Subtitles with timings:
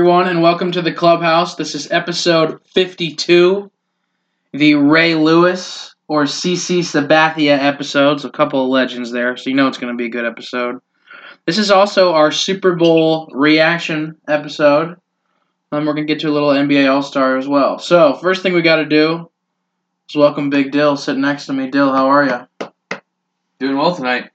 [0.00, 1.56] Everyone, and welcome to the clubhouse.
[1.56, 3.70] This is episode 52,
[4.52, 8.24] the Ray Lewis or CC Sabathia episodes.
[8.24, 10.80] A couple of legends there, so you know it's going to be a good episode.
[11.44, 14.96] This is also our Super Bowl reaction episode.
[15.70, 17.78] Um, we're going to get to a little NBA All Star as well.
[17.78, 19.30] So, first thing we got to do
[20.08, 21.68] is welcome Big Dyl sitting next to me.
[21.68, 22.70] Dyl, how are you?
[23.58, 24.30] Doing well tonight.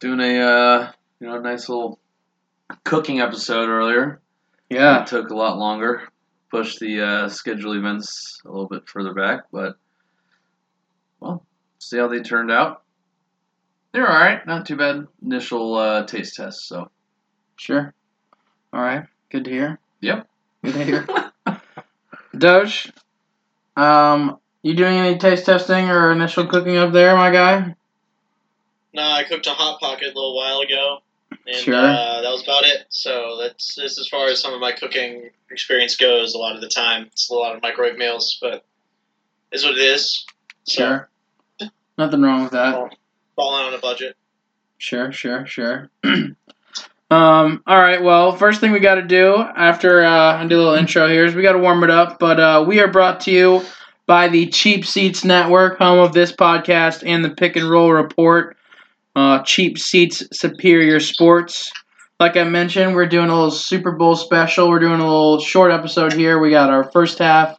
[0.00, 1.98] Doing a uh, you know nice little
[2.84, 4.21] cooking episode earlier.
[4.72, 5.02] Yeah.
[5.02, 6.08] It took a lot longer.
[6.50, 9.76] Pushed the uh, schedule events a little bit further back, but
[11.18, 11.44] well,
[11.78, 12.82] see how they turned out.
[13.92, 14.46] They're all right.
[14.46, 15.06] Not too bad.
[15.24, 16.66] Initial uh, taste test.
[16.68, 16.90] So
[17.56, 17.94] Sure.
[18.72, 19.04] All right.
[19.30, 19.78] Good to hear.
[20.00, 20.26] Yep.
[20.64, 21.06] Good to hear.
[22.36, 22.92] Doge,
[23.76, 27.76] um, you doing any taste testing or initial cooking up there, my guy?
[28.94, 31.02] No, I cooked a hot pocket a little while ago,
[31.46, 31.74] and Sure.
[31.74, 32.86] uh, that was about it.
[32.90, 36.34] So that's just as far as some of my cooking experience goes.
[36.34, 38.64] A lot of the time, it's a lot of microwave meals, but
[39.50, 40.24] is what it is.
[40.64, 40.76] So
[41.58, 41.70] Sure.
[41.98, 42.74] Nothing wrong with that.
[43.36, 44.16] balling on a budget.
[44.78, 45.90] Sure, sure, sure.
[46.04, 50.58] um, all right, well, first thing we got to do after uh, I do a
[50.62, 52.18] little intro here is we got to warm it up.
[52.18, 53.62] But uh, we are brought to you
[54.06, 58.56] by the Cheap Seats Network, home of this podcast and the Pick and Roll Report.
[59.14, 61.70] Uh, cheap Seats Superior Sports.
[62.18, 64.68] Like I mentioned, we're doing a little Super Bowl special.
[64.68, 66.38] We're doing a little short episode here.
[66.38, 67.58] We got our first half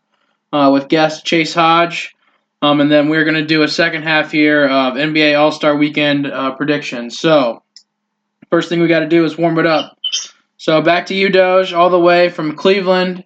[0.54, 2.16] uh, with guest Chase Hodge.
[2.62, 5.76] Um, and then we're going to do a second half here of NBA All Star
[5.76, 7.20] Weekend uh, predictions.
[7.20, 7.62] So,
[8.50, 9.98] first thing we got to do is warm it up.
[10.56, 13.26] So, back to you, Doge, all the way from Cleveland.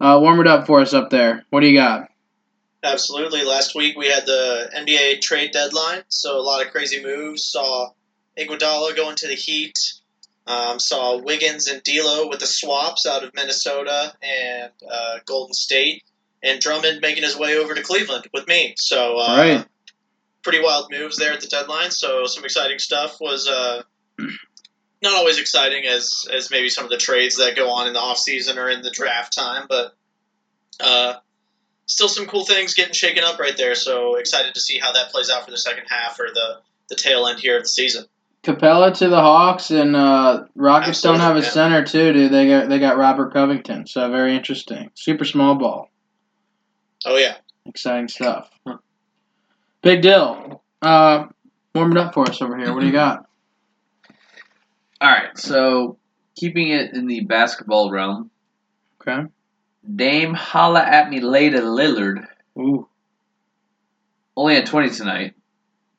[0.00, 1.44] Uh, warm it up for us up there.
[1.50, 2.08] What do you got?
[2.82, 3.44] Absolutely.
[3.44, 7.44] Last week we had the NBA trade deadline, so a lot of crazy moves.
[7.44, 7.90] Saw
[8.38, 9.76] Iguodala going to the Heat.
[10.46, 16.04] Um, saw Wiggins and D'Lo with the swaps out of Minnesota and uh, Golden State,
[16.42, 18.74] and Drummond making his way over to Cleveland with me.
[18.78, 19.66] So uh, Right.
[20.42, 21.90] pretty wild moves there at the deadline.
[21.90, 23.82] So some exciting stuff was uh,
[25.02, 28.00] not always exciting as as maybe some of the trades that go on in the
[28.00, 29.94] off season or in the draft time, but
[30.80, 31.14] uh,
[31.88, 33.74] still some cool things getting shaken up right there.
[33.74, 36.94] So excited to see how that plays out for the second half or the the
[36.94, 38.04] tail end here of the season.
[38.44, 41.50] Capela to the Hawks, and uh, Rockets don't have a yeah.
[41.50, 42.32] center too, dude.
[42.32, 44.90] They got they got Robert Covington, so very interesting.
[44.94, 45.90] Super small ball,
[47.04, 47.38] Oh yeah.
[47.66, 48.48] exciting stuff.
[49.82, 50.62] Big deal.
[50.80, 51.26] Uh,
[51.74, 52.72] warm it up for us over here.
[52.72, 53.26] What do you got?
[55.00, 55.36] all right.
[55.36, 55.98] So
[56.36, 58.30] keeping it in the basketball realm,
[59.02, 59.28] Okay.
[59.94, 62.26] Dame holla at me later Lillard
[62.58, 62.86] Ooh.
[64.36, 65.34] only had 20 tonight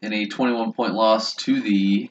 [0.01, 2.09] in a 21 point loss to the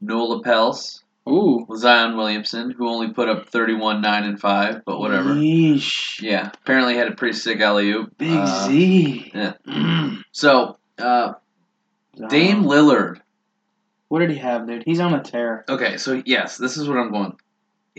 [0.00, 1.02] Nola Pels.
[1.28, 1.66] Ooh.
[1.76, 5.34] Zion Williamson, who only put up 31, 9, and 5, but whatever.
[5.34, 6.22] Yeesh.
[6.22, 8.16] Yeah, apparently had a pretty sick alley oop.
[8.16, 9.30] Big Uh, Z.
[9.34, 9.52] yeah.
[9.68, 10.22] Mm.
[10.32, 11.34] So, uh,
[12.30, 13.20] Dame Lillard.
[14.08, 14.84] What did he have, dude?
[14.86, 15.66] He's on a tear.
[15.68, 17.36] Okay, so yes, this is what I'm going.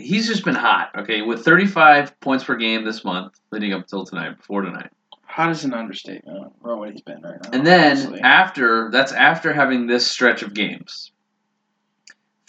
[0.00, 4.04] He's just been hot, okay, with 35 points per game this month, leading up until
[4.04, 4.90] tonight, before tonight.
[5.24, 7.50] Hot is an understatement for what he's been right now.
[7.52, 8.20] And then honestly.
[8.20, 11.12] after, that's after having this stretch of games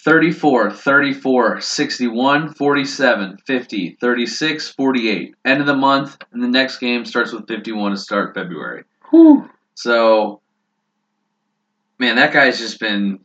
[0.04, 5.36] 34, 34, 61, 47, 50, 36, 48.
[5.46, 8.84] End of the month, and the next game starts with 51 to start February.
[9.12, 9.48] Whew.
[9.76, 10.42] So,
[12.00, 13.20] man, that guy's just been.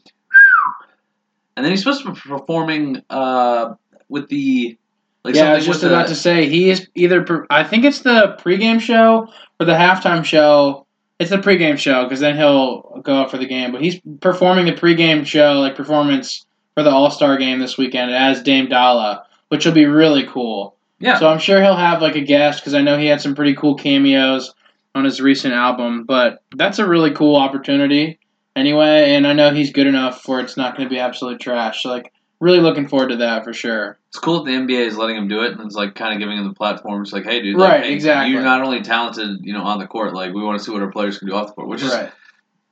[1.57, 3.75] And then he's supposed to be performing uh,
[4.09, 4.79] with the.
[5.25, 7.47] Like yeah, I was just about the, to say he is either.
[7.51, 9.27] I think it's the pregame show
[9.59, 10.87] or the halftime show.
[11.19, 13.73] It's the pregame show because then he'll go out for the game.
[13.73, 18.13] But he's performing the pregame show like performance for the All Star game this weekend
[18.13, 20.77] as Dame Dolla, which will be really cool.
[21.01, 21.19] Yeah.
[21.19, 23.57] So I'm sure he'll have like a guest because I know he had some pretty
[23.57, 24.55] cool cameos
[24.95, 26.05] on his recent album.
[26.05, 28.21] But that's a really cool opportunity
[28.57, 31.83] anyway, and I know he's good enough for it's not going to be absolute trash.
[31.83, 33.99] So like, really looking forward to that for sure.
[34.09, 36.19] It's cool that the NBA is letting him do it and it's like kind of
[36.19, 37.03] giving him the platform.
[37.03, 38.33] It's like, hey, dude, Right, hey, exactly.
[38.33, 40.15] You're not only talented, you know, on the court.
[40.15, 41.93] Like, we want to see what our players can do off the court, which is
[41.93, 42.11] right.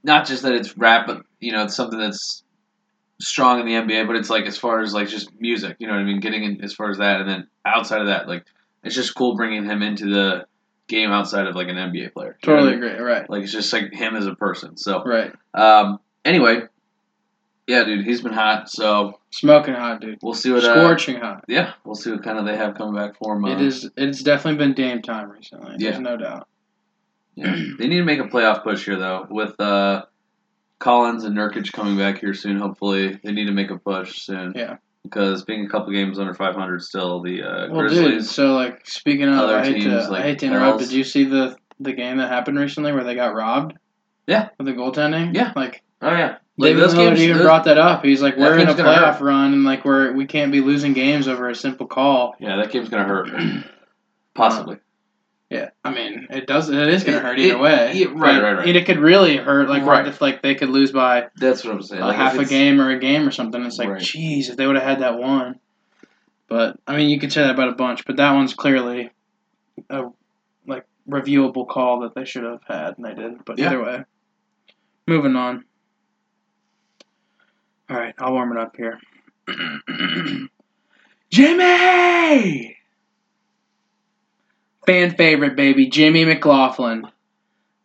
[0.03, 2.43] not just that it's rap, but you know, it's something that's
[3.21, 4.07] strong in the NBA.
[4.07, 6.21] But it's like as far as like just music, you know what I mean?
[6.21, 8.45] Getting in as far as that, and then outside of that, like
[8.83, 10.47] it's just cool bringing him into the
[10.89, 12.37] game outside of like an NBA player.
[12.47, 12.85] Know I Totally mean?
[12.85, 13.03] agree.
[13.03, 13.29] Right.
[13.31, 14.77] Like it's just like him as a person.
[14.77, 15.33] So, Right.
[15.55, 16.63] um, anyway,
[17.67, 18.69] yeah, dude, he's been hot.
[18.71, 20.19] So Smoking hot, dude.
[20.23, 20.65] we'll see what.
[20.65, 21.45] Uh, Scorching hot.
[21.49, 23.45] yeah, we'll see what kind of they have coming back for him.
[23.45, 23.91] Uh, It is.
[23.97, 25.77] It's definitely been Dame time recently.
[25.79, 26.01] There's Yeah.
[26.01, 26.49] no doubt.
[27.35, 27.57] Yeah.
[27.79, 29.59] they need to make a playoff push here though with.
[29.61, 30.05] Uh,
[30.81, 32.59] Collins and Nurkic coming back here soon.
[32.59, 34.53] Hopefully, they need to make a push soon.
[34.55, 34.77] Yeah.
[35.03, 38.25] because being a couple games under 500 still the uh, Well, dude.
[38.27, 40.81] So like, speaking of, Other I hate teams, to, like I hate to interrupt.
[40.81, 43.79] Did you see the the game that happened recently where they got robbed?
[44.27, 44.49] Yeah.
[44.59, 45.35] With the goaltending.
[45.35, 45.53] Yeah.
[45.57, 47.21] Like oh yeah, like David games.
[47.21, 48.05] even those- brought that up.
[48.05, 49.21] He's like, we're in a playoff hurt.
[49.25, 52.35] run, and like we're we can't be losing games over a simple call.
[52.39, 53.29] yeah, that game's gonna hurt.
[54.35, 54.79] Possibly.
[55.51, 56.69] Yeah, I mean, it does.
[56.71, 57.93] It is going It- to hurt either it- way.
[57.95, 58.69] yeah, right, It- right, right.
[58.69, 59.69] It, it could really hurt.
[59.69, 60.07] Like, Right.
[60.09, 62.01] if like they could lose by That's what I'm saying.
[62.03, 63.63] Like, half a game or a game or something?
[63.65, 64.01] It's like, Right.
[64.03, 65.61] jeez, if they would have had that one.
[66.49, 69.11] But I mean, you could say that about a bunch, but that one's clearly
[69.91, 70.05] a
[70.67, 73.45] like reviewable call that they should have had, and they did.
[73.45, 73.67] But Yeah.
[73.69, 74.05] either way,
[75.07, 75.65] moving on.
[77.91, 78.99] All right, I'll warm it up here.
[81.31, 82.77] Jimmy,
[84.87, 87.09] fan favorite baby, Jimmy McLaughlin.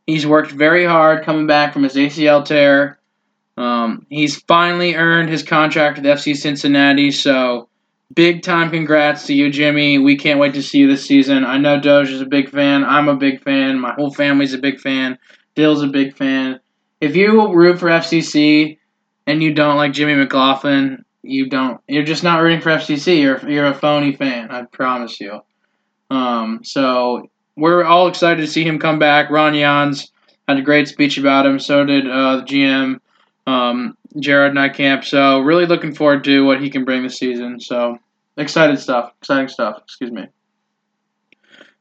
[0.07, 2.99] He's worked very hard coming back from his ACL tear.
[3.57, 7.67] Um, he's finally earned his contract with FC Cincinnati, so
[8.13, 9.97] big time congrats to you, Jimmy.
[9.97, 11.43] We can't wait to see you this season.
[11.43, 12.85] I know Doge is a big fan.
[12.85, 13.79] I'm a big fan.
[13.79, 15.19] My whole family's a big fan.
[15.55, 16.61] Dyl's a big fan.
[17.01, 18.78] If you root for FCC
[19.29, 21.79] and you don't like Jimmy McLaughlin, you don't.
[21.87, 23.21] You're just not rooting for FCC.
[23.21, 24.49] You're you're a phony fan.
[24.49, 25.41] I promise you.
[26.09, 29.29] Um, so we're all excited to see him come back.
[29.29, 30.11] Ron Jans
[30.47, 31.59] had a great speech about him.
[31.59, 32.99] So did uh, the GM,
[33.45, 35.03] um, Gerard Nijkamp.
[35.03, 37.59] So really looking forward to what he can bring this season.
[37.59, 37.99] So
[38.35, 39.13] excited stuff.
[39.21, 39.77] Exciting stuff.
[39.83, 40.25] Excuse me.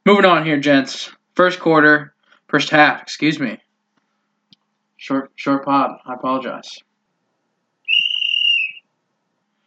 [0.05, 1.09] Moving on here, gents.
[1.35, 2.13] First quarter,
[2.47, 3.01] first half.
[3.01, 3.57] Excuse me.
[4.97, 5.97] Short short pod.
[6.05, 6.77] I apologize.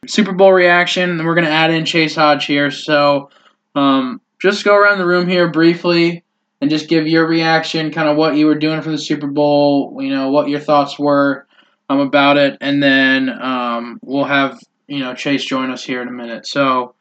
[0.06, 2.70] Super Bowl reaction, and we're gonna add in Chase Hodge here.
[2.70, 3.30] So,
[3.74, 6.24] um, just go around the room here briefly
[6.60, 9.96] and just give your reaction, kind of what you were doing for the Super Bowl.
[10.00, 11.46] You know what your thoughts were
[11.88, 14.58] um, about it, and then um, we'll have
[14.88, 16.48] you know Chase join us here in a minute.
[16.48, 16.94] So,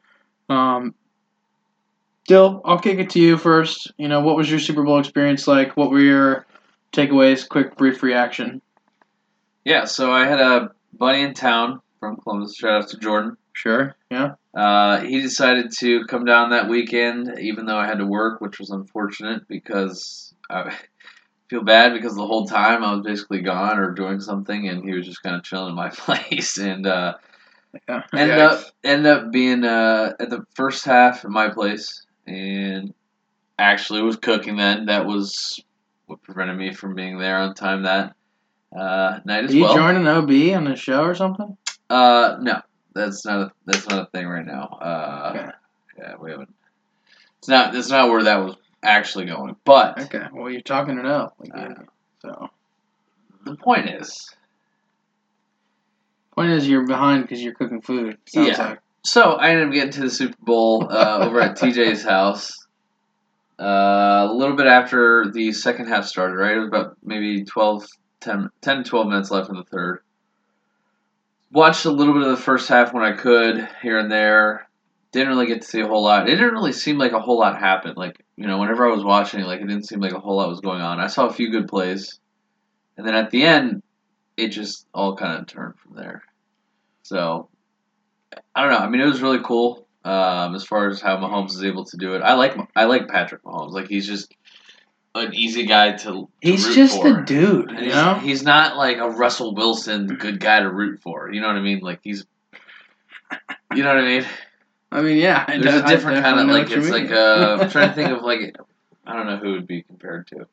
[0.47, 0.93] um,
[2.27, 3.91] Dyl, I'll kick it to you first.
[3.97, 5.75] You know, what was your Super Bowl experience like?
[5.75, 6.45] What were your
[6.91, 7.49] takeaways?
[7.49, 8.61] Quick, brief reaction.
[9.65, 12.55] Yeah, so I had a buddy in town from Columbus.
[12.57, 13.37] Shout out to Jordan.
[13.53, 13.95] Sure.
[14.09, 14.31] Yeah.
[14.53, 18.59] Uh, he decided to come down that weekend, even though I had to work, which
[18.59, 20.75] was unfortunate because I
[21.49, 24.93] feel bad because the whole time I was basically gone or doing something, and he
[24.93, 26.57] was just kind of chilling in my place.
[26.57, 27.13] And uh,
[27.87, 28.01] Yeah.
[28.13, 28.51] ended Yikes.
[28.51, 32.93] up ended up being uh, at the first half at my place, and
[33.59, 34.87] actually was cooking then.
[34.87, 35.63] That was
[36.07, 38.15] what prevented me from being there on time that
[38.75, 39.75] uh, night as Did you well.
[39.75, 41.55] join an OB on the show or something?
[41.91, 42.61] Uh, no,
[42.93, 44.63] that's not a that's not a thing right now.
[44.81, 45.49] Uh, Okay.
[45.99, 46.53] yeah, we haven't.
[47.39, 47.75] It's not.
[47.75, 49.55] It's not where that was actually going.
[49.65, 50.25] But Okay.
[50.31, 51.35] Well, you're talking it up.
[51.39, 51.73] Like, Uh,
[52.21, 52.49] so.
[53.45, 54.35] the point is,
[56.35, 58.17] Point is, you're behind because you're cooking food.
[58.33, 58.55] Yeah.
[58.69, 58.79] like.
[59.03, 62.57] so I ended up getting to the Super Bowl uh, over at TJ's house.
[63.59, 66.55] Uh, a little bit after the second half started, right?
[66.55, 67.85] It was about maybe 12,
[68.21, 69.99] 10, 10 12 minutes left in the third.
[71.51, 74.69] Watched a little bit of the first half when I could, here and there.
[75.11, 76.29] Didn't really get to see a whole lot.
[76.29, 77.97] It didn't really seem like a whole lot happened.
[77.97, 80.49] Like, you know, whenever I was watching, like, it didn't seem like a whole lot
[80.49, 81.01] was going on.
[81.01, 82.19] I saw a few good plays.
[82.97, 83.83] And then at the end,
[84.37, 86.23] it just all kind of turned from there.
[87.03, 87.49] So,
[88.55, 88.77] I don't know.
[88.77, 91.97] I mean, it was really cool um, as far as how Mahomes is able to
[91.97, 92.21] do it.
[92.21, 93.71] I like I like Patrick Mahomes.
[93.71, 94.33] Like he's just
[95.15, 96.03] an easy guy to.
[96.03, 97.19] to He's just for.
[97.19, 98.15] a dude, you know.
[98.15, 101.31] he's not like a Russell Wilson good guy to root for.
[101.31, 101.79] You know what I mean?
[101.79, 102.25] Like he's.
[103.73, 104.25] You know what I mean?
[104.91, 105.45] I mean, yeah.
[105.47, 108.09] I There's a different I kind of like it's like uh, I'm trying to think
[108.09, 108.55] of like
[109.05, 110.47] I don't know who would be compared to.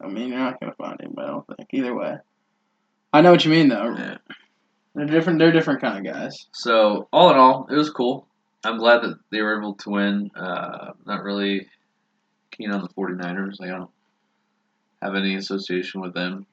[0.00, 1.14] I mean, you're not gonna find him.
[1.16, 1.68] I don't think.
[1.72, 2.16] Either way,
[3.12, 3.94] I know what you mean though.
[3.96, 4.16] Yeah.
[4.94, 5.38] They're different.
[5.38, 6.46] They're different kind of guys.
[6.52, 8.26] So all in all, it was cool.
[8.64, 10.30] I'm glad that they were able to win.
[10.34, 11.68] Uh, not really
[12.56, 13.60] keen on the 49ers.
[13.60, 13.90] Like I don't
[15.02, 16.46] have any association with them.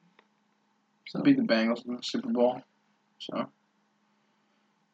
[1.08, 2.62] So Beat the Bengals in the Super Bowl.
[3.18, 3.48] So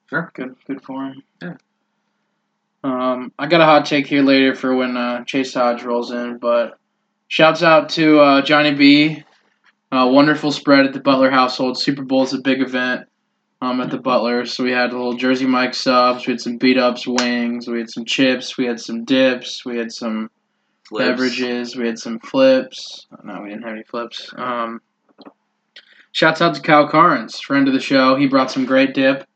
[0.08, 0.30] Sure.
[0.34, 0.56] good.
[0.66, 1.22] Good for him.
[1.42, 1.54] Yeah.
[2.82, 6.38] Um, I got a hot take here later for when uh, Chase Hodge rolls in,
[6.38, 6.78] but
[7.26, 9.24] shouts out to uh, Johnny B.
[9.90, 11.78] Uh, wonderful spread at the Butler household.
[11.78, 13.06] Super Bowl is a big event
[13.60, 14.46] um, at the Butler.
[14.46, 16.26] So we had a little Jersey Mike subs.
[16.26, 17.66] We had some beat ups, wings.
[17.68, 18.56] We had some chips.
[18.56, 19.64] We had some dips.
[19.64, 20.30] We had some
[20.88, 21.08] flips.
[21.08, 21.76] beverages.
[21.76, 23.06] We had some flips.
[23.24, 24.32] No, we didn't have any flips.
[24.36, 24.80] Um,
[26.12, 28.16] shouts out to Kyle Carnes, friend of the show.
[28.16, 29.26] He brought some great dip.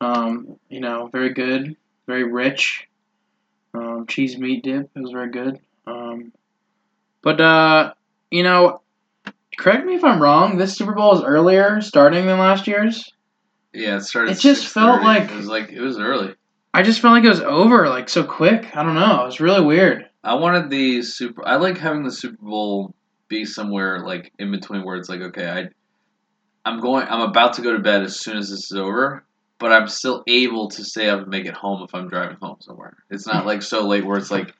[0.00, 2.88] Um, you know, very good, very rich.
[3.74, 4.90] Um, cheese meat dip.
[4.94, 5.58] It was very good.
[5.86, 6.32] Um,
[7.22, 7.94] but uh,
[8.30, 8.82] you know,
[9.56, 10.58] correct me if I'm wrong.
[10.58, 13.12] This Super Bowl is earlier starting than last year's.
[13.72, 14.32] Yeah, it started.
[14.32, 16.34] It just felt like- it was like it was early.
[16.74, 18.74] I just felt like it was over like so quick.
[18.74, 19.22] I don't know.
[19.22, 20.08] It was really weird.
[20.24, 21.46] I wanted the super.
[21.46, 22.94] I like having the Super Bowl
[23.28, 25.68] be somewhere like in between where it's like, okay, I,
[26.68, 27.06] I'm going.
[27.08, 29.24] I'm about to go to bed as soon as this is over,
[29.58, 32.58] but I'm still able to stay up and make it home if I'm driving home
[32.60, 32.96] somewhere.
[33.10, 34.54] It's not like so late where it's like,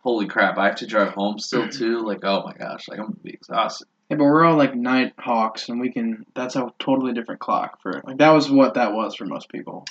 [0.00, 1.78] holy crap, I have to drive home still mm-hmm.
[1.78, 1.98] too.
[2.00, 3.88] Like, oh my gosh, like I'm gonna be exhausted.
[4.10, 6.24] Yeah, but we're all like night hawks, and we can.
[6.34, 9.84] That's a totally different clock for like that was what that was for most people.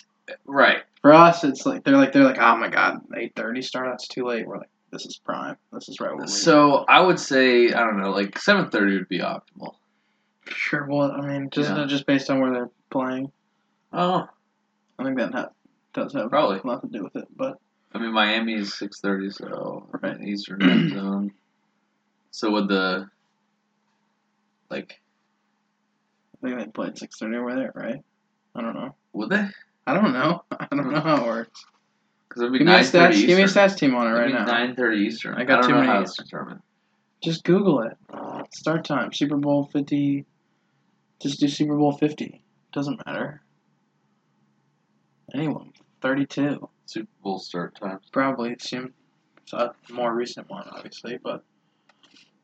[0.45, 0.83] Right.
[1.01, 3.87] For us, it's like they're like they're like, oh my god, eight thirty start.
[3.91, 4.47] That's too late.
[4.47, 5.55] We're like, this is prime.
[5.71, 6.11] This is right.
[6.13, 9.75] What we So I would say I don't know, like seven thirty would be optimal.
[10.47, 10.87] sure.
[10.89, 11.85] Well, I mean, just Yeah.
[11.85, 13.31] just based on where they're playing,
[13.93, 14.27] Oh,
[14.99, 15.49] I think that ha-
[15.93, 16.59] does have Probably.
[16.59, 17.27] a lot to do with it.
[17.35, 17.57] But
[17.93, 20.19] I mean Miami is six thirty, so Right.
[20.21, 21.31] Eastern time zone.
[22.31, 23.07] So would the
[24.69, 24.99] like
[26.43, 27.97] I think they played six thirty over there, right?
[28.55, 28.95] I don't know.
[29.13, 29.47] would they?
[29.85, 30.43] I don't know.
[30.59, 31.63] I don't know how it works.
[32.27, 33.11] Because it'd be Give me a stats.
[33.11, 33.27] Eastern.
[33.27, 34.45] Give me a stats team on it right now.
[34.45, 35.35] Nine thirty Eastern.
[35.35, 36.05] I got don't too know many.
[36.17, 36.61] determined.
[37.23, 37.97] Just Google it.
[38.53, 39.13] Start time.
[39.13, 40.25] Super Bowl fifty.
[41.21, 42.43] Just do Super Bowl fifty.
[42.73, 43.41] Doesn't matter.
[45.33, 45.73] Anyone.
[46.01, 46.69] Thirty-two.
[46.85, 48.03] Super Bowl start times.
[48.11, 48.71] Probably it's
[49.53, 51.43] a more recent one, obviously, but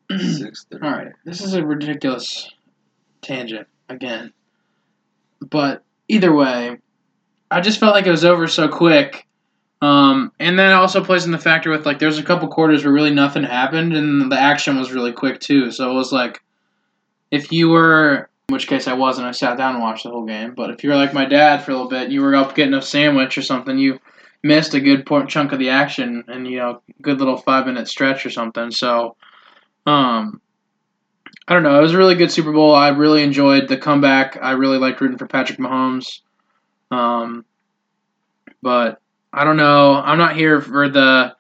[0.20, 0.86] Six thirty.
[0.86, 1.12] all right.
[1.26, 2.50] This is a ridiculous
[3.22, 4.34] tangent again,
[5.42, 6.78] but either way,
[7.52, 9.28] I just felt like it was over so quick.
[9.84, 12.94] Um, and then also plays in the factor with like there's a couple quarters where
[12.94, 15.72] really nothing happened and the action was really quick too.
[15.72, 16.42] So it was like
[17.32, 20.26] if you were in which case I wasn't, I sat down and watched the whole
[20.26, 20.54] game.
[20.56, 22.76] But if you were like my dad for a little bit, you were up getting
[22.76, 24.00] a sandwich or something, you
[24.42, 28.26] missed a good chunk of the action and you know, good little five minute stretch
[28.26, 28.72] or something.
[28.72, 29.18] So
[29.86, 30.40] um
[31.46, 31.78] I don't know.
[31.78, 32.74] It was a really good Super Bowl.
[32.74, 34.38] I really enjoyed the comeback.
[34.42, 36.22] I really liked rooting for Patrick Mahomes.
[36.90, 37.44] Um,
[38.62, 39.02] but
[39.34, 39.96] I don't know.
[39.96, 41.36] I'm not here for the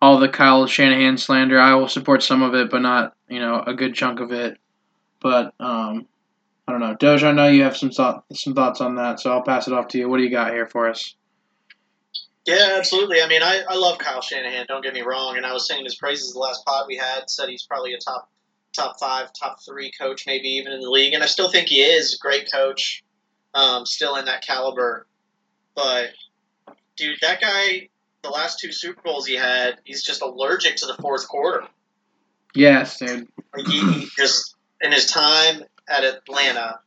[0.00, 1.60] all the Kyle Shanahan slander.
[1.60, 4.58] I will support some of it, but not you know a good chunk of it.
[5.20, 6.06] But um,
[6.66, 7.22] I don't know, Doge.
[7.22, 9.88] I know you have some thought, some thoughts on that, so I'll pass it off
[9.88, 10.08] to you.
[10.08, 11.14] What do you got here for us?
[12.46, 13.20] Yeah, absolutely.
[13.20, 14.64] I mean, I, I love Kyle Shanahan.
[14.66, 15.36] Don't get me wrong.
[15.36, 17.28] And I was saying his praises the last pod we had.
[17.28, 18.30] Said he's probably a top
[18.72, 21.12] top five, top three coach, maybe even in the league.
[21.12, 23.04] And I still think he is a great coach.
[23.52, 25.06] Um, still in that caliber.
[25.74, 26.10] But
[27.00, 27.88] dude, that guy,
[28.22, 31.66] the last two Super Bowls he had, he's just allergic to the fourth quarter.
[32.54, 33.28] Yes, dude.
[33.56, 36.80] Like he, he just in his time at Atlanta,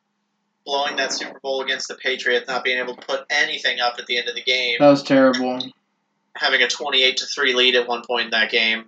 [0.66, 4.06] blowing that Super Bowl against the Patriots, not being able to put anything up at
[4.06, 5.60] the end of the game That was terrible.
[6.36, 8.86] having a 28 to 3 lead at one point in that game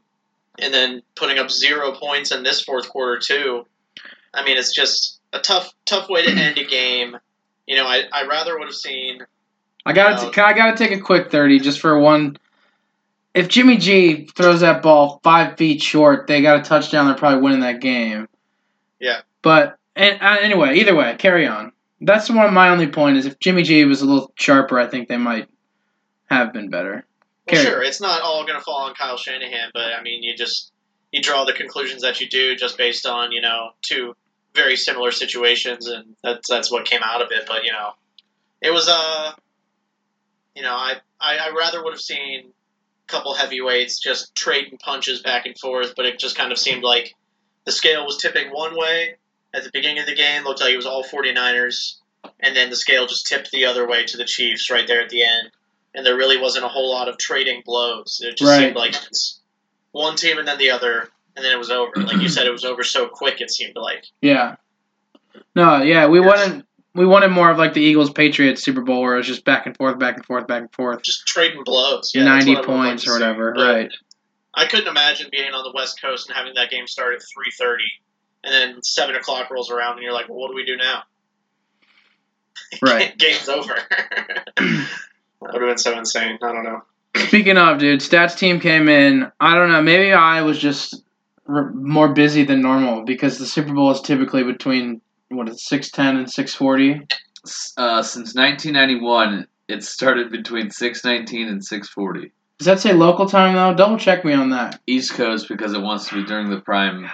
[0.60, 3.65] and then putting up zero points in this fourth quarter too
[4.34, 7.17] i mean it's just a tough tough way to end a game
[7.67, 9.20] you know i, I rather would have seen
[9.86, 10.25] I got to.
[10.27, 12.38] Um, I got to take a quick thirty just for one.
[13.34, 17.06] If Jimmy G throws that ball five feet short, they got a touchdown.
[17.06, 18.27] They're probably winning that game.
[19.00, 19.22] Yeah.
[19.42, 21.72] But and, uh, anyway, either way, carry on.
[22.01, 22.54] That's one.
[22.54, 25.48] My only point is if Jimmy G was a little sharper, I think they might
[26.27, 27.06] have been better.
[27.51, 30.36] well, sure it's not all going to fall on kyle shanahan but i mean you
[30.36, 30.72] just
[31.12, 34.15] you draw the conclusions that you do just based on you know two
[34.56, 37.92] very similar situations and that's that's what came out of it but you know
[38.62, 39.32] it was uh
[40.55, 42.45] you know i i, I rather would have seen
[43.07, 46.83] a couple heavyweights just trading punches back and forth but it just kind of seemed
[46.83, 47.13] like
[47.65, 49.15] the scale was tipping one way
[49.53, 51.95] at the beginning of the game looked like it was all 49ers
[52.39, 55.09] and then the scale just tipped the other way to the chiefs right there at
[55.09, 55.50] the end
[55.93, 58.65] and there really wasn't a whole lot of trading blows it just Right.
[58.65, 59.39] seemed like it's
[59.91, 62.51] one team and then the other and then it was over like you said it
[62.51, 64.55] was over so quick it seemed like Yeah.
[65.53, 66.25] No, yeah, we Yes.
[66.25, 69.43] wanted we wanted more of like the Eagles Patriots Super Bowl where it was just
[69.43, 73.07] back and forth, back and forth, back and forth, just trading blows yeah, ninety points
[73.07, 73.53] or whatever.
[73.53, 73.91] But Right.
[74.53, 77.51] I couldn't imagine being on the West Coast and having that game start at three
[77.59, 77.83] thirty,
[78.43, 81.03] and then seven o'clock rolls around, and you're like, "Well, what do we do now?"
[82.81, 83.15] Right.
[83.17, 83.75] Game's over.
[84.57, 84.87] that
[85.41, 86.39] would have been so insane.
[86.41, 86.81] I don't know.
[87.15, 89.31] Speaking of, dude, stats team came in.
[89.39, 89.81] I don't know.
[89.81, 91.03] Maybe I was just
[91.47, 96.17] more busy than normal because the Super Bowl is typically between what is six ten
[96.17, 97.01] and six forty.
[97.77, 103.74] Uh, since 1991, it started between 6:19 and 6:40 Does that say local time though?
[103.75, 104.82] Double check me on that.
[104.88, 107.08] East Coast because it wants to be during the prime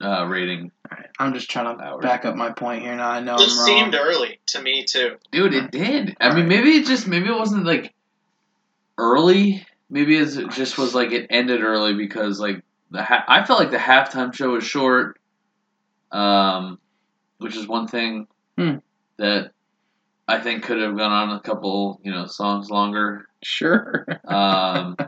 [0.00, 0.70] uh, rating.
[0.90, 2.02] All right, I'm just trying to Hours.
[2.02, 2.94] back up my point here.
[2.94, 3.66] Now I know It I'm wrong.
[3.66, 5.16] seemed early to me too.
[5.32, 6.16] Dude, it did.
[6.20, 6.46] I mean, Alright.
[6.46, 7.92] maybe it just maybe it wasn't like
[8.98, 9.66] early.
[9.90, 13.58] Maybe it's- it just was like it ended early because like the ha- I felt
[13.58, 15.18] like the halftime show was short,
[16.12, 16.78] um,
[17.42, 18.76] which is one thing Hmm.
[19.18, 19.52] that
[20.28, 23.26] I think could have gone on a couple, you know, songs longer.
[23.42, 24.06] Sure.
[24.24, 24.96] Um,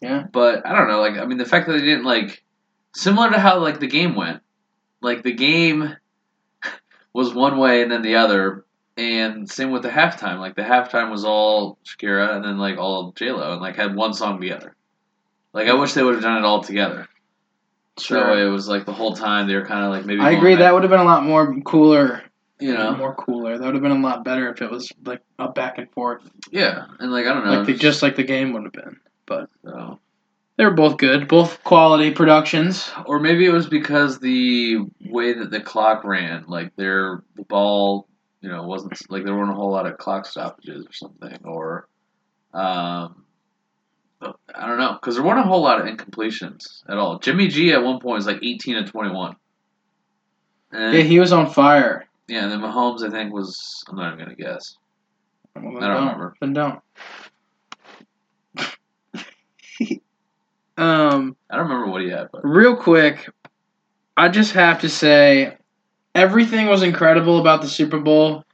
[0.00, 0.24] Yeah.
[0.30, 1.00] But I don't know.
[1.00, 2.42] Like, I mean, the fact that they didn't like,
[2.94, 4.42] similar to how like the game went,
[5.00, 5.96] like the game
[7.12, 8.64] was one way and then the other,
[8.96, 10.38] and same with the halftime.
[10.38, 13.94] Like the halftime was all Shakira and then like all J Lo and like had
[13.94, 14.74] one song together.
[15.52, 17.08] Like I wish they would have done it all together.
[18.00, 20.20] So that way it was like the whole time they were kind of like maybe.
[20.20, 20.54] I agree.
[20.54, 22.22] back, That would have been a lot more cooler.
[22.60, 22.96] you know.
[22.96, 23.58] more cooler.
[23.58, 26.28] That would have been a lot better if it was like a back and forth,
[26.50, 28.98] Yeah, and like I don't know, like the, just like the game would have been.
[29.26, 29.98] But so.
[30.56, 32.90] They were both good, both quality productions.
[33.06, 38.08] Or maybe it was because the way that the clock ran, like their the ball,
[38.40, 41.86] you know, wasn't like there weren't a whole lot of clock stoppages or something, or
[42.52, 43.24] um,
[44.20, 47.18] I don't know, because there weren't a whole lot of incompletions at all.
[47.18, 49.36] Jimmy G at one point was like eighteen to twenty one.
[50.72, 52.06] Yeah, he was on fire.
[52.26, 54.76] yeah, and then Mahomes I think was I'm not even gonna guess.
[55.54, 56.34] Well, I don't remember.
[56.40, 56.80] Then don't.
[60.76, 63.28] um, I don't remember what he had, but real quick,
[64.16, 65.56] I just have to say,
[66.14, 68.44] everything was incredible about the Super Bowl,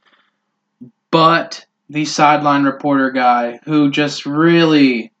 [1.11, 5.11] but the sideline reporter guy who just really,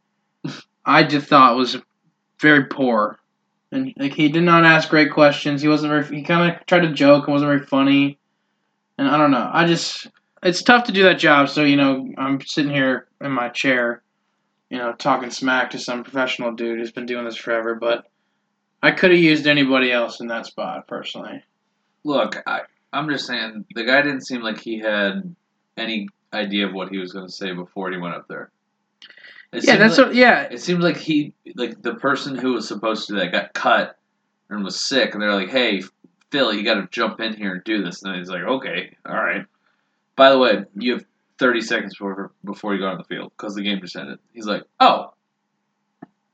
[0.85, 1.77] I just thought was
[2.39, 3.19] very poor,
[3.71, 5.61] and like he did not ask great questions.
[5.61, 6.17] He wasn't very.
[6.17, 8.19] He kind of tried to joke and wasn't very funny,
[8.97, 9.49] and I don't know.
[9.51, 10.07] I just
[10.43, 11.49] it's tough to do that job.
[11.49, 14.03] So you know, I'm sitting here in my chair,
[14.69, 18.07] you know, talking smack to some professional dude who's been doing this forever, but.
[18.83, 21.41] I could have used anybody else in that spot personally.
[22.03, 22.61] look, I
[22.93, 25.35] I'm just saying the guy didn't seem like he had
[25.75, 28.51] any idea of what he was going to say before he went up there.
[29.55, 30.15] It yeah, that's like, what.
[30.15, 33.97] Yeah, It seems like he, like the person who was supposed to that, got cut
[34.49, 35.83] and was sick, and they're like, "Hey,
[36.31, 39.15] Phil, you got to jump in here and do this." And he's like, "Okay, all
[39.15, 39.45] right."
[40.15, 41.05] By the way, you have
[41.39, 44.19] 30 seconds before before you go on the field because the game just ended.
[44.33, 45.13] He's like, "Oh,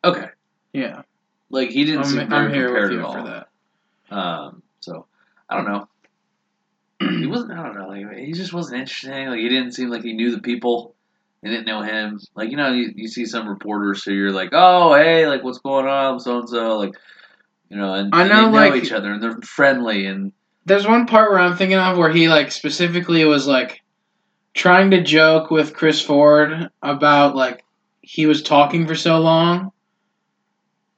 [0.04, 0.30] okay."
[0.74, 1.04] yeah.
[1.50, 3.14] Like he didn't seem I'm, very I'm here prepared at all.
[3.14, 4.16] for that.
[4.16, 5.06] Um, so
[5.50, 5.88] I don't know.
[7.20, 7.52] he wasn't.
[7.52, 7.88] I don't know.
[7.88, 9.28] Like he just wasn't interesting.
[9.28, 10.96] Like he didn't seem like he knew the people.
[11.42, 12.20] They didn't know him.
[12.36, 15.60] Like you know, you, you see some reporters who you're like, oh hey, like what's
[15.60, 16.94] going on, so and so, like
[17.70, 20.34] you know, and, I and know, they know like- each other and they're friendly and
[20.66, 23.82] There's one part where I'm thinking of where he like specifically was like
[24.54, 27.64] trying to joke with Chris Ford about like
[28.02, 29.72] he was talking for so long.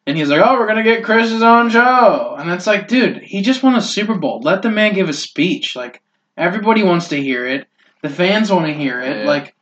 [0.06, 3.42] And he's like, "Oh, we're gonna get Chris's own show," and it's like, dude, he
[3.42, 4.42] just won a Super Bowl.
[4.42, 5.78] Let the man give a speech.
[5.78, 6.02] Like
[6.36, 7.68] everybody wants to hear it.
[8.02, 9.20] The fans want to hear it.
[9.20, 9.24] Yeah.
[9.26, 9.56] Like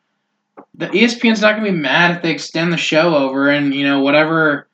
[0.76, 4.00] the ESPN's not gonna be mad if they extend the show over, and you know
[4.02, 4.68] whatever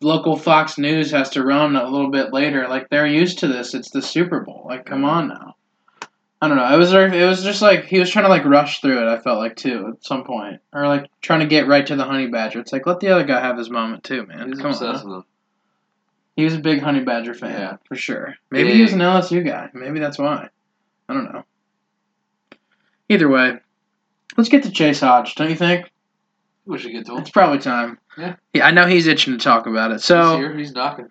[0.00, 2.68] local Fox News has to run a little bit later.
[2.68, 3.74] Like they're used to this.
[3.74, 4.64] It's the Super Bowl.
[4.66, 5.54] Like come on now.
[6.40, 6.74] I don't know.
[6.74, 9.08] It was it was just like he was trying to like rush through it.
[9.10, 12.04] I felt like too at some point, or like trying to get right to the
[12.04, 12.60] Honey Badger.
[12.60, 14.48] It's like let the other guy have his moment too, man.
[14.48, 15.10] he's come obsessed on.
[15.10, 15.24] with him.
[16.36, 17.76] He was a big Honey Badger fan Yeah.
[17.88, 18.34] for sure.
[18.50, 19.70] Maybe he was an LSU guy.
[19.72, 20.48] Maybe that's why.
[21.08, 21.44] I don't know.
[23.08, 23.54] Either way,
[24.36, 25.34] let's get to Chase Hodge.
[25.34, 25.90] Don't you think?
[26.64, 27.18] We should get to him.
[27.18, 27.98] It's probably time.
[28.18, 28.36] Yeah.
[28.52, 30.00] Yeah, I know he's itching to talk about it.
[30.00, 30.56] So He's here.
[30.56, 31.08] He's knocking.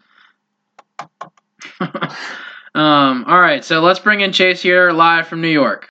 [1.80, 5.90] um, all right, so let's bring in Chase here live from New York.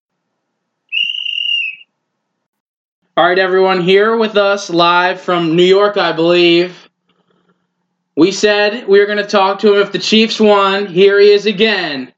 [3.16, 6.88] All right, everyone, here with us live from New York, I believe.
[8.16, 10.87] We said we were going to talk to him if the Chiefs won.
[10.87, 12.12] Here he is again,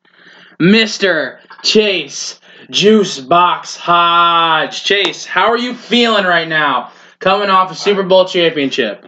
[0.59, 1.39] Mr.
[1.63, 4.85] Chase Juice Box Hodge.
[4.85, 6.93] Chase, how are you feeling right now?
[7.19, 9.07] Coming off a Super Bowl championship.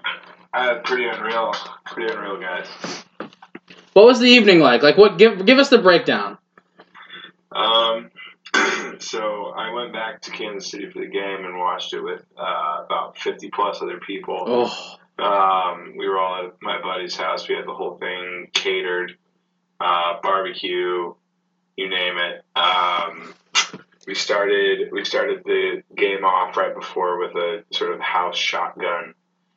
[0.54, 1.52] Uh, pretty unreal.
[1.86, 2.66] Pretty unreal, guys.
[3.92, 4.82] What was the evening like?
[4.82, 5.18] Like, what?
[5.18, 6.38] Give give us the breakdown.
[7.52, 8.10] Um,
[8.98, 12.82] so I went back to Kansas City for the game and watched it with uh,
[12.84, 14.42] about 50 plus other people.
[14.46, 17.48] Oh, Um, we were all at my buddy's house.
[17.48, 19.16] We had the whole thing catered,
[19.80, 21.12] uh, barbecue,
[21.76, 22.44] you name it.
[22.56, 23.34] Um,
[24.08, 29.12] we started we started the game off right before with a sort of house shotgun.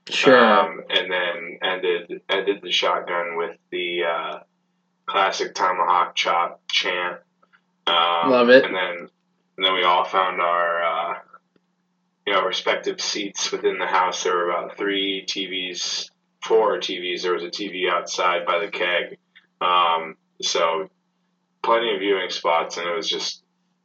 [0.10, 0.38] sure.
[0.38, 4.40] Um, and then ended ended the shotgun with the uh,
[5.06, 7.22] classic tomahawk chop chant.
[7.88, 8.66] Um, Love it.
[8.66, 9.10] And then
[9.56, 11.14] and then we all found our uh,
[12.28, 14.22] you know respective seats within the house.
[14.22, 16.10] There were about three TVs,
[16.44, 17.22] four TVs.
[17.22, 19.18] There was a TV outside by the keg.
[19.62, 20.90] Um, so
[21.64, 23.41] plenty of viewing spots, and it was just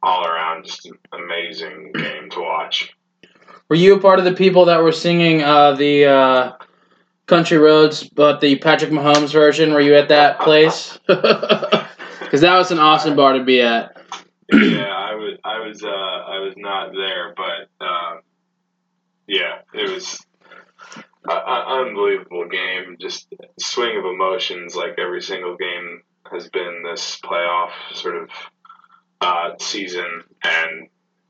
[0.07, 2.95] all around just an amazing game to watch.
[3.69, 6.51] Were you a part of the people that were singing uh, the uh,
[7.25, 9.73] Country Roads, but the Patrick Mahomes version?
[9.73, 10.97] Were you at that place?
[12.27, 13.95] Because that was an awesome bar to be at.
[14.51, 18.19] yeah, I was, I was, uh, I was not there, but um,
[19.27, 20.25] yeah, it was
[21.23, 22.97] an unbelievable game.
[22.99, 28.29] Just swing of emotions, like every single game has been this playoff sort of
[29.21, 30.87] uh, season, and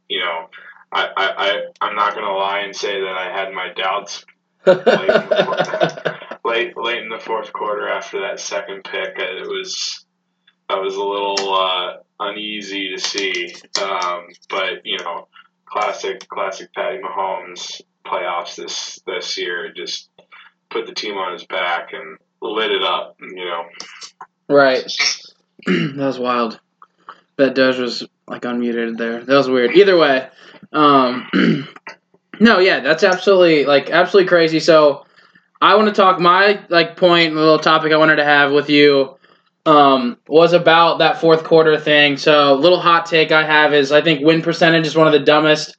[0.10, 0.50] you know,
[0.92, 4.26] I, I, I, I'm not gonna lie and say that I had my doubts
[4.66, 9.18] late in the late, late in the fourth quarter after that second pick.
[9.18, 10.06] It was
[10.70, 15.28] I was a little uh, uneasy to see, um, but you know,
[15.66, 20.10] classic classic Patty Mahomes playoffs this this year just
[20.70, 23.16] put the team on his back and lit it up.
[23.20, 23.64] You know,
[24.50, 24.84] Right.
[25.66, 26.60] that was wild.
[27.38, 29.24] That Doge was like unmuted there.
[29.24, 29.76] That was weird.
[29.76, 30.28] Either way,
[30.74, 31.30] um,
[32.40, 34.60] no, yeah, that's absolutely like absolutely crazy.
[34.60, 35.06] So,
[35.62, 39.16] I want to talk my like point, little topic I wanted to have with you.
[39.66, 42.18] Um, was about that fourth quarter thing.
[42.18, 45.20] So, little hot take I have is I think win percentage is one of the
[45.20, 45.76] dumbest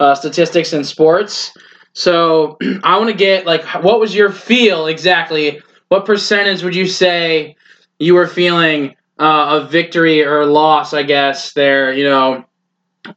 [0.00, 1.52] uh, statistics in sports.
[1.92, 5.60] So, I want to get like, what was your feel exactly?
[5.88, 7.56] What percentage would you say
[7.98, 12.44] you were feeling uh, of victory or loss, I guess, there, you know,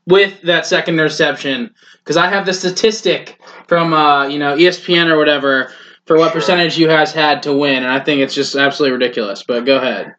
[0.07, 1.73] with that second interception?
[1.97, 5.71] Because I have the statistic from, uh, you know, ESPN or whatever
[6.05, 6.41] for what Sure.
[6.41, 9.43] percentage you guys had to win, and I think it's just absolutely ridiculous.
[9.43, 10.13] But go ahead.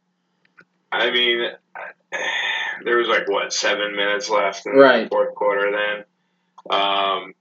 [0.90, 1.46] I mean,
[2.84, 5.04] there was like what seven minutes left in Right.
[5.04, 5.70] the fourth quarter.
[5.70, 7.34] Then, um,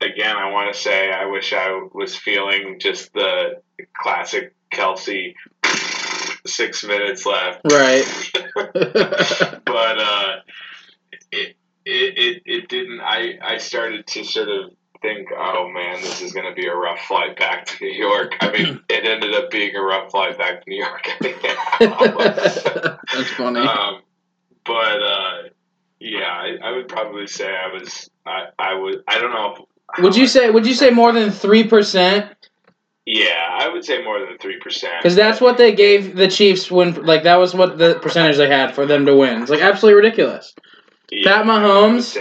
[0.00, 3.60] again, I want to say I wish I was feeling just the
[4.00, 5.34] classic Kelce.
[6.46, 8.04] Six minutes left, Right.
[8.54, 10.32] but uh,
[11.32, 13.00] it, it it it didn't.
[13.00, 14.70] I I started to sort of
[15.04, 18.36] think, oh man, this is going to be a rough flight back to New York.
[18.40, 21.08] I mean, it ended up being a rough flight back to New York.
[21.80, 23.60] That's funny.
[23.60, 24.02] Um,
[24.64, 25.42] but uh,
[26.00, 28.10] yeah, I, I would probably say I was.
[28.26, 29.02] I, I would.
[29.06, 29.66] I don't know.
[29.96, 30.50] If, Would you say?
[30.50, 32.34] Would you say more than three percent?
[33.06, 34.94] Yeah, I would say more than three percent.
[35.02, 38.48] Because that's what they gave the Chiefs when, like, that was what the percentage they
[38.48, 39.42] had for them to win.
[39.42, 40.54] It's like absolutely ridiculous.
[41.22, 42.16] Pat Mahomes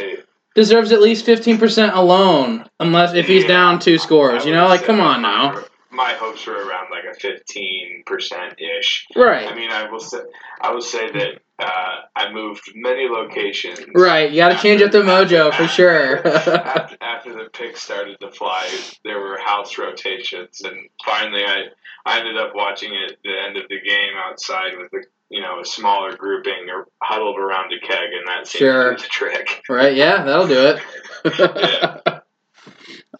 [0.56, 4.46] deserves at least fifteen percent alone, unless if he's Yeah, down two scores.
[4.46, 5.64] You know, like come on now.
[5.94, 9.06] My hopes were around like a fifteen percent ish.
[9.16, 9.48] Right.
[9.48, 10.20] I mean, I will say,
[10.60, 13.80] I will say that uh, I moved many locations.
[13.96, 14.30] right.
[14.32, 16.28] You got to change up the mojo for sure.
[16.28, 18.68] after, after the picks started to fly,
[19.04, 20.76] there were house rotations, and
[21.06, 21.66] finally, I
[22.06, 25.42] I ended up watching it at the end of the game outside with the you
[25.42, 28.90] know a smaller grouping or huddled around a keg, and that seemed Sure.
[28.92, 29.62] to do the trick.
[29.70, 29.96] right?
[29.96, 32.00] Yeah, that'll do it.
[32.10, 32.20] yeah.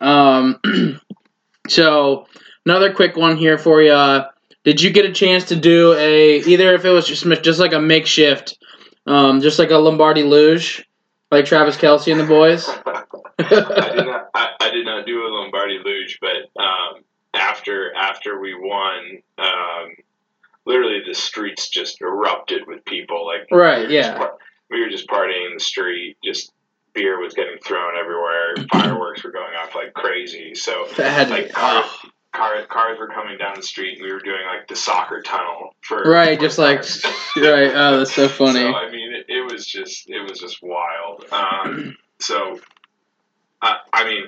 [0.02, 0.60] um.
[1.70, 2.28] So
[2.66, 4.22] another quick one here for you.
[4.64, 7.74] Did you get a chance to do a either if it was just just like
[7.74, 8.58] a makeshift,
[9.06, 10.88] um, just like a Lombardi luge,
[11.32, 12.68] like Travis Kelce and the boys?
[12.70, 14.30] I did not.
[14.34, 19.96] I, I did not do a Lombardi luge, but um, after after we won, um,
[20.66, 23.26] literally the streets just erupted with people.
[23.26, 24.18] Like Right, we yeah.
[24.18, 24.38] par-
[24.70, 26.18] we were just partying in the street.
[26.24, 26.54] Just
[26.94, 28.56] beer was getting thrown everywhere.
[28.72, 30.56] Fireworks were going off like crazy.
[30.56, 31.98] So That had to like be, oh.
[32.34, 35.76] Car, cars were coming down the street, and we were doing like the soccer tunnel
[35.82, 36.80] for Right, for just like
[37.38, 37.72] right.
[37.74, 38.60] Oh, that's so funny.
[38.62, 41.26] So I mean, it, it was just it was just wild.
[41.32, 42.60] Um, so,
[43.62, 44.24] I I mean,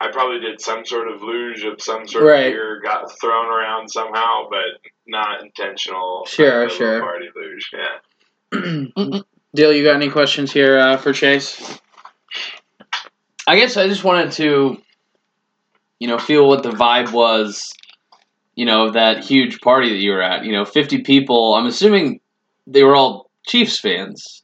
[0.00, 2.46] I probably did some sort of luge of some sort Right.
[2.46, 6.24] of gear, got thrown around somehow, but not intentional.
[6.26, 7.00] Sure, uh, sure.
[7.00, 7.98] Party luge, yeah.
[9.54, 11.78] Dyl, you got any questions here uh, for Chase?
[13.46, 14.80] I guess I just wanted to,
[16.00, 17.72] you know, feel what the vibe was,
[18.56, 20.44] you know, of that huge party that you were at.
[20.44, 21.54] You know, 50 people.
[21.54, 22.20] I'm assuming
[22.66, 24.42] they were all Chiefs fans,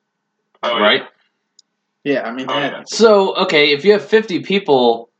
[0.62, 1.02] Oh, right?
[2.04, 2.82] Yeah, I mean, Oh, yeah.
[2.86, 5.10] So, okay, if you have 50 people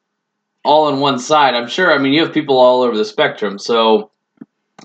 [0.65, 3.59] all on one side, I'm sure, I mean, you have people all over the spectrum.
[3.59, 4.11] So,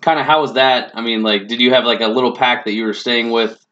[0.01, 0.91] kind of how was that?
[0.95, 3.65] I mean, like, did you have like a little pack that you were staying with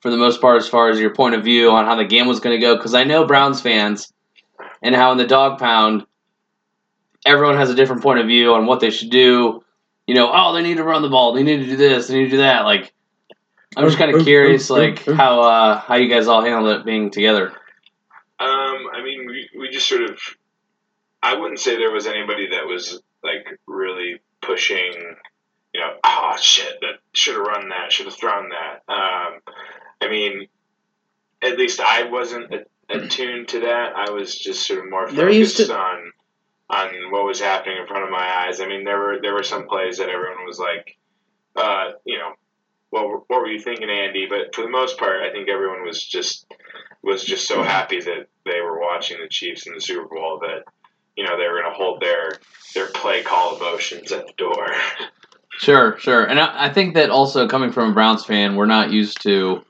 [0.00, 2.26] for the most part as far as your point of view on how the game
[2.26, 2.76] was going to go?
[2.76, 4.12] Because I know Browns fans
[4.82, 6.06] and how in the dog pound,
[7.24, 9.64] everyone has a different point of view on what they should do.
[10.06, 12.14] You know, oh, they need to run the ball, they need to do this, they
[12.14, 12.64] need to do that.
[12.64, 12.92] Like,
[13.76, 17.10] I'm just kind of curious, like how uh, how you guys all handled it being
[17.10, 17.52] together.
[18.40, 20.18] Um, I mean, we, we just sort of.
[21.22, 24.92] I wouldn't say there was anybody that was like really pushing.
[25.72, 28.92] You know, oh shit, that should have run that, should have thrown that.
[28.92, 29.40] Um,
[30.00, 30.48] I mean,
[31.42, 32.52] at least I wasn't
[32.88, 33.92] attuned to that.
[33.94, 36.12] I was just sort of more They're used focused to- on
[36.70, 38.60] on what was happening in front of my eyes.
[38.60, 40.96] I mean, there were there were some plays that everyone was like,
[41.56, 42.32] uh, you know,
[42.90, 44.26] what were- what were you thinking, Andy?
[44.28, 46.46] But for the most part, I think everyone was just
[47.02, 50.64] was just so happy that they were watching the Chiefs in the Super Bowl that
[51.16, 52.32] you know they were going to hold their
[52.74, 54.66] their play call emotions at the door.
[55.58, 56.24] Sure, sure.
[56.24, 59.62] And I, I think that also coming from a Browns fan, we're not used to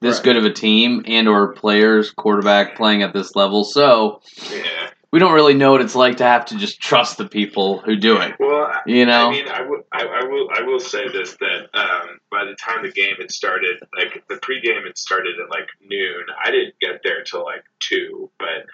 [0.00, 0.24] this Right.
[0.24, 3.62] good of a team and or players, quarterback playing at this level.
[3.64, 4.88] So yeah.
[5.12, 7.96] We don't really know what it's like to have to just trust the people who
[7.96, 8.34] do it.
[8.38, 9.28] Well, You know?
[9.28, 12.54] I mean, I will, I, I will, I will say this that um, by the
[12.54, 16.24] time the game had started, like the pregame had started at like noon.
[16.44, 18.66] I didn't get there till like two, but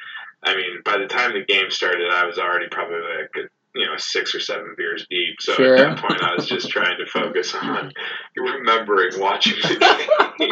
[0.43, 3.97] I mean, by the time the game started, I was already probably like you know
[3.97, 5.37] six or seven beers deep.
[5.41, 5.77] So Sure.
[5.77, 7.93] at that point, I was just trying to focus on
[8.37, 9.77] remembering watching the
[10.39, 10.51] game.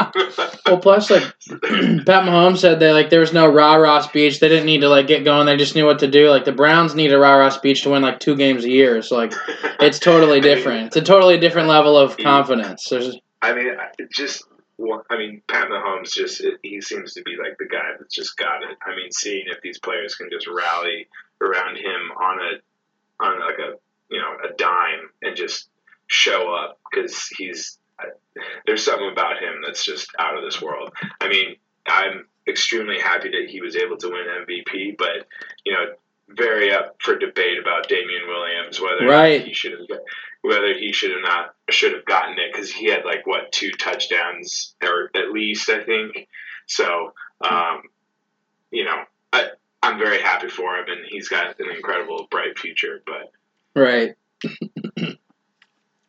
[0.66, 4.40] Well, plus like Pat Mahomes said, they like there was no rah rah speech.
[4.40, 5.46] They didn't need to like get going.
[5.46, 6.30] They just knew what to do.
[6.30, 9.02] Like the Browns need a rah rah speech to win like two games a year.
[9.02, 9.32] So like
[9.80, 10.88] it's totally different.
[10.88, 12.88] It's a totally different level of confidence.
[12.88, 13.68] There's I mean,
[14.14, 14.44] just.
[15.10, 18.64] I mean, Pat Mahomes just, he seems to be like the guy that's just got
[18.64, 18.76] it.
[18.84, 21.06] I mean, seeing if these players can just rally
[21.40, 22.50] around him on a,
[23.22, 23.78] on like a,
[24.10, 25.68] you know, a dime and just
[26.06, 27.78] show up because he's,
[28.66, 30.92] there's something about him that's just out of this world.
[31.20, 31.56] I mean,
[31.86, 35.26] I'm extremely happy that he was able to win MVP, but,
[35.64, 35.86] you know,
[36.28, 39.44] very up for debate about Damien Williams, whether Right.
[39.44, 40.00] he should have got
[40.40, 43.70] whether he should have not should have gotten it because he had like what two
[43.72, 46.26] touchdowns or at least I think.
[46.66, 47.82] So um,
[48.70, 49.50] you know, I,
[49.82, 53.02] I'm very happy for him, and he's got an incredible bright future.
[53.04, 53.32] But
[53.74, 54.14] right.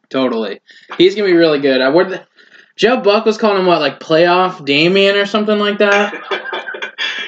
[0.09, 0.61] totally.
[0.97, 1.81] He's gonna be really good.
[1.81, 2.25] I would.
[2.75, 6.13] Joe Buck was calling him what like playoff Damien or something like that.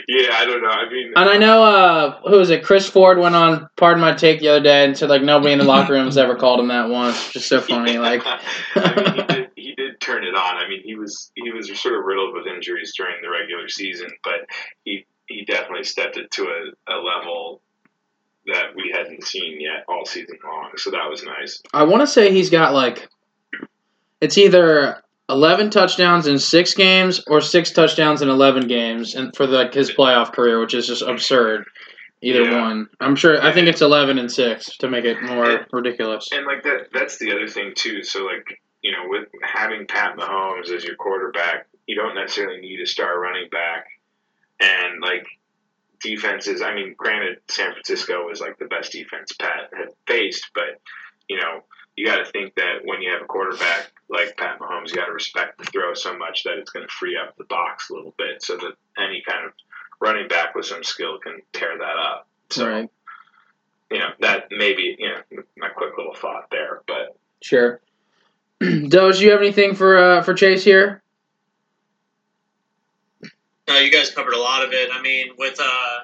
[0.07, 0.69] yeah, I don't know.
[0.69, 2.63] I mean, And I know uh who was it?
[2.63, 5.59] Chris Ford went on Pardon My Take the other day and said like nobody in
[5.59, 7.31] the locker room has ever called him that once.
[7.31, 7.97] Just so funny.
[7.97, 10.57] Like I mean, he did, he did turn it on.
[10.57, 14.09] I mean, he was he was sort of riddled with injuries during the regular season,
[14.23, 14.47] but
[14.83, 17.61] he he definitely stepped it to a, a level
[18.47, 20.71] that we hadn't seen yet all season long.
[20.77, 21.61] So that was nice.
[21.73, 23.07] I want to say he's got like
[24.21, 29.47] it's either 11 touchdowns in 6 games or 6 touchdowns in 11 games and for
[29.47, 31.65] like his playoff career, which is just absurd.
[32.21, 32.61] Either Yeah.
[32.61, 32.87] one.
[33.01, 35.65] I'm sure I think it's 11 and 6 to make it more Yeah.
[35.71, 36.27] ridiculous.
[36.31, 38.03] And like that that's the other thing too.
[38.03, 42.79] So like, you know, with having Pat Mahomes as your quarterback, you don't necessarily need
[42.79, 43.87] a star running back.
[44.59, 45.27] And like
[46.01, 50.81] defenses, I mean, granted San Francisco was like the best defense Pat had faced, but
[51.27, 51.63] you know,
[51.95, 55.05] you got to think that when you have a quarterback like Pat Mahomes, you got
[55.05, 57.93] to respect the throw so much that it's going to free up the box a
[57.93, 59.53] little bit, so that any kind of
[59.99, 62.27] running back with some skill can tear that up.
[62.49, 62.89] So right.
[63.89, 67.79] you know that maybe you know my quick little thought there, but Sure.
[68.59, 71.03] Doge, you have anything for uh, for Chase here?
[73.67, 74.89] No, you guys covered a lot of it.
[74.91, 75.99] I mean, with uh,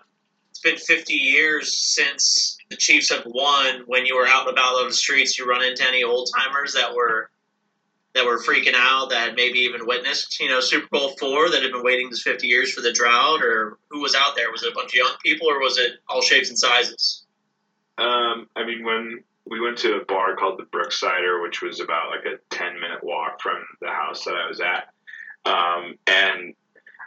[0.50, 3.84] it's been 50 years since the Chiefs have won.
[3.86, 6.74] When you were out and about on the streets, you run into any old timers
[6.74, 7.30] that were
[8.13, 11.63] that were freaking out, that had maybe even witnessed, you know, Super Bowl four, that
[11.63, 14.52] had been waiting this 50 years for the drought, or who was out there?
[14.52, 17.24] Was it a bunch of young people, or was it all shapes and sizes?
[17.97, 22.10] um, I mean when we went to a bar called the Brooksider, which was about
[22.10, 24.89] like a ten minute walk from the house that I was at,
[25.45, 26.54] um, and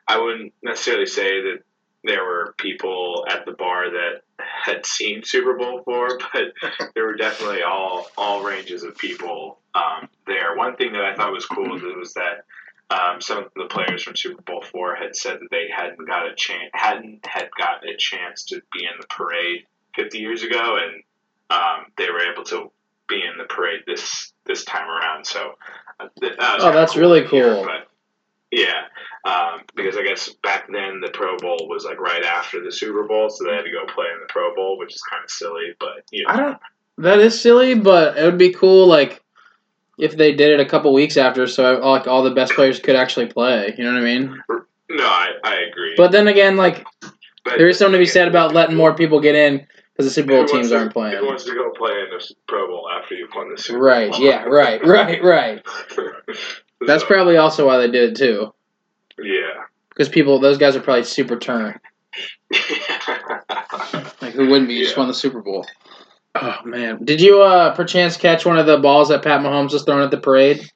[0.07, 1.59] I wouldn't necessarily say that
[2.05, 6.53] there were people at the bar that had seen Super Bowl four, but
[6.95, 10.57] there were definitely all all ranges of people um, there.
[10.57, 12.45] One thing that I thought was cool was that
[12.91, 16.27] um, some of the players from Super Bowl four had said that they hadn't got
[16.27, 19.65] a chance hadn't had gotten a chance to be in the parade
[19.97, 21.03] 50 years ago, and
[21.51, 22.71] um, they were able to
[23.09, 25.27] be in the parade this this time around.
[25.27, 25.55] So
[25.99, 27.65] uh, th- that Oh, that's really to hear, cool.
[27.65, 27.89] But
[28.55, 28.83] yeah,
[29.25, 33.03] um, because I guess back then the Pro Bowl was like right after the Super
[33.03, 35.31] Bowl, so they had to go play in the Pro Bowl, which is kind of
[35.31, 35.75] silly.
[35.81, 36.59] But you know, I don't.
[36.99, 38.87] That is silly, but it would be cool.
[38.87, 39.23] Like
[39.99, 42.97] if they did it a couple weeks after, so like all the best players could
[42.97, 43.75] actually play.
[43.77, 44.43] You know what I mean?
[44.91, 45.95] no, I, I agree.
[45.97, 46.85] But then again, like
[47.45, 50.11] But there is something to be said about letting more people get in because the
[50.11, 51.19] Super Bowl teams to- aren't playing.
[51.19, 54.13] Who wants to go play in the Pro Bowl after you've won the Super Right?
[54.13, 54.21] Bowl?
[54.21, 54.45] Yeah.
[54.45, 54.81] Right.
[54.87, 55.23] Right.
[55.23, 55.67] Right.
[56.87, 58.53] That's probably also why they did it too,
[59.19, 59.65] yeah.
[59.89, 61.79] because people, those guys are probably super turned.
[64.25, 64.75] Like who wouldn't be?
[64.75, 65.67] You just won the Super Bowl.
[66.35, 69.83] Oh man, did you uh perchance catch one of the balls that Pat Mahomes was
[69.85, 70.71] throwing at the parade?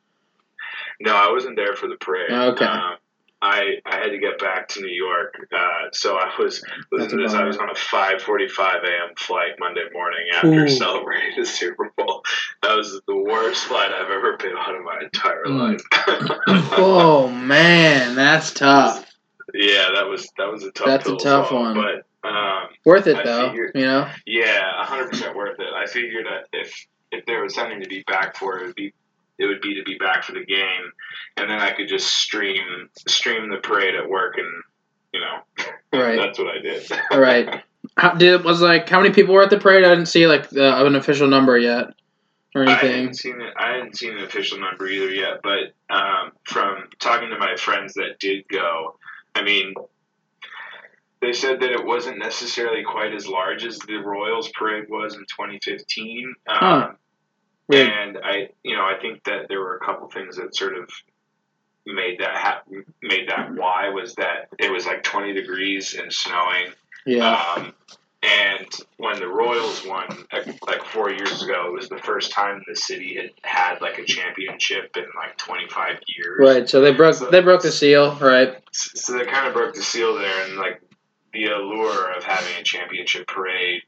[1.01, 2.31] No, I wasn't there for the parade.
[2.31, 2.64] Okay.
[2.66, 2.97] Um,
[3.40, 7.35] I I had to get back to New York, uh, so I was to this.
[7.35, 9.14] I was on a five forty five a.m.
[9.16, 10.68] flight Monday morning after Ooh.
[10.68, 12.22] celebrating the Super Bowl.
[12.62, 15.79] That was the worst flight I've ever been on in my entire Mm.
[15.79, 16.29] life.
[16.77, 19.05] Oh man, that's tough.
[19.55, 20.87] Yeah, that was that was a tough.
[20.87, 22.03] That's a tough swallow, one.
[22.22, 24.09] But um, Worth it I though, figured- you know.
[24.27, 25.72] yeah, hundred percent worth it.
[25.74, 26.74] I figured that if
[27.12, 28.92] if there was something to be back for, it would be
[29.38, 30.92] it would be to be back for the game,
[31.37, 34.46] and then I could just stream stream the parade at work, and
[35.12, 36.16] you know, Right.
[36.16, 36.90] that's what I did.
[37.11, 37.62] All right.
[37.96, 39.85] How did was like how many people were at the parade?
[39.85, 41.87] I didn't see like the, an official number yet
[42.55, 42.92] or I anything.
[42.96, 43.55] hadn't seen it.
[43.57, 47.94] I hadn't seen an official number either yet, but um, from talking to my friends
[47.94, 48.98] that did go,
[49.35, 49.74] I mean,
[51.20, 55.20] they said that it wasn't necessarily quite as large as the Royals parade was in
[55.22, 56.35] 2015.
[56.48, 56.90] Um, Huh.
[57.68, 57.88] Weird.
[57.88, 60.88] And I, you know, I think that there were a couple things that sort of
[61.87, 62.68] made that hap-
[63.02, 66.72] made that why was that it was like 20 degrees and snowing.
[67.07, 67.42] Yeah.
[67.57, 67.74] Um,
[68.22, 70.09] and when the Royals won,
[70.66, 74.04] like, four years ago, it was the first time the city had had like a
[74.04, 76.40] championship in like 25 years.
[76.40, 76.68] Right.
[76.68, 78.16] So they broke they broke the seal.
[78.16, 78.61] Right.
[78.72, 80.83] So they kind of broke the seal there, and like
[81.33, 83.83] the allure of having a championship parade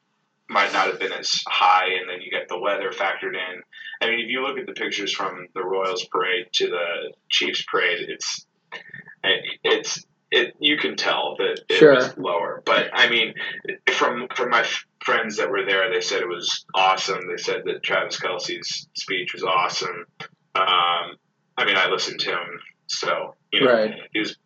[0.51, 3.63] might not have been as high, and then you get the weather factored in.
[4.03, 7.65] I mean, if you look at the pictures from the Royals parade to the Chiefs
[7.71, 8.47] parade, it's
[9.63, 11.95] it's it you can tell that it Sure.
[11.95, 12.63] was lower.
[12.67, 13.35] But I mean,
[13.93, 14.67] from from my
[15.05, 17.21] friends that were there, they said it was awesome.
[17.29, 20.05] They said that Travis Kelce's speech was awesome.
[20.55, 21.17] Um,
[21.57, 23.95] I mean, I listened to him, so you know, Right.
[24.13, 24.37] he was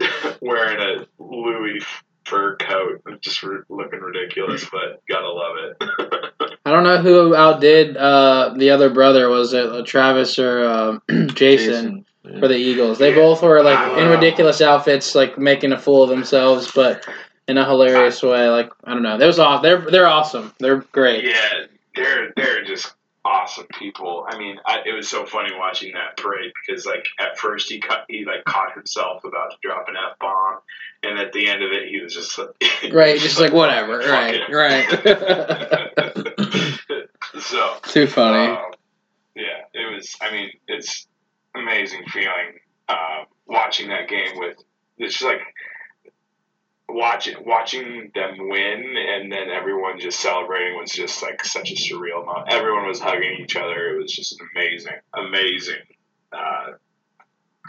[0.42, 1.84] wearing a Louis
[2.26, 6.56] fur coat, just re- looking ridiculous, but gotta love it.
[6.66, 9.28] I don't know who outdid uh, the other brother.
[9.28, 10.98] Was it uh, Travis or uh,
[11.34, 12.38] Jason, Yeah.
[12.40, 12.98] for the Eagles?
[12.98, 17.06] They both were like in ridiculous outfits, like making a fool of themselves, but
[17.48, 18.48] in a hilarious way.
[18.48, 19.18] Like I don't know.
[19.18, 19.62] They was off.
[19.62, 20.54] They're they're awesome.
[20.58, 21.24] They're great.
[21.24, 24.26] yeah, they're they're just awesome people.
[24.28, 27.80] I mean, I, it was so funny watching that parade because like at first he
[27.80, 30.58] cut he like caught himself about to drop an f bomb,
[31.02, 32.50] and at the end of it he was just like,
[32.92, 33.18] Right.
[33.18, 33.98] Just like whatever.
[33.98, 34.34] Right.
[34.34, 34.52] it.
[34.52, 34.86] Right.
[37.40, 38.52] so Too funny.
[38.52, 38.72] Um,
[39.34, 40.14] yeah, it was.
[40.20, 41.06] I mean, it's
[41.54, 44.56] amazing feeling uh, watching that game with.
[44.96, 45.40] It's just like
[46.94, 52.24] watching watching them win, and then everyone just celebrating was just like such a surreal
[52.24, 52.52] moment.
[52.52, 53.94] Everyone was hugging each other.
[53.94, 55.82] It was just an amazing, amazing
[56.32, 56.72] uh,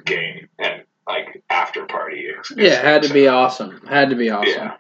[0.06, 2.28] game and like after party.
[2.56, 3.82] Yeah, it had to be awesome.
[3.88, 4.54] Had to be awesome.
[4.54, 4.78] Yeah.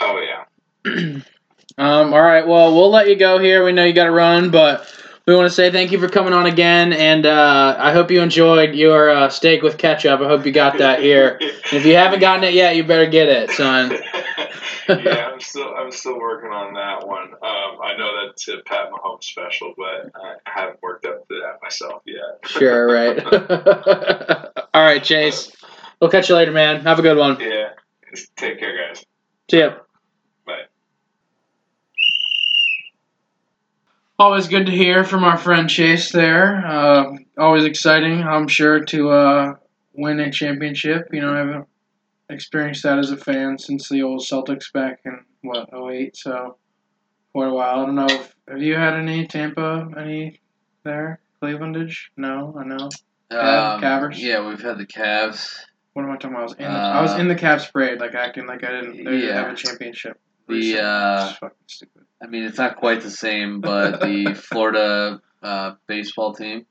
[0.00, 0.20] Oh
[0.86, 1.20] yeah.
[1.78, 3.64] Um, all right, well, we'll let you go here.
[3.64, 4.86] We know you got to run, but
[5.30, 8.20] we want to say thank you for coming on again, and uh, I hope you
[8.20, 10.20] enjoyed your uh, steak with ketchup.
[10.20, 11.38] I hope you got that here.
[11.40, 13.92] And if you haven't gotten it yet, you better get it, son.
[14.88, 17.28] yeah, I'm still I'm still working on that one.
[17.28, 21.62] Um, I know that's a Pat Mahomes special, but I haven't worked up to that
[21.62, 22.40] myself yet.
[22.46, 23.24] Sure, right.
[24.74, 25.52] all right, Chase.
[26.00, 26.80] We'll catch you later, man.
[26.80, 27.38] Have a good one.
[27.38, 27.68] Yeah.
[28.34, 29.04] Take care, guys.
[29.48, 29.76] See ya.
[34.20, 36.62] Always good to hear from our friend Chase there.
[36.66, 37.04] Uh,
[37.38, 39.54] always exciting, I'm sure, to uh,
[39.94, 41.08] win a championship.
[41.10, 41.64] You know, I haven't
[42.28, 46.58] experienced that as a fan since the old Celtics back in, what, 08, so
[47.32, 47.80] quite a while.
[47.80, 48.08] I don't know.
[48.10, 50.42] If, have you had any Tampa, any
[50.84, 51.20] there?
[51.42, 51.96] Clevelandage?
[52.18, 52.90] No, I know.
[53.30, 54.18] Um, Cavers?
[54.18, 55.60] Yeah, we've had the Cavs.
[55.94, 56.40] What am I talking about?
[56.40, 58.82] I was in the, I was Uh, in the Cavs parade, like acting like I
[58.82, 59.32] didn't, yeah.
[59.32, 60.20] have a championship.
[60.46, 62.02] The uh, It's fucking stupid.
[62.22, 66.66] I mean, it's not quite the same, but the Florida uh, baseball team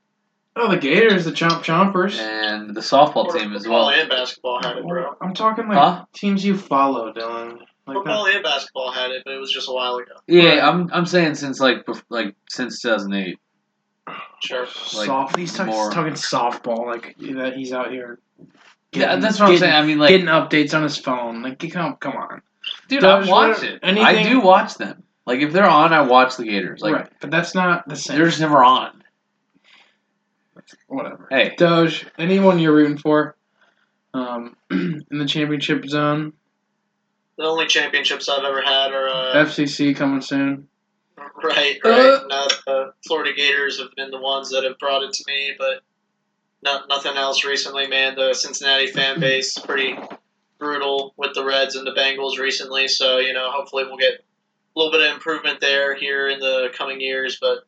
[0.55, 2.19] Oh, the Gators, the Chomp Chompers.
[2.19, 3.85] and the softball team as well.
[3.87, 5.15] Football and basketball had it, bro.
[5.21, 6.05] I'm talking like Huh?
[6.13, 7.59] teams you follow, Dylan.
[7.87, 10.11] Like Football and basketball had it, but it was just a while ago.
[10.27, 13.39] Yeah, I'm I'm saying since like like since 2008.
[14.41, 14.61] Sure.
[14.61, 14.67] like,
[15.05, 15.35] soft.
[15.37, 17.53] He's talking, more- talking softball, like that.
[17.55, 18.19] He's out here.
[18.91, 19.73] Yeah, that's what I'm saying.
[19.73, 21.41] I mean, like, getting updates on his phone.
[21.43, 22.41] Like, come, come on.
[22.87, 23.79] dude, Does I watch what- it.
[23.83, 25.03] I do watch them.
[25.29, 26.81] Like, if they're on, I watch the Gators.
[26.81, 28.17] Like, right, but that's not the same.
[28.17, 29.03] they're just never on.
[30.87, 31.27] Whatever.
[31.29, 33.35] Hey, Doge, anyone you're rooting for,
[34.13, 36.33] um, in the championship zone,
[37.37, 40.67] The only championships I've ever had are uh, FCC coming soon.
[41.43, 41.99] right, right.
[41.99, 42.23] Uh.
[42.27, 45.81] Now the Florida Gators have been the ones that have brought it to me, but
[46.63, 47.87] not nothing else recently.
[47.87, 49.95] Man, the Cincinnati fan base is pretty
[50.57, 52.87] brutal with the Reds and the Bengals recently.
[52.87, 54.28] So you know, hopefully we'll get a
[54.79, 57.37] little bit of improvement there here in the coming years.
[57.39, 57.59] But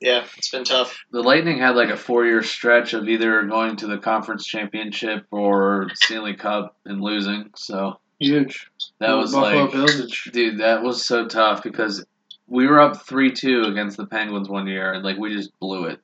[0.00, 1.04] yeah, it's been tough.
[1.12, 5.88] the Lightning had like a four-year stretch of either going to the conference championship or
[5.94, 7.50] Stanley Cup and losing.
[7.54, 8.68] So Huge.
[8.98, 10.00] that was Buffalo like, Bills.
[10.00, 12.04] it's- dude, that was so tough because
[12.48, 15.84] we were up three two against the Penguins one year, and like we just blew
[15.84, 16.00] it.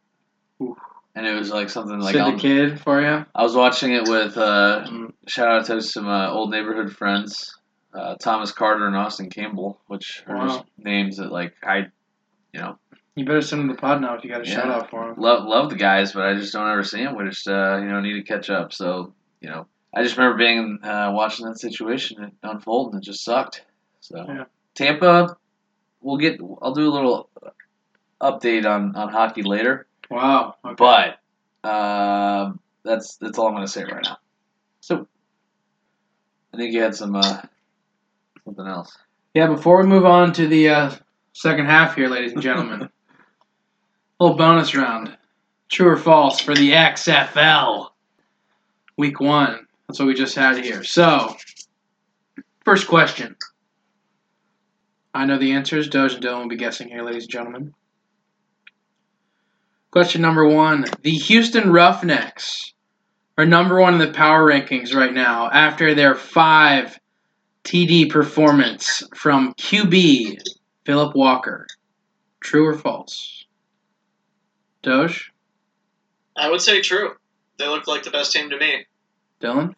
[0.62, 0.79] Oof.
[1.16, 3.26] And it was like something like Sid I'll- the kid for you.
[3.35, 5.12] I was watching it with uh, Mm.
[5.26, 7.58] shout out to some uh, old neighborhood friends,
[7.95, 11.86] uh, Thomas Carter and Austin Campbell, which are just names that like I,
[12.53, 12.78] you know,
[13.16, 14.55] You better send him the pod now if you got a Yeah.
[14.55, 15.14] shout out for him.
[15.18, 17.16] love love the guys, but I just don't ever see them.
[17.16, 18.72] We just uh, you know need to catch up.
[18.72, 23.24] So you know, I just remember being uh, watching that situation unfold, and it just
[23.24, 23.64] sucked.
[24.01, 24.45] So Yeah.
[24.74, 25.36] Tampa,
[26.01, 26.41] we'll get.
[26.62, 27.30] I'll do a little
[28.20, 30.57] update on on hockey later, Wow.
[30.64, 30.74] Okay.
[30.76, 34.18] but um, that's that's all I'm going to say right now.
[34.80, 35.07] So
[36.53, 37.43] I think you had some uh,
[38.49, 38.97] something else.
[39.35, 40.95] Yeah, before we move on to the uh,
[41.35, 42.89] second half here, ladies and gentlemen,
[44.21, 45.17] little bonus round.
[45.69, 47.91] True or false for the XFL.
[48.97, 49.67] Week one.
[49.87, 50.83] That's what we just had here.
[50.83, 51.37] So,
[52.65, 53.37] first question.
[55.13, 55.89] I know the answers.
[55.89, 57.75] Doge and Dylan will be guessing here, ladies and gentlemen.
[59.91, 60.87] Question number one.
[61.03, 62.73] The Houston Roughnecks
[63.37, 66.98] are number one in the power rankings right now after their five
[67.69, 70.39] TD performance from QB
[70.87, 71.66] Phillip Walker.
[72.41, 73.45] True or false?
[74.83, 75.31] Doge?
[76.35, 77.11] I would say true.
[77.59, 78.87] They look like the best team to me.
[79.43, 79.75] Dylan?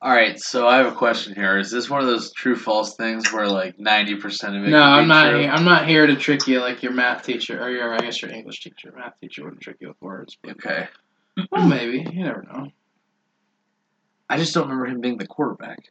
[0.00, 1.58] All right, so I have a question here.
[1.58, 4.68] Is this one of those true false things where like ninety percent of it?
[4.68, 5.30] No, could I'm not.
[5.30, 5.46] True?
[5.46, 8.30] I'm not here to trick you like your math teacher or your, I guess your
[8.30, 8.94] English teacher.
[8.96, 10.86] Math teacher wouldn't trick you with words, but Okay,
[11.50, 12.70] well, maybe you never know.
[14.30, 15.90] I just don't remember him being the quarterback.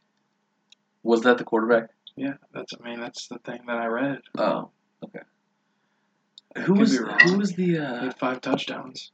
[1.04, 1.89] Was that the quarterback?
[2.16, 2.74] Yeah, that's.
[2.80, 4.20] I mean, that's the thing that I read.
[4.38, 4.70] Oh,
[5.04, 5.20] okay.
[6.56, 7.66] I Who was who was the?
[7.66, 9.12] He Uh, had five touchdowns.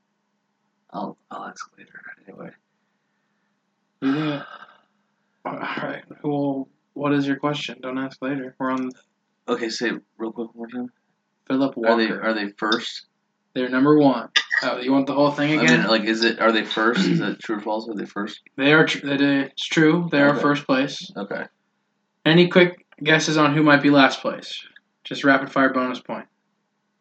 [0.91, 2.01] I'll I'll ask later.
[2.27, 2.49] Anyway.
[4.01, 4.43] Think-
[5.45, 6.03] All right.
[6.23, 7.77] Well, what is your question?
[7.81, 8.55] Don't ask later.
[8.59, 8.89] We're on
[9.47, 10.91] Okay, say it real quick one more time.
[11.47, 13.05] Phillip Are they are they first?
[13.55, 14.29] They're number one.
[14.61, 15.79] Oh, you want the whole thing I again?
[15.81, 17.07] mean, like, is it are they first?
[17.07, 17.87] Is it true or false?
[17.89, 18.41] Are they first?
[18.57, 18.85] they are.
[18.85, 20.07] Tr- that is- it's true.
[20.11, 21.09] They are first place.
[21.15, 21.45] Okay.
[22.29, 24.61] Any quick guesses on who might be last place?
[25.03, 26.25] Just rapid fire bonus point.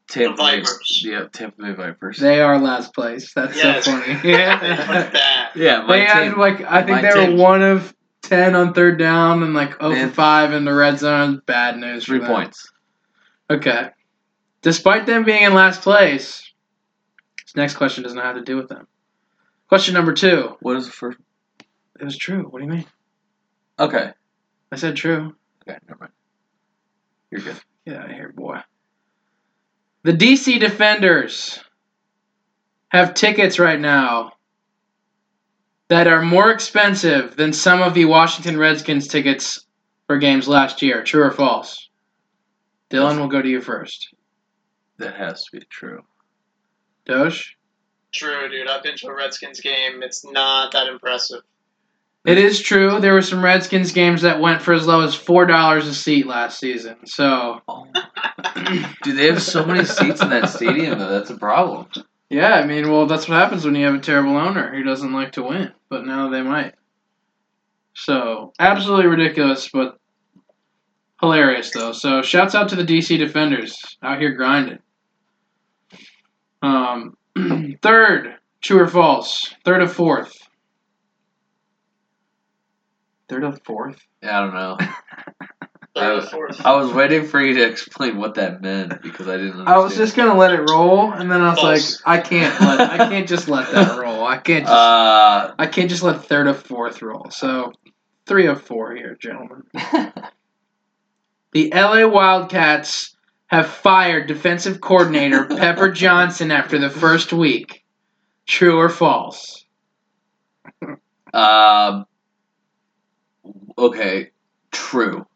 [0.09, 1.03] Tampa The Bay- Vipers.
[1.05, 2.19] Yeah, Tampa Bay Vipers.
[2.19, 3.35] They are last place.
[3.35, 3.85] That's Yes.
[3.85, 4.19] so funny.
[4.31, 5.51] Yeah.
[5.55, 8.99] yeah, my they had like I think my they were one of ten on third
[8.99, 10.09] down and like oh Man.
[10.09, 11.43] for five in the red zone.
[11.45, 12.05] Bad news.
[12.05, 12.29] for Three them.
[12.29, 12.73] points.
[13.51, 13.91] Okay.
[14.63, 16.53] Despite them being in last place,
[17.45, 18.87] this next question does not have to do with them.
[19.69, 20.57] Question number two.
[20.61, 21.19] What is the first?
[22.01, 22.45] It was true.
[22.45, 22.87] What do you mean?
[23.79, 24.11] Okay.
[24.71, 25.35] I said true.
[25.67, 26.13] Okay, never mind.
[27.31, 27.61] You're good.
[27.87, 28.61] Get out of here, boy.
[30.03, 31.59] The DC Defenders
[32.89, 34.33] have tickets right now
[35.89, 39.67] that are more expensive than some of the Washington Redskins tickets
[40.07, 41.03] for games last year.
[41.03, 41.89] True or false?
[42.91, 44.15] Dylan, we'll go to you first.
[44.99, 46.03] That has to be true.
[47.07, 47.57] Doge?
[48.13, 48.69] True, dude.
[48.69, 50.03] I've been to a Redskins game.
[50.03, 51.43] It's not that impressive.
[52.29, 53.01] It is true.
[53.01, 56.27] There were some Redskins games that went for as low as four dollars a seat
[56.27, 56.97] last season.
[57.07, 57.87] So, Oh.
[59.03, 61.09] Dude, they have so many seats in that stadium though.
[61.09, 61.87] That's a problem.
[62.29, 65.13] yeah, I mean, well, that's what happens when you have a terrible owner who doesn't
[65.13, 65.73] like to win.
[65.89, 66.75] But now they might.
[67.95, 69.99] So, absolutely ridiculous, but
[71.23, 71.93] hilarious though.
[71.93, 74.81] So, shouts out to the DC Defenders out here grinding.
[76.61, 77.17] Um,
[77.83, 79.55] third, true or false?
[79.65, 80.38] Third or fourth.
[83.29, 83.99] Third of fourth.
[84.23, 84.77] Yeah, I don't know.
[85.97, 86.65] Third Uh, or fourth.
[86.65, 89.53] I was waiting for you to explain what that meant because I didn't.
[89.53, 89.69] Understand.
[89.69, 92.03] I was just gonna let it roll, and then I was False.
[92.07, 94.25] like, I can't let, I can't just let that roll.
[94.25, 97.31] I can't, just, Uh, I can't just let third of fourth roll.
[97.31, 97.73] So,
[98.27, 99.65] three of four here, gentlemen.
[101.53, 103.17] The LA Wildcats
[103.47, 107.85] have fired defensive coordinator Pepper Johnson after the first week.
[108.47, 109.65] True or false?
[111.33, 112.05] um.
[113.79, 114.31] Okay,
[114.73, 115.27] true.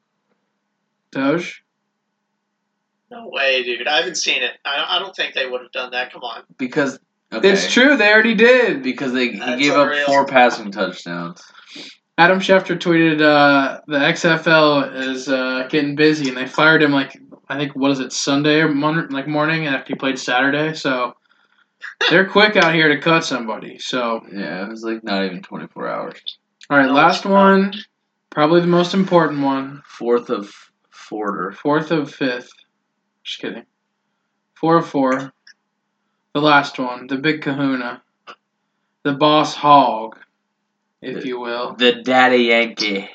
[1.12, 1.62] Doge.
[3.11, 3.86] No way, dude.
[3.86, 4.53] I haven't seen it.
[4.64, 6.12] I, I don't think they would have done that.
[6.12, 6.43] Come on.
[6.57, 6.99] Because
[7.32, 7.97] okay, It's true.
[7.97, 8.82] They already did.
[8.82, 10.07] because they he gave up unreal.
[10.07, 11.43] four passing touchdowns.
[12.18, 17.18] Adam Schefter tweeted, uh, "The XFL is uh, getting busy, and they fired him like
[17.49, 20.74] I think what is it Sunday or mon- like morning after he played Saturday.
[20.74, 21.14] So
[22.11, 23.78] they're quick out here to cut somebody.
[23.78, 26.20] So Yeah, it was like not even twenty four hours.
[26.70, 27.72] all right, No, last one,
[28.32, 30.52] probably the most important one, Fourth of
[30.90, 31.52] Forder.
[31.52, 32.50] fourth of fifth.
[33.24, 33.64] Just kidding.
[34.54, 35.32] Four of four.
[36.34, 38.02] The last one, the big Kahuna,
[39.04, 40.18] the boss hog,
[41.02, 43.08] if you will, The Daddy Yankee.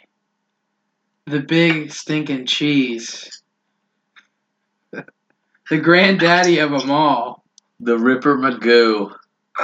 [1.26, 3.41] the big stinking cheese.
[4.91, 7.43] the granddaddy of them all.
[7.80, 9.13] The Ripper Magoo.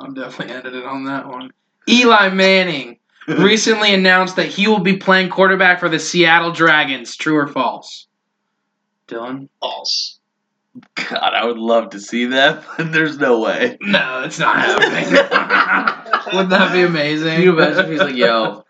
[0.00, 1.52] I'm definitely edited on that one.
[1.88, 2.98] Eli Manning
[3.28, 7.16] recently announced that he will be playing quarterback for the Seattle Dragons.
[7.16, 8.06] True or false?
[9.06, 9.48] Dylan?
[9.60, 10.18] False.
[10.94, 13.76] God, I would love to see that, but there's no way.
[13.80, 15.12] No, it's not happening.
[16.32, 17.34] Wouldn't that be amazing?
[17.34, 18.64] Can you imagine if he's like, yo,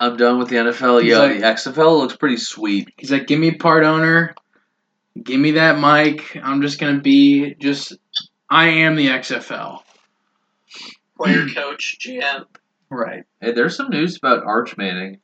[0.00, 1.02] I'm done with the NFL.
[1.02, 2.88] He's Yo, like- the XFL looks pretty sweet.
[2.96, 4.34] He's like, give me part owner,
[5.22, 6.36] give me that mic.
[6.42, 7.96] I'm just gonna be just.
[8.48, 9.80] I am the XFL.
[11.16, 12.44] Player, coach, GM.
[12.94, 13.24] Right.
[13.40, 15.18] Hey, there's some news about Arch Manning.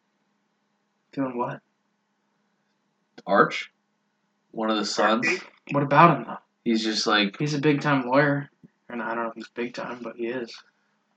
[1.13, 1.61] Doing what?
[3.27, 3.71] Arch,
[4.53, 5.29] one of the sons.
[5.73, 6.37] What about him though?
[6.65, 8.49] He's just like He's a big time lawyer.
[8.89, 10.51] And I don't know if he's big time, but he is.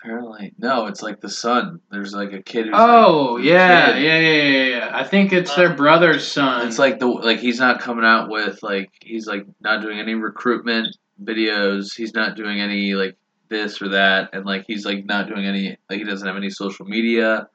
[0.02, 0.88] apparently no.
[0.88, 1.80] It's like the son.
[1.90, 2.66] There's like a kid.
[2.66, 4.04] Who's Oh like, yeah, kid.
[4.04, 4.90] yeah, yeah, yeah, yeah.
[4.94, 6.68] I think it's their uh, brother's son.
[6.68, 10.16] It's like the like he's not coming out with like he's like not doing any
[10.16, 11.96] recruitment videos.
[11.96, 13.16] He's not doing any like
[13.52, 16.50] this or that, and like he's like not doing any like he doesn't have any
[16.50, 17.48] social media.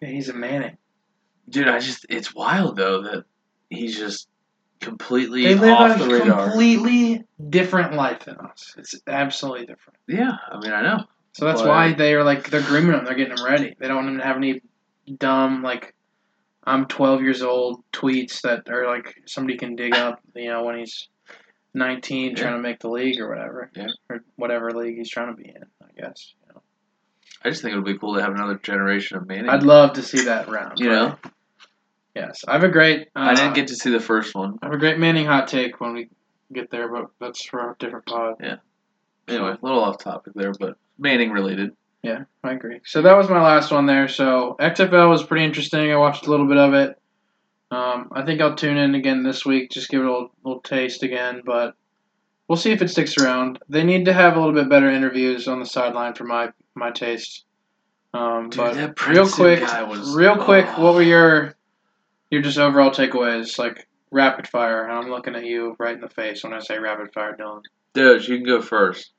[0.00, 0.78] Yeah, he's a Manning.
[1.50, 3.24] Dude, I just it's wild though that
[3.68, 4.28] he's just
[4.80, 6.44] completely They live off a the radar.
[6.46, 8.74] completely different life than us.
[8.78, 9.98] It's absolutely different.
[10.08, 11.04] yeah, I mean I know.
[11.32, 13.04] So that's But- why they are like they're grooming him.
[13.04, 13.76] They're getting him ready.
[13.78, 14.62] They don't want him to have any
[15.18, 15.94] dumb like
[16.64, 20.20] I'm 12 years old tweets that are like somebody can dig up.
[20.34, 21.08] You know when he's
[21.74, 23.70] 19 trying to make the league or whatever.
[23.74, 23.86] Yeah.
[24.08, 25.64] Or whatever league he's trying to be in.
[25.82, 26.34] I guess.
[26.46, 26.62] You know.
[27.44, 29.48] I just think it would be cool to have another generation of Manning.
[29.48, 30.78] I'd love to see that round.
[30.78, 31.16] you know,
[32.14, 33.08] Yes, I have a great.
[33.14, 34.58] Uh, I didn't get to see the first one.
[34.62, 36.08] I have a great Manning hot take when we
[36.52, 38.36] get there, but that's for a different pod.
[38.40, 38.56] Yeah.
[39.28, 41.76] Anyway, a little off topic there, but Manning related.
[42.02, 42.80] Yeah, I agree.
[42.84, 44.08] So that was my last one there.
[44.08, 45.92] So XFL was pretty interesting.
[45.92, 46.98] I watched a little bit of it.
[47.70, 50.60] Um, I think I'll tune in again this week, just give it a little, little
[50.60, 51.42] taste again.
[51.44, 51.74] But
[52.48, 53.60] we'll see if it sticks around.
[53.68, 56.90] They need to have a little bit better interviews on the sideline for my my
[56.90, 57.44] taste.
[58.12, 60.82] Um, Dude, but that real quick, guy was- real quick, oh.
[60.82, 61.54] what were your
[62.30, 63.58] your just overall takeaways?
[63.58, 66.78] Like rapid fire, and I'm looking at you right in the face when I say
[66.78, 67.62] rapid fire, Dylan.
[67.94, 69.12] Dude, you can go first.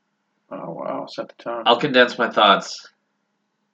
[0.52, 1.64] Oh wow, set the tone.
[1.66, 2.91] I'll condense my thoughts.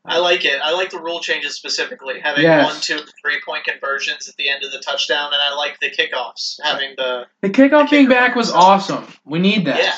[0.09, 0.61] I like it.
[0.63, 2.65] I like the rule changes specifically, having Yes.
[2.65, 5.89] one, two, three point conversions at the end of the touchdown, and I like the
[5.89, 9.05] kickoffs, having the The kickoff The being back was awesome.
[9.25, 9.79] We need that.
[9.83, 9.97] yeah,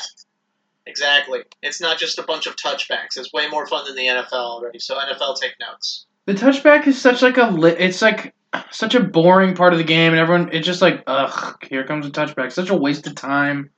[0.86, 1.40] exactly.
[1.62, 3.16] It's not just a bunch of touchbacks.
[3.16, 4.78] It's way more fun than the NFL already.
[4.78, 6.06] So NFL take notes.
[6.26, 8.34] The touchback is such like a li- it's like
[8.70, 12.06] such a boring part of the game, and everyone it's just like ugh, here comes
[12.06, 12.52] a touchback.
[12.52, 13.70] Such a waste of time.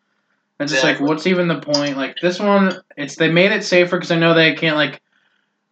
[0.60, 1.96] It's just like what's even the point?
[1.96, 5.00] Like this one, it's they made it safer because I know they can't like.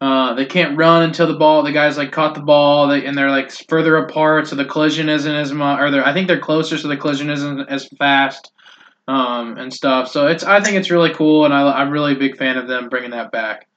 [0.01, 1.63] Uh, they can't run until the ball.
[1.63, 5.11] The guys like caught the ball, they, and they're like further apart, so the collision
[5.11, 5.79] isn't as much.
[5.79, 8.51] Or they're, I think they're closer, so the collision isn't as fast,
[9.09, 10.09] um, and stuff.
[10.09, 12.67] So it's, I think it's really cool, and I, I'm really a big fan of
[12.67, 13.69] them bringing that back.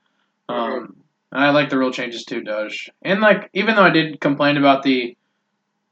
[0.48, 0.96] Um,
[1.34, 2.90] and I like the rule changes too, Doge.
[3.02, 5.18] And like, even though I did complain about the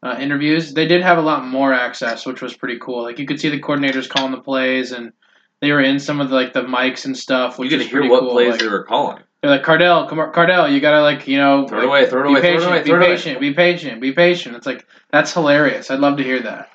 [0.03, 3.03] uh, interviews, they did have a lot more access, which was pretty cool.
[3.03, 5.11] Like you could see the coordinators calling the plays, and
[5.59, 7.87] they were in some of the, like the mics and stuff, You which get is
[7.87, 8.29] to hear what cool.
[8.31, 9.23] plays Like, they were calling.
[9.41, 12.09] They're like Cardale, come on, Cardale, you gotta like you know Throw it like, away,
[12.09, 13.07] throw it be away, throw it patient, away, be throw away.
[13.07, 14.55] patient, be patient, be patient.
[14.55, 15.89] It's like that's hilarious.
[15.89, 16.69] I'd love to hear that.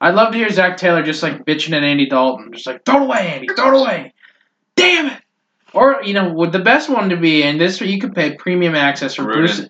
[0.00, 2.96] I'd love to hear Zac Taylor just like bitching at Andy Dalton, just like throw
[2.96, 4.14] it away, Andy, throw it away.
[4.76, 5.22] Damn it!
[5.74, 8.74] Or you know, would the best one to be, and this you could pay premium
[8.76, 9.24] access for.
[9.24, 9.66] Bruce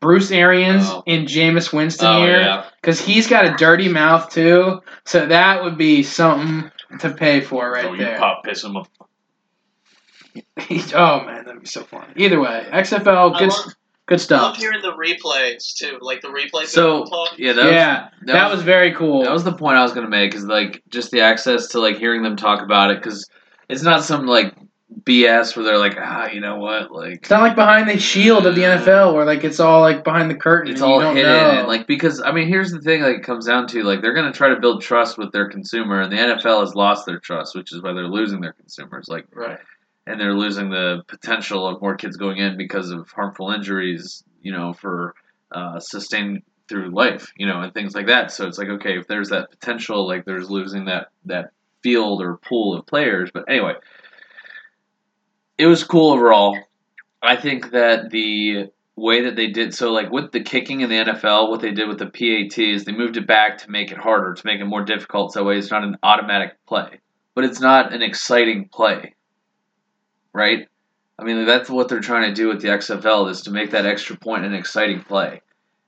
[0.00, 1.02] Bruce Arians Oh.
[1.06, 4.80] and Jameis Winston Oh here, yeah, because he's got a dirty mouth too.
[5.04, 8.18] So that would be something to pay for right oh, you there.
[8.18, 8.88] pop piss him up.
[10.94, 12.06] oh man, that'd be so fun.
[12.16, 13.74] Either way, XFL, good, love,
[14.06, 14.40] good stuff.
[14.40, 14.42] I stuff.
[14.42, 16.66] love hearing the replays too, like the replays.
[16.66, 19.22] So that yeah, that was, yeah, that, was, very cool.
[19.22, 20.34] that was the point I was gonna make.
[20.34, 23.28] Is like just the access to like hearing them talk about it because
[23.68, 24.54] it's not some like
[25.02, 28.46] BS where they're like ah you know what like it's not like behind the shield
[28.46, 30.72] of the NFL where like it's all like behind the curtain.
[30.72, 31.50] it's and all you don't hidden know.
[31.50, 34.14] and like because I mean here's the thing like it comes down to like they're
[34.14, 37.54] gonna try to build trust with their consumer and the NFL has lost their trust
[37.54, 39.58] which is why they're losing their consumers like right.
[40.06, 44.52] And they're losing the potential of more kids going in because of harmful injuries, you
[44.52, 45.14] know, for
[45.50, 48.30] uh, sustained through life, you know, and things like that.
[48.30, 51.50] So it's like, okay, if there's that potential, like there's losing that that
[51.82, 53.30] field or pool of players.
[53.32, 53.74] But anyway,
[55.58, 56.58] it was cool overall.
[57.22, 60.96] I think that the way that they did so like with the kicking in the
[60.96, 63.98] NFL, what they did with the PAT is they moved it back to make it
[63.98, 67.00] harder, to make it more difficult so that way it's not an automatic play.
[67.34, 69.14] But it's not an exciting play
[70.36, 70.68] right?
[71.18, 73.86] I mean, that's what they're trying to do with the XFL is to make that
[73.86, 75.40] extra point an exciting play,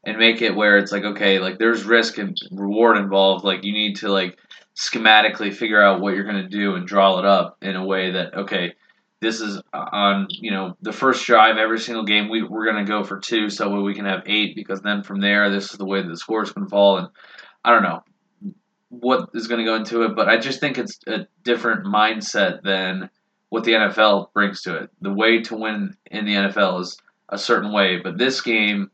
[0.04, 3.44] and make it where it's like, okay, like there's risk and reward involved.
[3.44, 4.38] Like you need to like
[4.74, 8.12] schematically figure out what you're going to do and draw it up in a way
[8.12, 8.72] that okay,
[9.20, 12.90] this is on you know the first drive every single game we we're going to
[12.90, 15.84] go for two so we can have eight because then from there this is the
[15.84, 17.08] way that the scores can fall and
[17.64, 18.02] I don't know
[18.90, 22.62] what is going to go into it, but I just think it's a different mindset
[22.62, 23.10] than
[23.50, 24.90] what the NFL brings to it.
[25.00, 28.90] The way to win in the NFL is a certain way, but this game,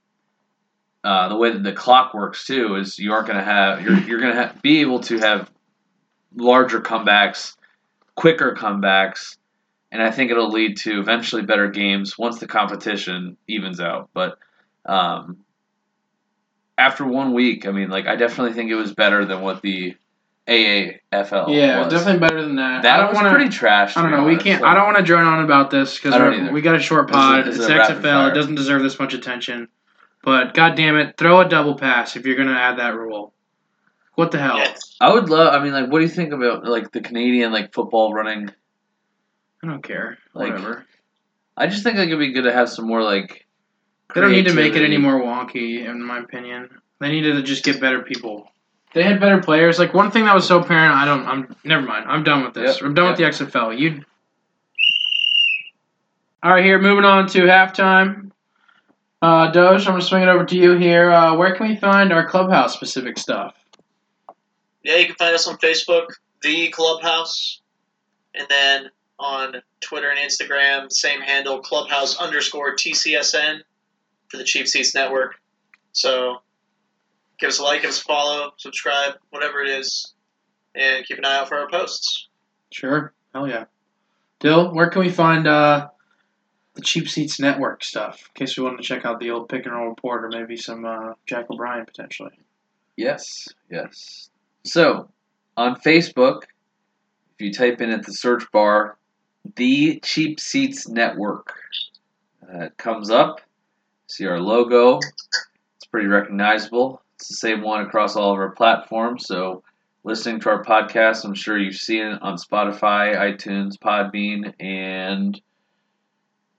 [1.02, 3.98] uh, the way that the clock works too, is you aren't going to have you're
[4.00, 5.50] you're going to be able to have
[6.34, 7.56] larger comebacks,
[8.14, 9.36] quicker comebacks,
[9.92, 14.10] and I think it'll lead to eventually better games once the competition evens out.
[14.12, 14.38] But
[14.86, 15.44] um,
[16.76, 19.94] after one week, I mean, like I definitely think it was better than what the
[20.46, 21.54] AAFL.
[21.56, 21.92] Yeah, was.
[21.92, 22.80] definitely better than that.
[22.80, 23.96] I That don't was wanna, pretty trash.
[23.96, 24.24] I don't be know.
[24.24, 24.44] We honest.
[24.46, 24.62] can't.
[24.62, 27.16] Like, I don't want to drone on about this because we got a short This
[27.16, 27.44] is- pod.
[27.46, 28.02] this is it's a XFL.
[28.02, 28.30] fire.
[28.30, 29.68] It doesn't deserve this much attention.
[30.22, 33.32] But god damn it, throw a double pass if you're gonna add that rule.
[34.14, 34.58] What the hell?
[34.58, 34.74] Yeah.
[35.00, 35.52] I would love.
[35.54, 38.50] I mean, like, what do you think about like the Canadian like football running?
[39.62, 40.18] I don't care.
[40.34, 40.84] Like, Whatever.
[41.56, 43.46] I just think like it'd be good to have some more like.
[44.14, 46.68] They don't need to make it any more wonky, in my opinion.
[47.00, 48.48] They need to just get better people.
[48.94, 49.78] They had better players.
[49.78, 50.94] Like one thing that was so apparent.
[50.94, 51.26] I don't.
[51.26, 52.06] I'm never mind.
[52.08, 52.76] I'm done with this.
[52.76, 53.78] Yep, I'm done with the XFL.
[53.78, 54.04] You.
[56.42, 58.30] All right, here moving on to halftime.
[59.20, 61.10] Uh, Doge, I'm gonna swing it over to you here.
[61.10, 63.54] Uh, where can we find our clubhouse specific stuff?
[64.84, 66.06] Yeah, you can find us on Facebook,
[66.42, 67.62] The Clubhouse,
[68.34, 73.60] and then on Twitter and Instagram, same handle, Clubhouse underscore TCSN
[74.28, 75.36] for the Cheap Seats Network.
[75.92, 76.42] So
[77.38, 80.14] give us a like, give us a follow, subscribe, whatever it is,
[80.74, 82.28] and keep an eye out for our posts.
[82.70, 83.12] Sure.
[83.34, 83.64] Hell yeah.
[84.40, 85.88] Dill, where can we find uh,
[86.74, 88.20] the Cheap Seats Network stuff?
[88.34, 90.56] In case we want to check out the old pick and roll report or maybe
[90.56, 92.32] some uh, Jack O'Brien potentially.
[92.96, 94.30] Yes, yes.
[94.64, 95.08] So,
[95.56, 96.42] on Facebook,
[97.34, 98.96] if you type in at the search bar,
[99.56, 101.52] the Cheap Seats Network,
[102.42, 103.40] uh, it comes up.
[104.06, 104.98] See our logo.
[104.98, 107.02] It's pretty recognizable.
[107.16, 109.26] It's the same one across all of our platforms.
[109.26, 109.62] So,
[110.02, 115.40] listening to our podcast, I'm sure you've seen it on Spotify, iTunes, Podbean, and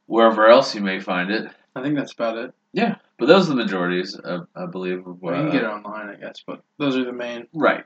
[0.08, 1.50] wherever else you may find it.
[1.76, 2.54] I think that's about it.
[2.74, 5.06] Yeah, but those are the majorities, uh, I believe.
[5.06, 7.48] Of, Well, you can uh, get it online, I guess, but those are the main.
[7.54, 7.86] Right.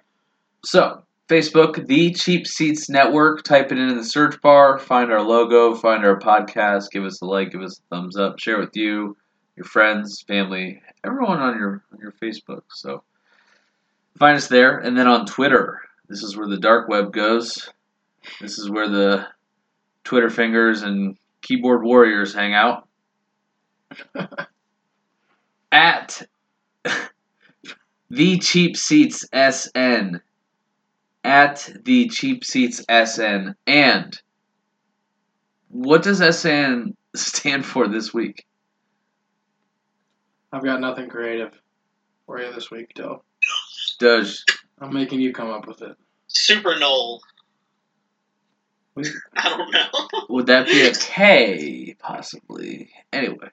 [0.64, 3.44] So, Facebook, The Cheap Seats Network.
[3.44, 4.80] Type it in the search bar.
[4.80, 5.76] Find our logo.
[5.76, 6.90] Find our podcast.
[6.92, 7.52] Give us a like.
[7.52, 8.40] Give us a thumbs up.
[8.40, 9.16] Share with you,
[9.60, 12.62] your friends, family, everyone on your on your Facebook.
[12.70, 13.04] So,
[14.18, 15.82] find us there, and then on Twitter.
[16.08, 17.70] This is where the dark web goes.
[18.40, 19.28] This is where the
[20.06, 22.88] Twitter fingers and keyboard warriors hang out.
[25.74, 26.22] At
[28.10, 30.22] the cheap seats SN
[31.24, 34.22] at the cheap seats SN and
[35.68, 38.48] what does SN stand for this week?
[40.52, 41.54] I've got nothing creative
[42.26, 43.24] for you this week, Dill.
[44.00, 44.44] Does
[44.80, 45.96] I'm making you come up with it.
[46.28, 47.22] Super Knoll.
[49.36, 50.26] I don't know.
[50.30, 52.90] would that be a K possibly?
[53.14, 53.50] Anyway,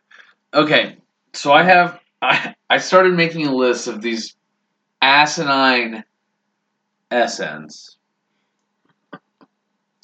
[0.55, 0.97] okay.
[1.35, 4.35] So I have I I started making a list of these
[5.03, 6.05] asinine
[7.11, 7.97] SNs,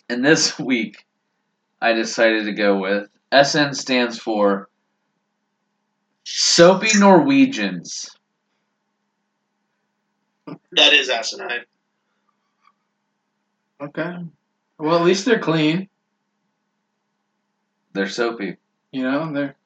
[0.08, 1.04] and this week
[1.80, 4.68] I decided to go with SN stands for
[6.24, 8.10] Soapy Norwegians.
[10.72, 11.64] that is asinine.
[13.80, 14.16] Okay.
[14.78, 15.88] Well, at least they're clean.
[17.92, 18.56] They're soapy.
[18.92, 19.56] You know, they're.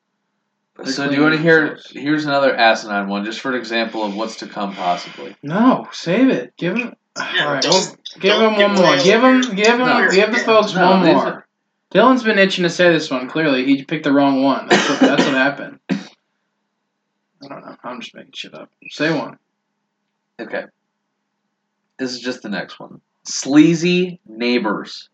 [0.76, 1.68] They're so do you want to hear?
[1.68, 1.90] themselves.
[1.92, 5.34] Here's another asinine one, just for an example of what's to come, possibly.
[5.42, 6.54] No, save it.
[6.56, 6.94] Give him.
[7.16, 8.96] Yeah, All right, don't- give don't him one more.
[9.02, 9.54] Give all him.
[9.54, 9.78] Give him.
[9.78, 10.08] No.
[10.10, 11.16] give the folks No, one more.
[11.26, 11.46] are-
[11.94, 13.28] Dylan's been itching to say this one.
[13.28, 14.66] Clearly, he picked the wrong one.
[14.68, 15.78] That's what, that's what happened.
[17.46, 17.76] I don't know.
[17.84, 18.70] I'm just making shit up.
[18.90, 19.38] Say one.
[20.40, 20.64] Okay.
[21.98, 23.00] This is just the next one.
[23.24, 25.08] Sleazy neighbors.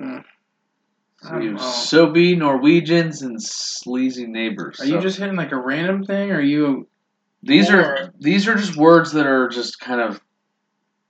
[0.00, 0.24] Mm.
[1.22, 1.58] I So don't you know.
[1.62, 4.80] have soapy Norwegians and sleazy neighbors.
[4.80, 6.88] Are you just hitting like a random thing, or are you?
[7.42, 10.20] these Or- are these are just words that are just kind of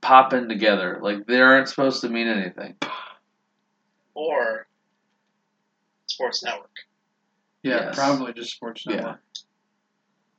[0.01, 0.99] popping together.
[1.03, 2.77] Like they aren't supposed to mean anything.
[4.15, 4.67] Or
[6.07, 6.71] Sports Network.
[7.63, 7.95] Yeah, Yes.
[7.97, 8.97] probably just Sports Yeah.
[8.97, 9.21] Network.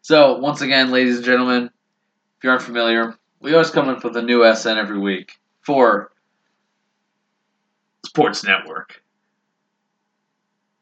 [0.07, 4.15] So once again, ladies and gentlemen, if you aren't familiar, we always come up with
[4.15, 6.13] a new SN every week for
[8.05, 9.03] Sports Network.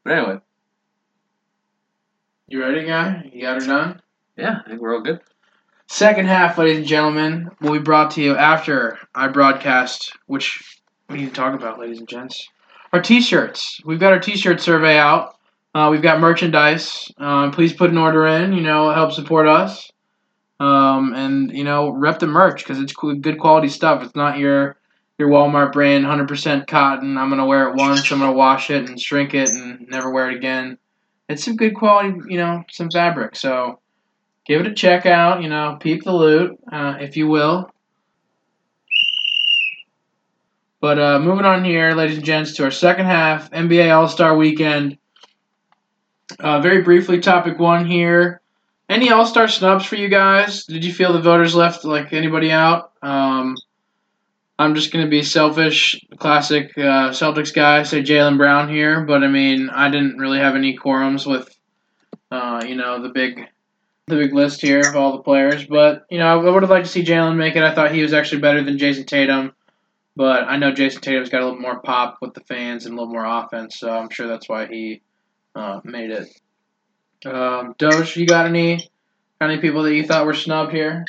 [0.04, 0.38] But anyway,
[2.46, 3.28] You ready, guy?
[3.32, 4.00] You got her done.
[4.36, 5.18] yeah, I think we're all good.
[5.88, 11.16] Second half, ladies and gentlemen, will be brought to you after I broadcast, which we
[11.16, 12.48] need to talk about, ladies and gents.
[12.92, 13.80] Our t-shirts.
[13.84, 15.35] We've got our t-shirt survey out.
[15.76, 17.12] Uh, we've got merchandise.
[17.18, 18.54] Um, please put an order in.
[18.54, 19.92] You know, help support us.
[20.58, 24.02] Um, and you know, rep the merch because it's good quality stuff.
[24.02, 24.78] It's not your
[25.18, 27.18] your Walmart brand, 100% cotton.
[27.18, 28.10] I'm gonna wear it once.
[28.10, 30.78] I'm gonna wash it and shrink it and never wear it again.
[31.28, 33.36] It's some good quality, you know, some fabric.
[33.36, 33.78] So
[34.46, 35.42] give it a check out.
[35.42, 37.70] You know, peep the loot, uh, if you will.
[40.80, 44.38] But uh, moving on here, ladies and gents, to our second half NBA All Star
[44.38, 44.96] Weekend.
[46.40, 48.40] Uh, very briefly, topic one here.
[48.88, 50.64] Any All Star snubs for you guys?
[50.64, 52.92] Did you feel the voters left like anybody out?
[53.02, 53.56] Um,
[54.58, 57.82] I'm just gonna be selfish, classic uh, Celtics guy.
[57.82, 61.48] Say Jaylen Brown here, but I mean I didn't really have any quorums with,
[62.30, 63.40] uh, you know, the big,
[64.06, 65.64] the big list here of all the players.
[65.64, 67.62] But you know I would have liked to see Jaylen make it.
[67.62, 69.52] I thought he was actually better than Jayson Tatum,
[70.14, 72.96] but I know Jayson Tatum's got a little more pop with the fans and a
[73.00, 75.02] little more offense, so I'm sure that's why he
[75.56, 76.28] uh, made it.
[77.26, 78.88] Um, Doge, you got any,
[79.40, 81.04] any people that you thought were snubbed here?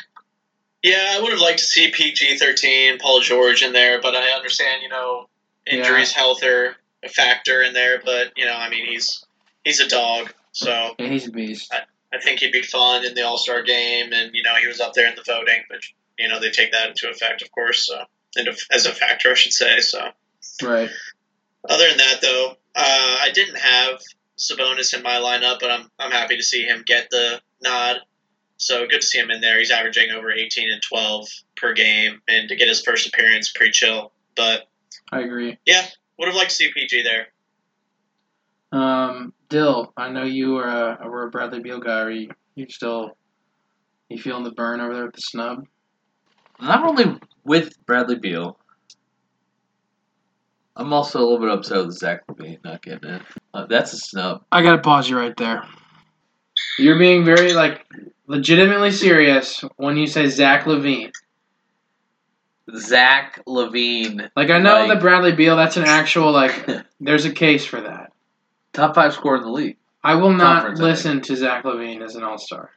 [0.81, 4.29] Yeah, I would have liked to see PG thirteen, Paul George in there, but I
[4.29, 5.27] understand, you know,
[5.65, 8.01] injuries, health are a factor in there.
[8.03, 9.25] But you know, I mean, he's
[9.65, 11.73] he's a dog, so Yeah, he's a beast.
[12.13, 14.79] I think he'd be fun in the All Star game, and you know, he was
[14.79, 15.79] up there in the voting, but
[16.17, 18.05] you know, they take that into effect, of course, so
[18.37, 19.79] into, as a factor, I should say.
[19.79, 20.09] So,
[20.63, 20.89] Right.
[21.67, 23.99] other than that, though, uh, I didn't have
[24.37, 27.97] Sabonis in my lineup, but I'm I'm happy to see him get the nod.
[28.57, 29.59] So good to see him in there.
[29.59, 33.71] He's averaging over 18 and 12 per game, and to get his first appearance, pretty
[33.71, 34.11] chill.
[34.35, 34.67] But
[35.11, 35.57] I agree.
[35.65, 35.85] Yeah,
[36.17, 37.27] would have liked to see PG there.
[38.71, 42.01] Um, Dill, I know you were a, were a Bradley Beal guy.
[42.01, 43.15] Are you, you still
[44.09, 45.65] you feeling the burn over there with the snub?
[46.59, 48.57] Not only with Bradley Beal,
[50.79, 53.21] I'm also a little bit upset with Zach LaVine not getting it.
[53.53, 54.43] Uh, that's a snub.
[54.51, 55.63] I gotta pause you right there.
[56.77, 57.85] You're being very like
[58.27, 61.11] legitimately serious when you say Zach LaVine.
[62.75, 66.67] Zach LaVine, Like I know Like- that Bradley Beal, that's an actual like.
[66.99, 68.11] there's a case for that.
[68.73, 69.77] top five scorer in the league.
[70.03, 72.71] I will not Conference, listen to Zach LaVine as an All Star.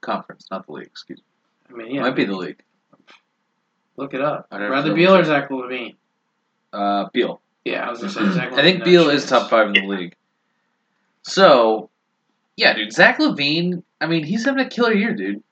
[0.00, 0.86] Conference, not the league.
[0.86, 1.24] Excuse me.
[1.68, 2.62] I mean, yeah, Might be the league.
[3.96, 4.46] look it up.
[4.50, 4.94] Bradley know.
[4.94, 5.96] Beal or Zach Levine?
[6.76, 7.40] Uh, Beal.
[7.64, 8.52] Yeah, I was gonna say Zach.
[8.52, 9.24] I think no Beal chance.
[9.24, 10.14] is top five in the league.
[11.22, 11.90] So,
[12.56, 12.92] yeah, dude.
[12.92, 13.82] Zach LaVine.
[14.00, 15.42] I mean, he's having a killer year, dude.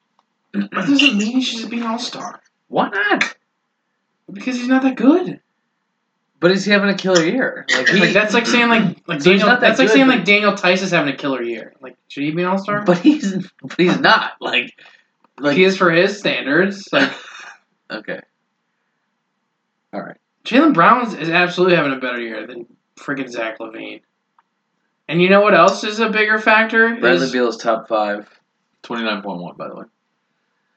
[0.52, 3.36] That doesn't mean he should be an All Star Why not?
[4.32, 5.40] because he's not that good.
[6.40, 7.64] But is he having a killer year?
[7.74, 9.48] Like, he, Like that's like saying like like So Daniel.
[9.48, 11.72] that That's like saying but- like Daniel Theis is having a killer year.
[11.80, 12.82] Like should he be an All Star?
[12.84, 14.32] But he's but he's not.
[14.40, 14.78] Like,
[15.40, 16.88] like he is for his standards.
[16.92, 17.10] Like
[17.90, 18.20] okay.
[19.92, 20.16] All right.
[20.44, 22.66] Jaylen Brown is, is absolutely having a better year than
[22.96, 24.02] freaking Zach LaVine.
[25.08, 26.96] And you know what else is a bigger factor?
[26.96, 28.28] Bradley Is- Beal is top five.
[28.82, 29.84] Twenty nine point one, by the way.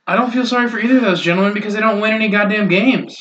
[0.08, 2.70] I don't feel sorry for either of those gentlemen because they don't win any goddamn
[2.70, 3.18] games.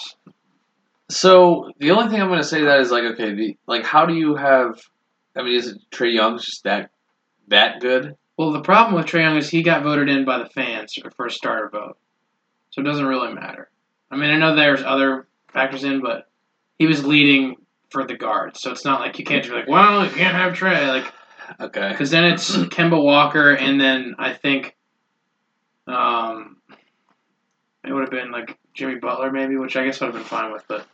[1.09, 3.85] So the only thing I'm going to say to that is like, okay, the, like
[3.85, 4.81] how do you have?
[5.37, 6.91] I mean, is it Trae Young's just that
[7.49, 8.17] that good?
[8.37, 11.27] Well, the problem with Trae Young is he got voted in by the fans for
[11.27, 11.99] a starter vote,
[12.71, 13.69] so it doesn't really matter.
[14.11, 16.29] I mean, I know there's other factors in, but
[16.79, 17.57] he was leading
[17.91, 20.35] for the guards, so it's not like you can't just be like, well, you can't
[20.35, 21.13] have Trae, like,
[21.61, 21.89] Okay.
[21.91, 24.75] because then it's Kemba Walker, and then I think,
[25.87, 26.57] um,
[27.87, 30.53] it would have been like Jimmy Butler maybe, which I guess would have been fine
[30.53, 30.87] with, but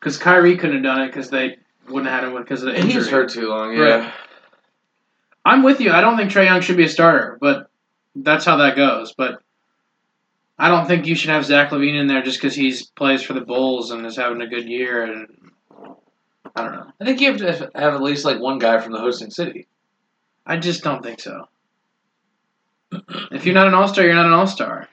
[0.00, 1.58] because Kyrie couldn't have done it because they
[1.88, 2.92] wouldn't have had him because of the injury.
[3.02, 3.70] he's hurt too long.
[3.76, 4.00] Right.
[4.00, 4.12] Yeah.
[5.44, 5.92] I'm with you.
[5.92, 7.68] I don't think Trae Young should be a starter, but
[8.16, 9.12] that's how that goes.
[9.16, 9.42] But
[10.58, 13.32] I don't think you should have Zach LaVine in there just because he's plays for
[13.32, 15.02] the Bulls and is having a good year.
[15.02, 15.26] And
[16.54, 16.86] I don't know.
[17.00, 19.66] I think you have to have at least like one guy from the hosting city.
[20.46, 21.48] I just don't think so.
[23.32, 24.88] If you're not an All Star, you're not an All Star.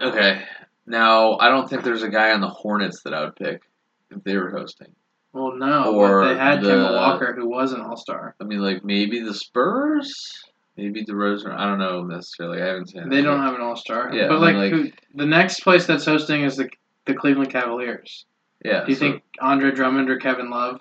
[0.00, 0.42] Okay.
[0.86, 3.62] Now I don't think there's a guy on the Hornets that I would pick
[4.10, 4.94] if they were hosting.
[5.32, 8.34] Well, no, Or they had the- Kemba Walker, who was an All Star.
[8.40, 10.44] I mean, like maybe the Spurs,
[10.76, 11.52] maybe DeRozan.
[11.56, 12.62] I don't know necessarily.
[12.62, 13.08] I haven't seen.
[13.08, 14.12] They don't have an All Star.
[14.14, 16.68] Yeah, but I like, mean, like- who, the next place that's hosting is the
[17.06, 18.24] the Cleveland Cavaliers.
[18.64, 18.84] Yeah.
[18.84, 20.80] Do you so- think Andre Drummond or Kevin Love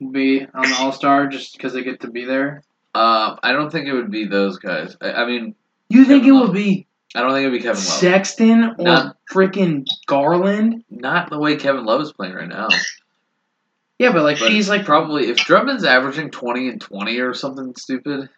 [0.00, 2.62] will be on the All Star just because they get to be there?
[2.94, 4.96] Um, I don't think it would be those guys.
[5.00, 5.54] I, I mean,
[5.88, 6.86] You think it will be
[7.16, 7.84] I don't think it would be Kevin Love.
[7.84, 10.84] Sexton or Not- freaking Garland?
[10.90, 12.68] Not the way Kevin Love is playing right now.
[13.98, 17.74] Yeah, but like But he's like Probably if Drummond's averaging twenty and twenty or something
[17.76, 18.28] stupid.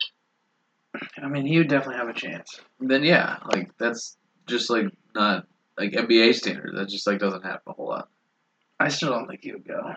[1.22, 2.60] I mean, he would definitely have a chance.
[2.80, 4.16] then yeah, like that's
[4.46, 5.46] just like not
[5.78, 6.74] like NBA standard.
[6.76, 8.08] That just like doesn't happen a whole lot.
[8.78, 9.92] I still don't think he would go.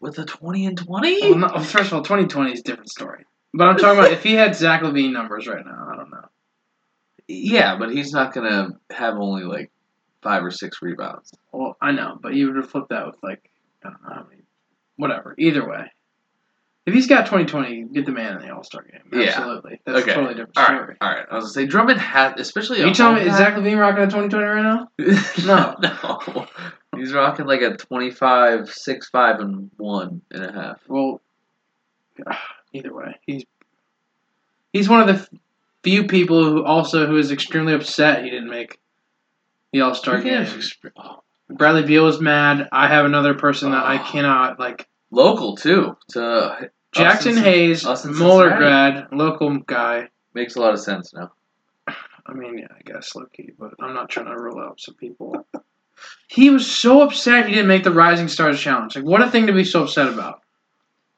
[0.00, 3.24] With the twenty and twenty, Well, no, first of all, 2020 is a different story.
[3.52, 6.28] But I'm talking about if he had Zach LaVine numbers right now, I don't know.
[7.26, 9.70] yeah, but he's not gonna have only like
[10.22, 11.32] five or six rebounds.
[11.52, 13.50] Well, I know, but you would have flipped that with like
[13.84, 14.42] I don't know how many.
[14.96, 15.34] Whatever.
[15.38, 15.90] Either way,
[16.88, 19.00] if he's got 2020, get the man in the All Star game.
[19.12, 19.28] Yeah.
[19.28, 19.80] Absolutely.
[19.84, 20.10] That's Okay.
[20.10, 20.78] a totally different All story.
[20.80, 21.26] right, all right.
[21.30, 22.80] I was gonna say Drummond had, especially.
[22.80, 24.88] You telling me is Zach LaVine rocking a 2020 right now?
[25.46, 25.76] No.
[25.82, 26.46] no.
[26.96, 30.80] He's rocking like a 25, 6, 5, and one and a half.
[30.88, 31.20] Well,
[32.72, 33.44] either way, he's
[34.72, 35.38] he's one of the
[35.84, 38.78] few people who also who is extremely upset he didn't make
[39.72, 40.42] the All Star game.
[40.44, 41.22] has exp- oh.
[41.50, 42.68] Bradley Beal is mad.
[42.72, 44.04] I have another person that I Oh.
[44.10, 44.86] cannot like.
[45.10, 45.96] Local too.
[46.10, 50.08] To Jaxson Hayes, us Moeller grad, local guy.
[50.34, 51.32] makes a lot of sense now.
[52.26, 54.94] I mean, yeah, I guess low key, but I'm not trying to rule out some
[54.94, 55.46] people.
[56.28, 58.94] He was so upset he didn't make the Rising Stars Challenge.
[58.94, 60.42] Like, what a thing to be so upset about.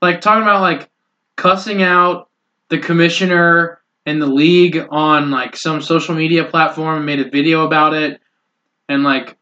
[0.00, 0.88] Like, talking about, like,
[1.36, 2.28] cussing out
[2.68, 7.66] the commissioner and the league on, like, some social media platform and made a video
[7.66, 8.20] about it.
[8.88, 9.36] And, like,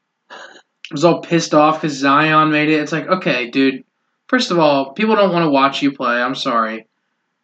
[0.91, 2.81] was all pissed off because Zion made it.
[2.81, 3.85] It's like, okay, dude,
[4.29, 6.23] first of all, people don't want to watch you play.
[6.23, 6.87] I'm sorry.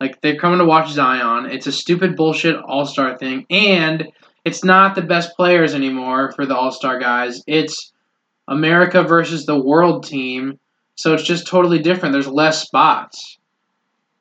[0.00, 1.50] Like they're coming to watch Zion.
[1.50, 4.08] It's a stupid bullshit All Star thing, and
[4.44, 7.42] it's not the best players anymore for the All Star guys.
[7.46, 7.92] It's
[8.46, 10.58] America versus the world team,
[10.96, 12.12] so it's just totally different.
[12.12, 13.38] There's less spots.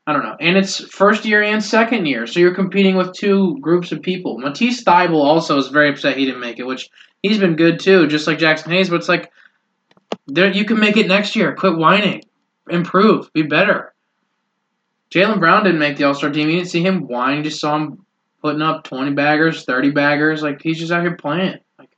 [0.05, 3.57] I don't know, and it's first year and second year, so you're competing with two
[3.61, 4.37] groups of people.
[4.37, 6.89] Matisse Thybulle also is very upset he didn't make it, which
[7.21, 8.89] he's been good too, just like Jaxson Hayes.
[8.89, 9.31] But it's like,
[10.27, 11.55] there you can make it next year.
[11.55, 12.21] Quit whining,
[12.69, 13.93] improve, be better.
[15.11, 16.49] Jaylen Brown didn't make the All Star team.
[16.49, 17.37] You didn't see him whine.
[17.37, 18.05] You just saw him
[18.41, 20.41] putting up twenty baggers, thirty baggers.
[20.41, 21.59] Like he's just out here playing.
[21.77, 21.91] Like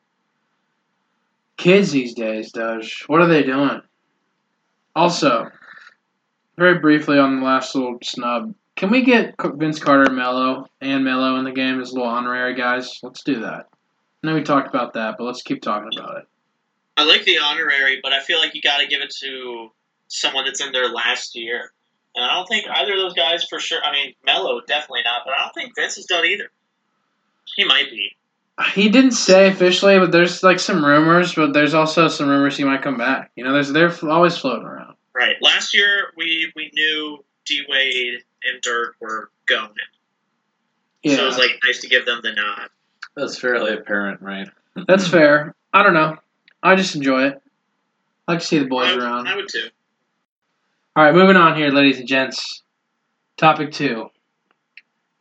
[1.58, 3.06] kids these days, Doge.
[3.08, 3.82] What are they doing?
[4.96, 5.50] Also,
[6.58, 11.38] very briefly on the last little snub, can we get Vince Carter, Melo, and Melo
[11.38, 13.00] in the game as little honorary guys?
[13.02, 13.68] Let's do that.
[14.24, 16.24] I know we talked about that, but let's keep talking about it.
[16.98, 19.70] I like the honorary, but I feel like you got to give it to
[20.08, 21.72] someone that's in their last year.
[22.16, 23.80] And I don't think either of those guys for sure.
[23.84, 26.50] I mean, Melo definitely not, but I don't think Vince is done either.
[27.56, 28.16] He might be.
[28.74, 31.36] He didn't say officially, but there's like some rumors.
[31.36, 33.32] But there's also some rumors he might come back.
[33.36, 34.96] You know, there's they're always floating around.
[35.14, 35.36] Right.
[35.42, 39.70] Last year we we knew D Wade and Dirk were going,
[41.04, 42.70] Yeah, so it was like nice to give them the nod.
[43.16, 44.50] That's fairly apparent, right?
[44.88, 45.56] that's fair.
[45.74, 46.18] I don't know.
[46.64, 47.42] I just enjoy it.
[48.28, 49.28] I like to see the boys I, around.
[49.28, 49.68] I would too.
[50.96, 52.64] All right, moving on here, ladies and gents.
[53.38, 54.10] Topic two: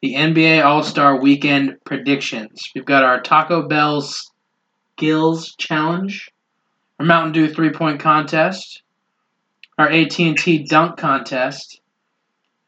[0.03, 2.63] the NBA All Star Weekend predictions.
[2.75, 6.31] We've got our Taco Bell Skills Challenge,
[7.01, 8.83] our Mountain Dew three point contest,
[9.77, 11.81] our AT and T dunk contest,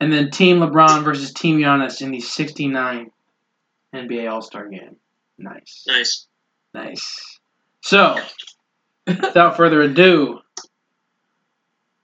[0.00, 3.10] and then Team LeBron versus Team Giannis in the '69
[3.94, 4.96] NBA All Star Game.
[5.38, 6.26] Nice, Nice.
[6.74, 7.38] nice.
[7.82, 8.18] So,
[9.06, 10.40] without further ado,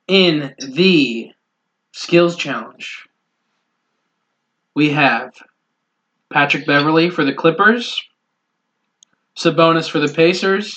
[0.09, 1.33] in the
[1.93, 3.07] skills challenge,
[4.75, 5.33] we have
[6.33, 8.03] Patrick Beverley for the Clippers,
[9.37, 10.75] Sabonis for the Pacers,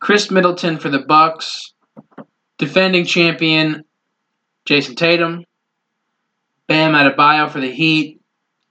[0.00, 1.74] Khris Middleton for the Bucks,
[2.58, 3.84] defending champion
[4.64, 5.44] Jayson Tatum,
[6.68, 8.20] Bam Adebayo for the Heat,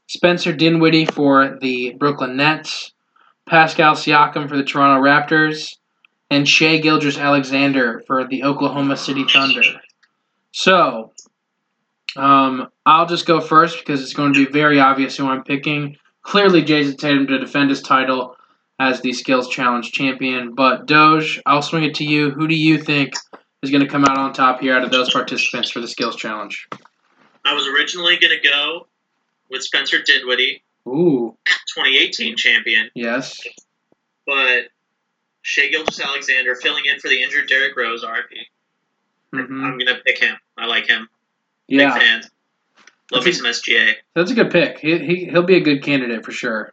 [0.08, 2.94] Spencer Dinwiddie for the Brooklyn Nets,
[3.46, 5.76] Pascal Siakam for the Toronto Raptors,
[6.30, 9.64] and Shai Gilgeous-Alexander for the Oklahoma City Thunder.
[10.52, 11.12] So,
[12.16, 15.98] um, I'll just go first because it's going to be very obvious who I'm picking.
[16.22, 18.36] Clearly, Jayson Tatum to defend his title
[18.80, 20.56] as the Skills Challenge champion.
[20.56, 22.32] But, Doge, I'll swing it to you.
[22.32, 23.14] Who do you think
[23.62, 26.16] is going to come out on top here out of those participants for the Skills
[26.16, 26.68] Challenge?
[27.46, 28.88] I was originally going to go
[29.50, 31.36] with Spencer Dinwiddie, Ooh,
[31.76, 33.40] 2018 champion, yes.
[34.26, 34.66] but
[35.50, 38.38] Shai Gilgeous-Alexander filling in for the injured Derrick Rose, RIP.
[39.34, 40.36] hmm I'm going to pick him.
[40.56, 41.10] I like him.
[41.68, 42.22] Yeah, Big fan.
[43.12, 43.94] Love me some SGA.
[44.14, 44.78] that's a good pick.
[44.78, 46.72] He, he, he'll be a good candidate for sure.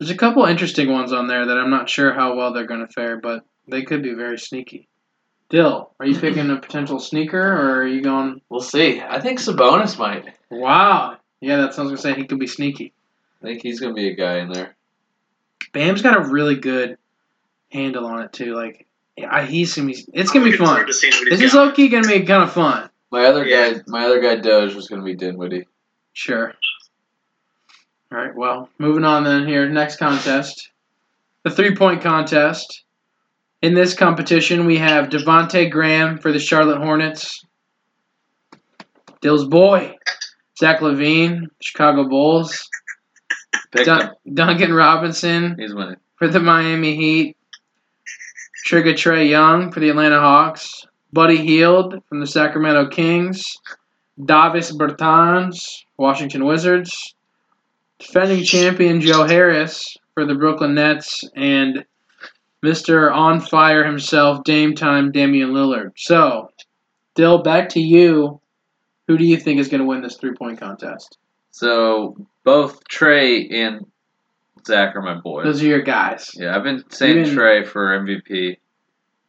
[0.00, 2.84] There's a couple interesting ones on there that I'm not sure how well they're going
[2.84, 4.88] to fare, but they could be very sneaky.
[5.48, 8.40] Dill, are you picking a potential sneaker, or are you going?
[8.48, 9.00] We'll see.
[9.00, 10.34] I think Sabonis might.
[10.50, 12.94] Wow, yeah, that sounds gonna say he could be sneaky.
[13.42, 14.74] I think he's gonna be a guy in there.
[15.74, 16.96] Bam's got a really good
[17.72, 18.54] handle on it too.
[18.54, 18.86] Like,
[19.28, 20.04] I, he's gonna be.
[20.12, 20.66] It's I'm gonna be fun.
[20.68, 21.66] forward to seeing what This is got.
[21.66, 22.88] low key gonna be kind of fun.
[23.10, 23.72] My other Yeah.
[23.72, 25.66] guy, my other guy, Doge was gonna be Dinwiddie.
[26.12, 26.52] Sure.
[28.10, 29.68] All right, well, moving on then here.
[29.68, 30.70] Next contest.
[31.44, 32.84] The three point contest.
[33.62, 37.44] In this competition, we have Devonte Graham for the Charlotte Hornets.
[39.20, 39.96] Dill's boy,
[40.58, 42.68] Zach LaVine, Chicago Bulls.
[43.72, 45.96] Dun- Duncan Robinson He's winning.
[46.16, 47.36] for the Miami Heat.
[48.64, 50.86] Trigger Trae Young for the Atlanta Hawks.
[51.12, 53.42] Buddy Hield from the Sacramento Kings.
[54.24, 57.14] Davis Bertans, Washington Wizards.
[57.98, 61.24] Defending champion Joe Harris for the Brooklyn Nets.
[61.34, 61.84] And
[62.64, 63.12] Mr.
[63.12, 65.90] On Fire himself, Dame Time, Damian Lillard.
[65.96, 66.48] So,
[67.14, 68.40] Dyl, back to you.
[69.08, 71.18] Who do you think is going to win this three point contest?
[71.50, 73.86] So both Trae and
[74.66, 75.44] Zach are my boys.
[75.44, 76.30] Those are your guys.
[76.34, 78.58] Yeah, I've been saying been- Trae for MVP,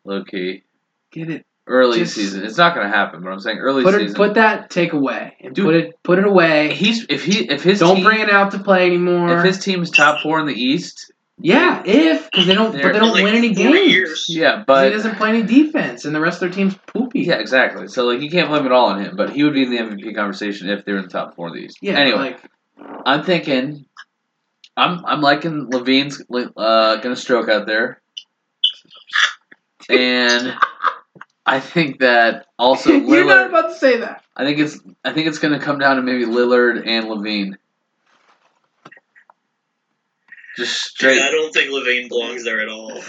[0.05, 0.63] low key.
[1.11, 1.45] Get it.
[1.65, 2.43] Early Just- season.
[2.43, 4.15] It's not gonna happen, but I'm saying early Put season.
[4.15, 5.65] Put that take away and Dude.
[5.65, 5.93] put it.
[6.03, 6.73] Put it away.
[6.73, 9.37] He's if he if his Don't team, bring it out to play anymore.
[9.37, 12.91] if his team's top four in the East, yeah, if because they don't, but They're-
[12.91, 13.89] don't Like win any games.
[13.89, 14.25] years.
[14.27, 17.21] yeah, but he doesn't play any defense, and the rest of their team's poopy.
[17.21, 17.87] yeah, exactly.
[17.87, 19.77] So like you can't blame it all on him, but he would be in the
[19.77, 21.77] MVP conversation if they're in the top four of the East.
[21.81, 21.93] yeah.
[21.93, 22.41] Anyway, like
[23.05, 23.85] I'm thinking,
[24.75, 26.23] I'm I'm liking LaVine's
[26.57, 28.01] uh, gonna stroke out there,
[29.89, 30.55] and
[31.45, 34.23] I think that also Lillard, you're not about to say that.
[34.35, 37.55] I think it's I think it's gonna come down to maybe Lillard and LaVine.
[40.57, 41.21] Just Dude, straight.
[41.21, 42.99] I don't think LaVine belongs there at all.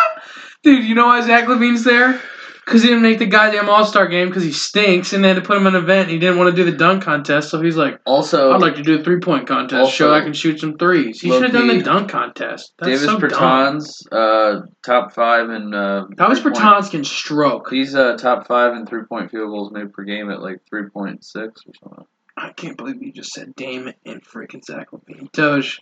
[0.62, 2.20] Dude, you know why Zach LaVine's there?
[2.66, 5.36] Because he didn't make the goddamn All Star game because he stinks, and they had
[5.36, 6.02] to put him in an event.
[6.02, 8.74] And he didn't want to do the dunk contest, so he's like, Also, "I'd like
[8.74, 11.20] to do a three point contest, Also, show I can shoot some threes.
[11.20, 12.72] He should have done the dunk contest.
[12.78, 13.18] That's Davis so.
[13.18, 17.70] Bertans, uh, top five and Uh, Davis Bertans can stroke.
[17.70, 20.88] He's uh, top five in three point field goals made per game at like three
[20.88, 22.06] point six or something.
[22.36, 25.30] I can't believe you just said Dame and freaking Zach LaVine.
[25.30, 25.80] Doge,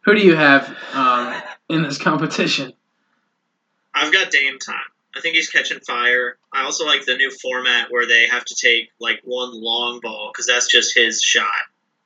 [0.00, 2.72] who do you have um, in this competition?
[3.94, 4.80] I've got Dame time.
[5.18, 6.36] I think he's catching fire.
[6.52, 10.30] I also like the new format where they have to take like one long ball
[10.32, 11.50] because that's just his shot.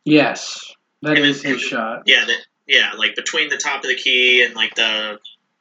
[0.04, 0.64] Yes,
[1.02, 2.04] that Him is and- his shot.
[2.06, 5.18] Yeah, that yeah, like between the top of the key and like the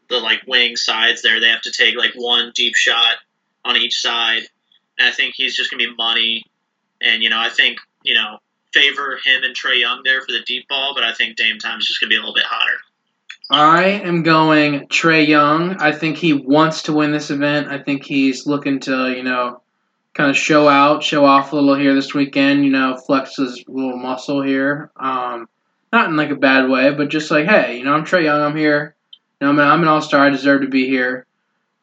[0.10, 3.16] the like wing sides there, they have to take like one deep shot
[3.66, 4.44] on each side.
[4.98, 6.46] And I think he's just gonna be money.
[7.02, 8.38] And you know, I think you know
[8.74, 11.80] favor him and Trae Young there for the deep ball, but I think Dame time
[11.80, 12.80] is just gonna be a little bit hotter.
[13.52, 15.76] I am going Trae Young.
[15.76, 17.68] I think he wants to win this event.
[17.68, 19.62] I think he's looking to, you know,
[20.14, 22.64] kind of show out, show off a little here this weekend.
[22.64, 24.90] You know, flex his little muscle here.
[24.96, 25.50] Um,
[25.92, 28.40] not in like a bad way, but just like, hey, you know, I'm Trae Young.
[28.40, 28.96] I'm here.
[29.42, 30.26] You know, I'm an, I'm an all star.
[30.26, 31.26] I deserve to be here.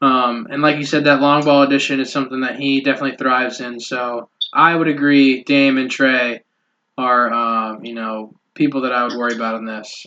[0.00, 3.60] Um, and like you said, that long ball edition is something that he definitely thrives
[3.60, 3.78] in.
[3.78, 5.42] So I would agree.
[5.42, 6.40] Dame and Trae
[6.96, 10.06] are, um, you know, people that I would worry about in this.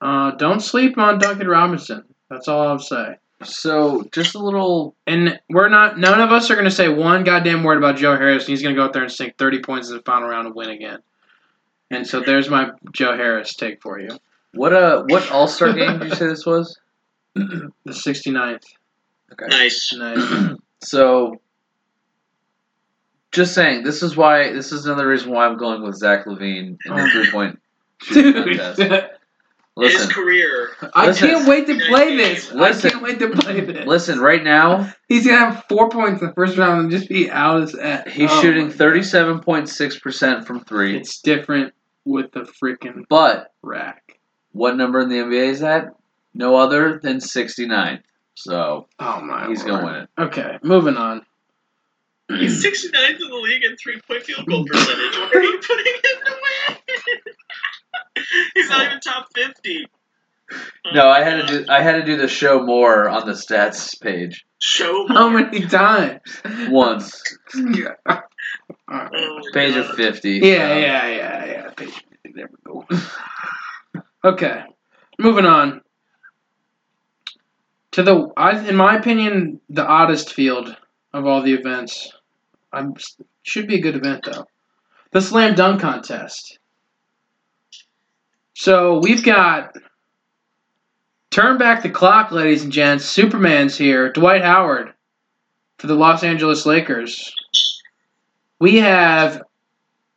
[0.00, 2.04] Uh, don't sleep on Duncan Robinson.
[2.28, 3.16] That's all I'll say.
[3.42, 4.94] So just a little.
[5.06, 5.98] And we're not.
[5.98, 8.46] None of us are going to say one goddamn word about Joe Harris.
[8.46, 10.54] He's going to go out there and sink thirty points in the final round and
[10.54, 11.00] win again.
[11.90, 14.10] And so there's my Joe Harris take for you.
[14.54, 16.78] What uh what All Star game did you say this was?
[17.34, 18.64] The 69th.
[19.48, 19.92] Nice.
[19.94, 20.54] Nice.
[20.82, 21.40] So,
[23.32, 26.78] just saying, this is why this is another reason why I'm going with Zach LaVine
[26.84, 27.10] in the Oh.
[27.10, 27.60] three point
[28.02, 29.10] shooting Dude,
[29.78, 30.04] contest.
[30.04, 30.70] His career.
[30.94, 31.28] I Listen.
[31.28, 32.52] can't wait to play this.
[32.52, 32.86] Listen.
[32.88, 33.86] I can't wait to play this.
[33.86, 37.30] listen, right now He's gonna have four points in the first round and just be
[37.30, 38.08] out as at.
[38.08, 40.96] he's oh shooting thirty seven point six percent from three.
[40.96, 41.72] It's different
[42.04, 44.18] with the freaking But rack.
[44.52, 45.94] what number in the NBA is that?
[46.34, 48.02] No other than sixty nine.
[48.34, 49.48] So Oh my.
[49.48, 49.70] he's Lord.
[49.70, 50.08] gonna win it.
[50.18, 51.24] Okay, moving on.
[52.30, 55.16] He's 69th in the league in three point field goal percentage.
[55.16, 56.32] Where are you putting him to
[56.68, 56.76] win?
[58.54, 59.86] He's not even top 50.
[60.52, 63.34] Oh No, I had to do I had to do the show more on the
[63.34, 65.40] stats page Show How more.
[65.42, 66.20] many times?
[66.68, 67.22] once.
[67.54, 67.94] yeah.
[68.92, 70.40] Oh, Page of fifty.
[70.42, 70.78] Yeah, so.
[70.78, 71.70] yeah, yeah, yeah.
[71.70, 71.92] Page
[72.24, 72.86] 50, There we go.
[74.24, 74.64] Okay,
[75.18, 75.80] moving on
[77.92, 78.28] to the.
[78.36, 80.76] I, in my opinion, the oddest field
[81.14, 82.12] of all the events.
[82.72, 82.94] I'm
[83.42, 84.46] should be a good event though.
[85.12, 86.58] The slam dunk contest.
[88.60, 89.74] So we've got.
[91.30, 93.06] Turn back the clock, ladies and gents.
[93.06, 94.12] Superman's here.
[94.12, 94.92] Dwight Howard
[95.78, 97.32] for the Los Angeles Lakers.
[98.58, 99.42] We have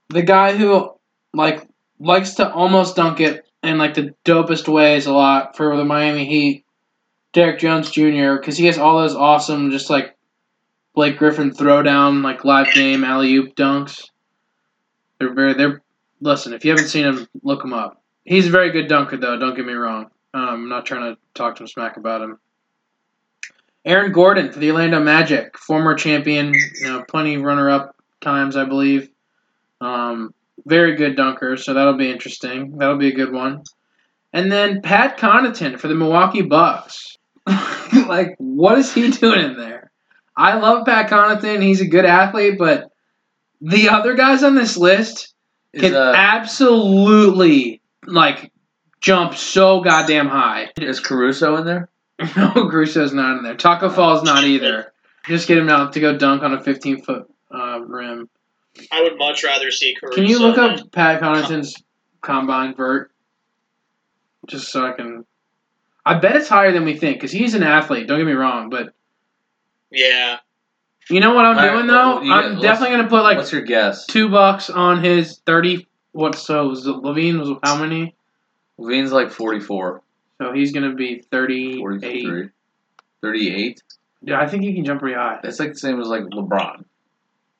[0.10, 0.92] the guy who
[1.34, 1.66] like
[2.00, 6.26] likes to almost dunk it in like the dopest ways a lot for the Miami
[6.26, 6.66] Heat,
[7.32, 8.36] Derrick Jones Jr.
[8.36, 10.18] Because he has all those awesome, just like
[10.96, 14.10] Blake Griffin throwdown, like live game alley oop dunks.
[15.18, 15.82] They're very they're
[16.20, 16.52] listen.
[16.52, 18.03] If you haven't seen them, look them up.
[18.26, 19.38] He's a very good dunker, though.
[19.38, 20.06] Don't get me wrong.
[20.34, 22.40] Um, I'm not trying to talk some smack about him.
[23.86, 29.10] Aaron Gordon for the Orlando Magic, former champion, you know, plenty runner-up times, I believe.
[29.82, 30.34] Um,
[30.66, 32.78] very good dunker, so that'll be interesting.
[32.78, 33.64] That'll be a good one.
[34.32, 37.18] And then Pat Connaughton for the Milwaukee Bucks.
[38.08, 39.92] like, what is he doing in there?
[40.36, 41.62] I love Pat Connaughton.
[41.62, 42.90] He's a good athlete, but
[43.62, 45.34] the other guys on this list
[45.74, 48.52] Is, can uh, absolutely like
[49.02, 50.70] jump so goddamn high.
[50.78, 51.90] is Caruso in there?
[52.38, 53.56] No, Caruso's not in there.
[53.56, 54.94] Taco Fall's not either.
[55.28, 58.30] Just get him out to go dunk on a 15 foot uh, rim.
[58.92, 60.16] I would much rather see Caruso.
[60.16, 61.76] Can you look up Pat Connaughton's
[62.22, 63.12] combine vert?
[64.48, 65.26] Just so I can.
[66.06, 68.08] I bet it's higher than we think because he's an athlete.
[68.08, 68.94] Don't get me wrong, but
[69.92, 70.38] Yeah,
[71.10, 72.22] you know what I'm All right, doing well, though?
[72.24, 74.06] you I'm let's- definitely gonna put like What's your guess?
[74.06, 75.88] two bucks on his 30.
[76.14, 78.16] What so was it LaVine was how many?
[78.80, 80.02] LaVine's like 44,
[80.42, 81.78] So he's gonna be 38.
[81.80, 82.50] 43,
[83.22, 83.84] 38.
[84.22, 85.40] Yeah, I think he can jump pretty high.
[85.44, 86.86] That's like the same as like LeBron.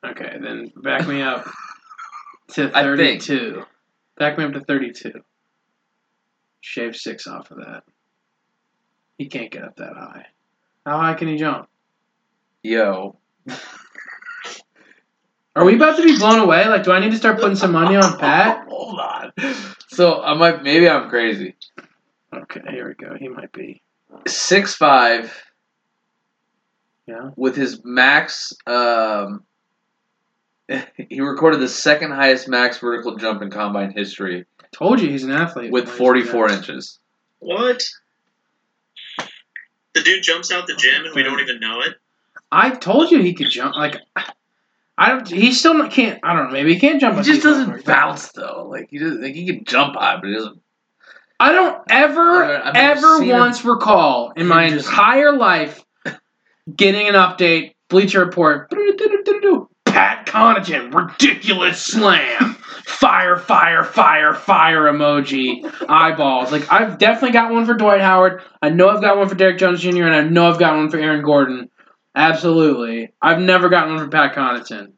[0.06, 1.44] Okay, then back me up
[2.52, 3.62] to 32.
[4.18, 5.12] Back me up to 32.
[6.60, 7.82] Shave six off of that.
[9.18, 10.26] He can't get up that high.
[10.86, 11.68] How high can he jump?
[12.62, 13.16] Yo,
[15.56, 16.66] Are we about to be blown away?
[16.66, 18.66] Like, do I need to start putting some money on Pat?
[18.68, 19.32] Hold on.
[19.88, 21.54] So I might, maybe I'm crazy.
[22.32, 23.14] Okay, here we go.
[23.16, 23.80] He might be.
[24.26, 25.32] Six five
[27.06, 27.30] Yeah.
[27.36, 28.52] with his max.
[28.66, 29.44] Um,
[31.08, 35.22] he recorded the second highest max vertical jump in combine history I Told you he's
[35.24, 35.70] an athlete.
[35.70, 36.98] with Why is he 44 inches.
[37.38, 37.84] what?
[39.94, 41.94] The dude jumps out the gym and we don't even know it.
[42.50, 43.76] I told you he could jump.
[43.76, 43.96] Like,
[44.96, 45.28] I don't.
[45.28, 46.20] He still not, can't.
[46.22, 46.52] I don't know.
[46.52, 47.16] Maybe he can't jump.
[47.18, 48.68] He just doesn't bounce though.
[48.70, 50.60] Like he does, like he can jump high, but he doesn't.
[51.40, 55.84] I don't ever, I've ever seen him- once recall in my just- entire life
[56.76, 58.70] getting an update, Bleacher Report,
[59.84, 66.52] Pat Connaughton, ridiculous slam, fire, fire, fire, fire emoji, eyeballs.
[66.52, 68.42] Like I've definitely got one for Dwight Howard.
[68.62, 70.04] I know I've got one for Derrick Jones Jr.
[70.04, 71.68] and I know I've got one for Aaron Gordon.
[72.14, 74.92] Absolutely, I've never gotten one for Pat Connaughton.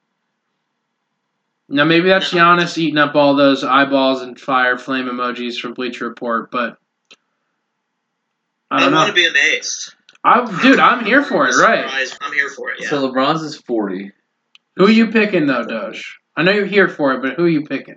[1.68, 6.08] Now maybe that's Giannis eating up all those eyeballs and fire flame emojis from Bleacher
[6.08, 6.78] Report, but
[8.70, 9.14] I don't I want know.
[9.14, 9.94] to be amazed.
[10.22, 11.84] I, dude, I'm here for it, right?
[12.20, 12.80] I'm here for it.
[12.80, 12.88] Yeah.
[12.90, 14.12] So LeBron's is 40.
[14.76, 16.18] Who are you picking though, Doge?
[16.36, 17.96] I know you're here for it, but who are you picking?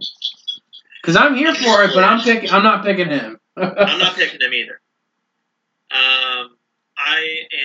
[1.01, 2.49] Because I'm here for it, but I'm picking.
[2.51, 3.39] I'm not picking him.
[3.57, 4.79] I'm not picking him either.
[5.91, 6.55] Um,
[7.09, 7.19] I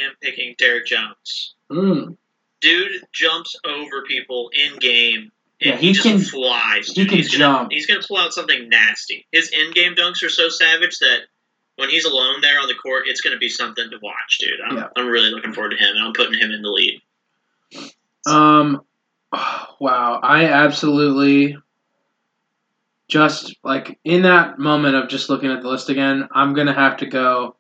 [0.07, 1.55] am picking Derrick Jones.
[1.71, 2.17] Mm.
[2.61, 5.31] Dude jumps over people in game.
[5.61, 6.89] And Yeah, he, he just can- flies.
[6.89, 7.73] he can he's gonna, jump.
[7.73, 9.27] He's gonna pull out something nasty.
[9.33, 11.21] His in-game dunks are so savage that
[11.77, 14.61] when he's alone there on the court, it's gonna be something to watch, dude.
[14.67, 14.89] I'm, Yeah.
[14.97, 17.03] I'm really looking forward to him, and I'm putting him in the lead.
[18.27, 18.83] Um,
[19.81, 21.57] wow, I absolutely
[23.09, 26.97] just like in that moment of just looking at the list again, I'm gonna have
[26.99, 27.57] to go.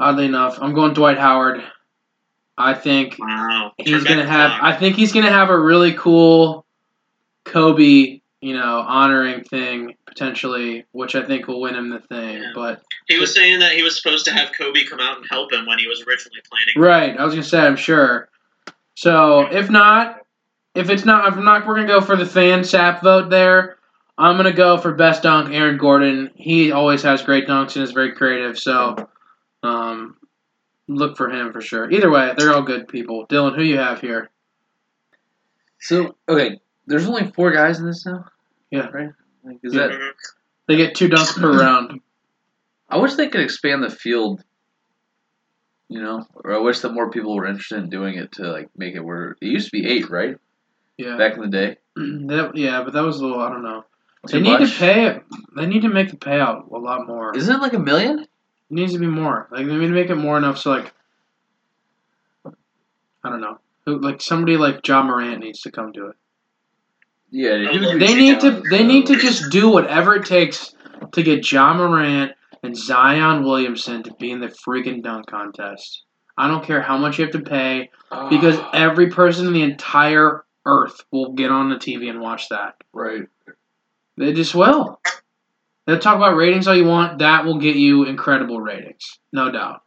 [0.00, 1.62] Oddly enough, I'm going Dwight Howard.
[2.56, 3.72] I think Wow.
[3.78, 4.52] he's gonna have.
[4.62, 6.64] I think he's gonna have a really cool
[7.44, 12.42] Kobe, you know, honoring thing potentially, which I think will win him the thing.
[12.42, 12.50] Yeah.
[12.54, 15.52] But He was saying that he was supposed to have Kobe come out and help
[15.52, 16.80] him when he was originally planning.
[16.80, 18.28] right, I was gonna say, I'm sure.
[18.94, 20.20] So if not,
[20.74, 23.78] if it's not, if I'm not, we're gonna go for the fan sap vote there.
[24.16, 26.30] I'm gonna go for best dunk, Aaron Gordon.
[26.34, 28.58] He always has great dunks and is very creative.
[28.58, 29.08] So,
[29.62, 30.16] um,
[30.86, 31.90] look for him for sure.
[31.90, 33.26] Either way, they're all good people.
[33.26, 34.30] Dylan, who you have here?
[35.80, 38.24] So, okay, there's only four guys in this now?
[38.70, 38.88] Yeah.
[38.88, 39.10] Right?
[39.44, 39.88] Like, is Yeah.
[39.88, 40.14] that.
[40.66, 42.00] They get two dunks per round.
[42.88, 44.42] I wish they could expand the field,
[45.88, 46.26] you know?
[46.34, 49.00] Or I wish that more people were interested in doing it to, like, make it
[49.00, 49.36] where.
[49.40, 50.36] It used to be eight, right?
[50.96, 51.16] Yeah.
[51.16, 51.76] Back in the day.
[51.96, 53.40] That, yeah, but that was a little.
[53.40, 53.84] I don't know.
[54.26, 54.72] Too They need much?
[54.72, 55.22] to pay it.
[55.56, 57.36] They need to make the payout a lot more.
[57.36, 58.26] Isn't it like a million?
[58.70, 59.48] It needs to be more.
[59.50, 60.92] Like they need to make it more enough so like.
[63.24, 63.58] I don't know.
[63.86, 66.16] Like somebody like Ja Morant needs to come do it.
[67.30, 68.62] Yeah, I he would would love be They need to.
[68.70, 70.74] They need to just do whatever it takes
[71.12, 72.32] to get Ja Morant
[72.62, 76.04] and Zion Williamson to be in the freaking dunk contest.
[76.36, 77.90] I don't care how much you have to pay
[78.30, 82.48] because Ah, every person in the entire earth will get on the TV and watch
[82.50, 82.74] that.
[82.92, 83.22] right.
[84.16, 85.00] They just will.
[85.88, 87.20] They'll talk about ratings all you want.
[87.20, 89.80] That will get you incredible ratings, no doubt.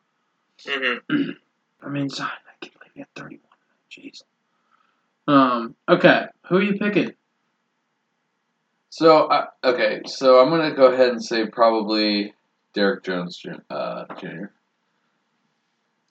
[0.65, 0.99] Mhm.
[1.83, 3.41] I mean, Zion, I can't believe he had 31.
[3.91, 4.23] Jeez.
[5.27, 5.75] Um.
[5.87, 7.13] Okay, who are you picking?
[8.89, 12.33] So uh, okay, so I'm gonna go ahead and say probably
[12.73, 13.51] Derrick Jones Jr.
[13.69, 14.45] Uh, Jr.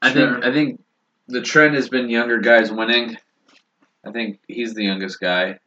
[0.03, 0.35] I Sure.
[0.35, 0.85] think I think
[1.27, 3.17] the trend has been younger guys winning.
[4.07, 5.59] I think he's the youngest guy.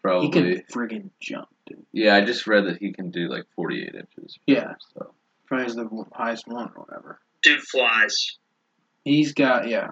[0.00, 0.28] Probably.
[0.28, 1.84] He can friggin' jump, dude.
[1.92, 4.38] Yeah, I just read that he can do like 48 inches.
[4.46, 5.12] Yeah, So
[5.46, 7.18] probably is the highest one or whatever.
[7.42, 8.36] Dude flies.
[9.04, 9.88] He's got yeah.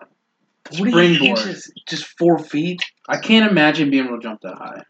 [0.77, 1.39] 48 Springboard.
[1.39, 2.83] inches, just four feet.
[3.09, 4.83] I can't imagine being able to jump that high.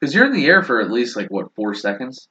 [0.00, 2.28] Because you're in the air for at least like what four seconds.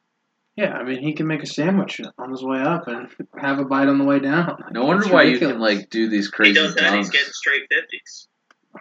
[0.55, 3.65] Yeah, I mean he can make a sandwich on his way up and have a
[3.65, 4.63] bite on the way down.
[4.71, 6.53] No wonder It's why you can like do these crazy.
[6.53, 6.97] He crazy does that.
[6.97, 7.11] He's dunks.
[7.11, 8.27] getting straight fifties.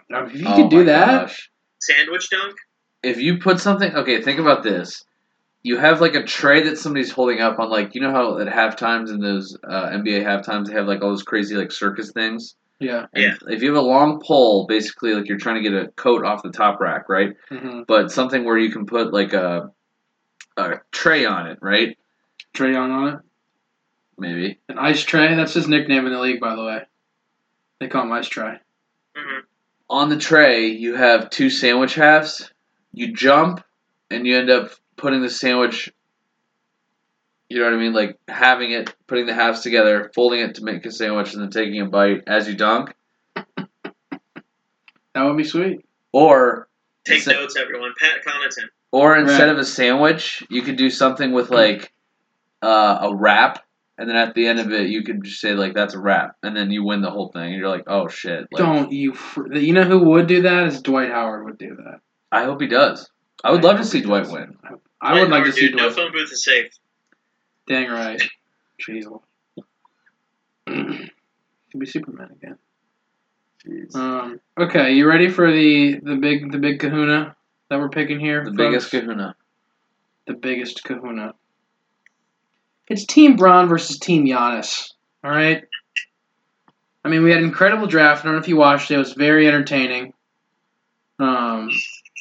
[0.09, 1.51] Now, If you Oh could do that, gosh.
[1.79, 2.55] Sandwich dunk.
[3.03, 5.03] if you put something okay think about this
[5.65, 8.47] you have like a tray that somebody's holding up on like you know how at
[8.47, 11.71] half times in those uh, nba half times they have like all those crazy like
[11.71, 13.05] circus things yeah.
[13.13, 13.33] and Yeah.
[13.47, 16.43] if you have a long pole basically like you're trying to get a coat off
[16.43, 19.71] the top rack right hmm but something where you can put like a
[20.57, 21.97] a tray on it right
[22.53, 23.19] Trae Young on it,
[24.17, 25.35] maybe an ice tray.
[25.35, 26.79] That's his nickname in the league, by the way.
[27.81, 28.53] They call him Ice Tray.
[29.15, 29.39] hmm
[29.89, 32.49] on the tray you have two sandwich halves
[32.93, 33.61] you jump
[34.09, 34.71] and you end up
[35.05, 35.91] putting the sandwich
[37.47, 40.63] you know what i mean like having it putting the halves together folding it to
[40.63, 42.91] make a sandwich and then taking a bite as you dunk
[45.13, 45.85] That would be sweet.
[46.11, 46.67] or
[47.05, 47.93] Take So- notes, everyone.
[47.99, 48.65] Pat Connaughton.
[48.91, 49.49] or instead Right.
[49.49, 51.91] of a sandwich you could do something with like
[52.63, 53.63] uh, a wrap
[53.99, 56.35] and then at the end of it you could just say like that's a wrap
[56.41, 59.13] and then you win the whole thing and you're like oh shit like, Don't you?
[59.13, 60.65] Fr- you know who would do that?
[60.65, 61.99] Is Dwight Howard would do that.
[62.31, 63.07] i hope he does
[63.43, 64.33] i would I love to see dwight does.
[64.33, 64.57] win
[65.01, 65.95] I would like to Dude, see No Dwight.
[65.95, 66.71] phone booth is safe.
[67.67, 68.21] Dang right.
[68.81, 69.05] Jeez.
[70.65, 72.57] Could be Superman again.
[73.65, 73.95] Jeez.
[73.95, 77.35] Um, okay, you ready for the the big the big Kahuna
[77.69, 78.43] that we're picking here?
[78.43, 78.57] the folks?
[78.57, 79.35] biggest kahuna
[80.27, 81.33] the biggest Kahuna.
[82.87, 84.91] It's Team Bron versus Team Giannis.
[85.23, 85.63] All right.
[87.03, 88.21] I mean, we had an incredible draft.
[88.21, 88.95] I don't know if you watched it.
[88.95, 90.13] It was very entertaining.
[91.19, 91.69] Um,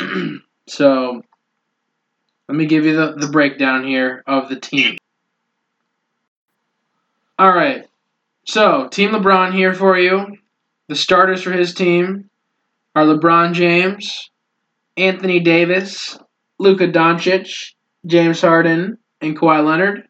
[0.68, 1.22] so
[2.48, 4.96] let me give you the, the breakdown here of the team.
[7.38, 7.86] All right.
[8.46, 10.36] So, Team LeBron here for you.
[10.88, 12.28] The starters for his team
[12.94, 14.30] are LeBron James,
[14.96, 16.18] Anthony Davis,
[16.58, 17.72] Luka Doncic,
[18.06, 20.06] James Harden, and Kawhi Leonard.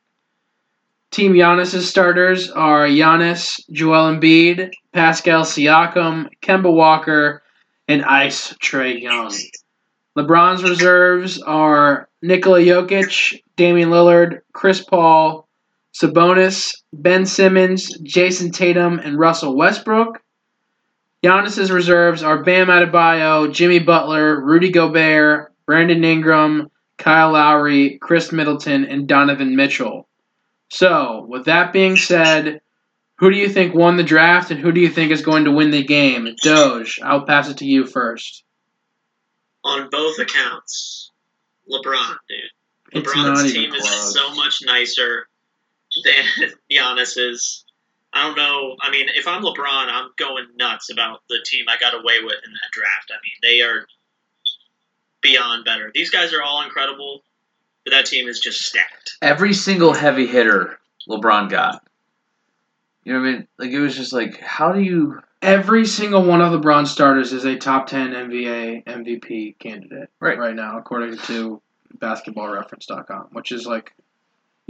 [1.12, 7.43] Team Giannis' starters are Giannis, Joel Embiid, Pascal Siakam, Kemba Walker,
[7.86, 9.32] and Ice Trae Young.
[10.19, 15.46] LeBron's reserves are Nikola Jokic, Damian Lillard, Chris Paul,
[15.92, 20.22] Sabonis, Ben Simmons, Jayson Tatum, and Russell Westbrook.
[21.22, 28.86] Giannis's reserves are Bam Adebayo, Jimmy Butler, Rudy Gobert, Brandon Ingram, Kyle Lowry, Khris Middleton,
[28.86, 30.09] and Donovan Mitchell.
[30.70, 32.62] So, with that being said,
[33.18, 35.52] who do you think won the draft and who do you think is going to
[35.52, 36.34] win the game?
[36.42, 38.44] Doge, I'll pass it to you first.
[39.62, 41.03] On both accounts,
[41.70, 43.03] LeBron, dude.
[43.05, 43.85] LeBron's team close.
[43.85, 45.27] is so much nicer
[46.05, 47.65] than Giannis's.
[48.12, 48.77] I don't know.
[48.81, 52.36] I mean, if I'm LeBron, I'm going nuts about the team I got away with
[52.45, 53.11] in that draft.
[53.11, 53.86] I mean, they are
[55.20, 55.91] beyond better.
[55.93, 57.23] These guys are all incredible,
[57.85, 59.16] but that team is just stacked.
[59.20, 60.78] every single heavy hitter
[61.09, 61.82] LeBron got.
[63.03, 63.49] You know what I mean?
[63.59, 65.20] Like it was just like, how do you?
[65.45, 70.39] Every single one of the Bronze starters is a top 10 NBA MVP candidate Right.
[70.39, 71.61] right now, according to
[71.99, 73.93] basketballreference.com, which is like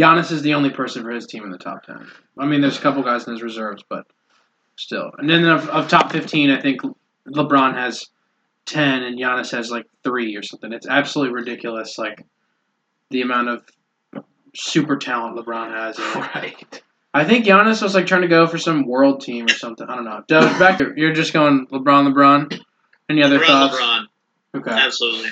[0.00, 2.08] Giannis is the only person for his team in the top 10.
[2.38, 4.04] I mean, there's a couple guys in his reserves, but
[4.74, 5.12] still.
[5.16, 6.80] And then of, of top 15, I think
[7.28, 8.06] LeBron has
[8.66, 10.72] 10 and Giannis has like 3 or something.
[10.72, 12.26] It's absolutely ridiculous, like
[13.10, 13.62] the amount of
[14.56, 15.98] super talent LeBron has.
[16.00, 16.82] And Right.
[17.16, 19.86] I think Giannis was like trying to go for some world team or something.
[19.88, 20.24] I don't know.
[20.26, 22.60] Doug, back to, you're just going LeBron, LeBron.
[23.08, 23.76] Any other LeBron, thoughts?
[23.76, 24.04] LeBron,
[24.56, 24.70] Okay.
[24.72, 25.30] absolutely.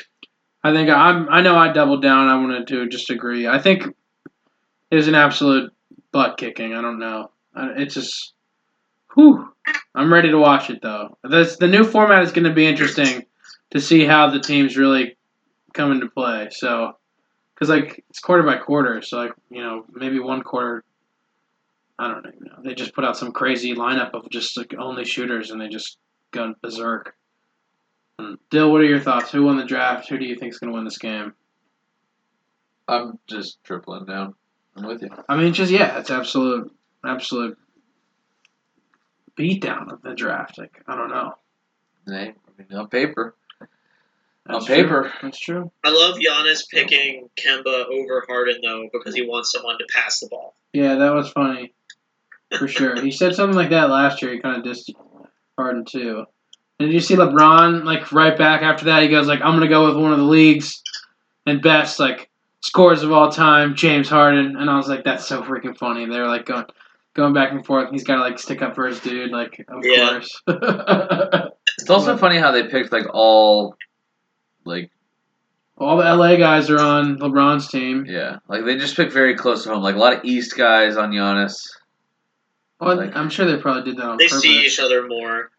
[0.62, 1.28] I think I'm.
[1.28, 2.28] I know I doubled down.
[2.28, 3.48] I wanted to just agree.
[3.48, 3.84] I think
[4.92, 5.72] it was an absolute
[6.12, 6.72] butt kicking.
[6.72, 7.30] I don't know.
[7.56, 8.32] It's just,
[9.14, 9.48] whew.
[9.94, 11.18] I'm ready to watch it though.
[11.24, 13.26] This the new format is going to be interesting
[13.70, 15.16] to see how the teams really
[15.74, 16.48] come into play.
[16.52, 16.96] So,
[17.54, 20.84] because like it's quarter by quarter, so like you know maybe one quarter.
[22.02, 22.58] I don't even know.
[22.64, 25.98] They just put out some crazy lineup of just like only shooters, and they just
[26.32, 27.14] go berserk.
[28.18, 28.34] Hmm.
[28.50, 29.30] Dyl, what are your thoughts?
[29.30, 30.08] Who won the draft?
[30.08, 31.32] Who do you think is going to win this game?
[32.88, 34.34] I'm just tripling down.
[34.76, 35.10] I'm with you.
[35.28, 36.72] I mean, just yeah, it's absolute,
[37.04, 37.56] absolute
[39.38, 40.58] beatdown of the draft.
[40.58, 41.34] Like I don't know.
[42.08, 43.36] Hey, I mean, on paper.
[43.60, 44.74] On That's true.
[44.74, 45.12] paper.
[45.22, 45.70] That's true.
[45.84, 50.26] I love Giannis picking Kemba over Harden though because he wants someone to pass the
[50.26, 50.56] ball.
[50.72, 51.74] Yeah, that was funny.
[52.58, 53.00] For sure.
[53.02, 54.32] he said something like that last year.
[54.32, 54.90] He kind of dissed
[55.58, 56.24] Harden too.
[56.78, 59.02] And did you see LeBron like right back after that?
[59.02, 60.82] He goes like, "I'm gonna go with one of the league's
[61.46, 62.28] and best like
[62.60, 66.18] scores of all time, James Harden." And I was like, "That's so freaking funny." They
[66.18, 66.64] were like going
[67.14, 67.90] going back and forth.
[67.90, 69.30] He's got to like stick up for his dude.
[69.30, 70.10] Like, of Yeah.
[70.10, 70.42] course.
[71.78, 73.76] It's also funny how they picked like all,
[74.64, 74.90] like
[75.78, 78.04] all the LA guys are on LeBron's team.
[78.06, 79.82] yeah, like they just picked very close to home.
[79.82, 81.56] Like a lot of East guys on Giannis.
[82.82, 84.42] Well, Like- I'm sure they probably did that on They purpose.
[84.42, 85.50] see each other more.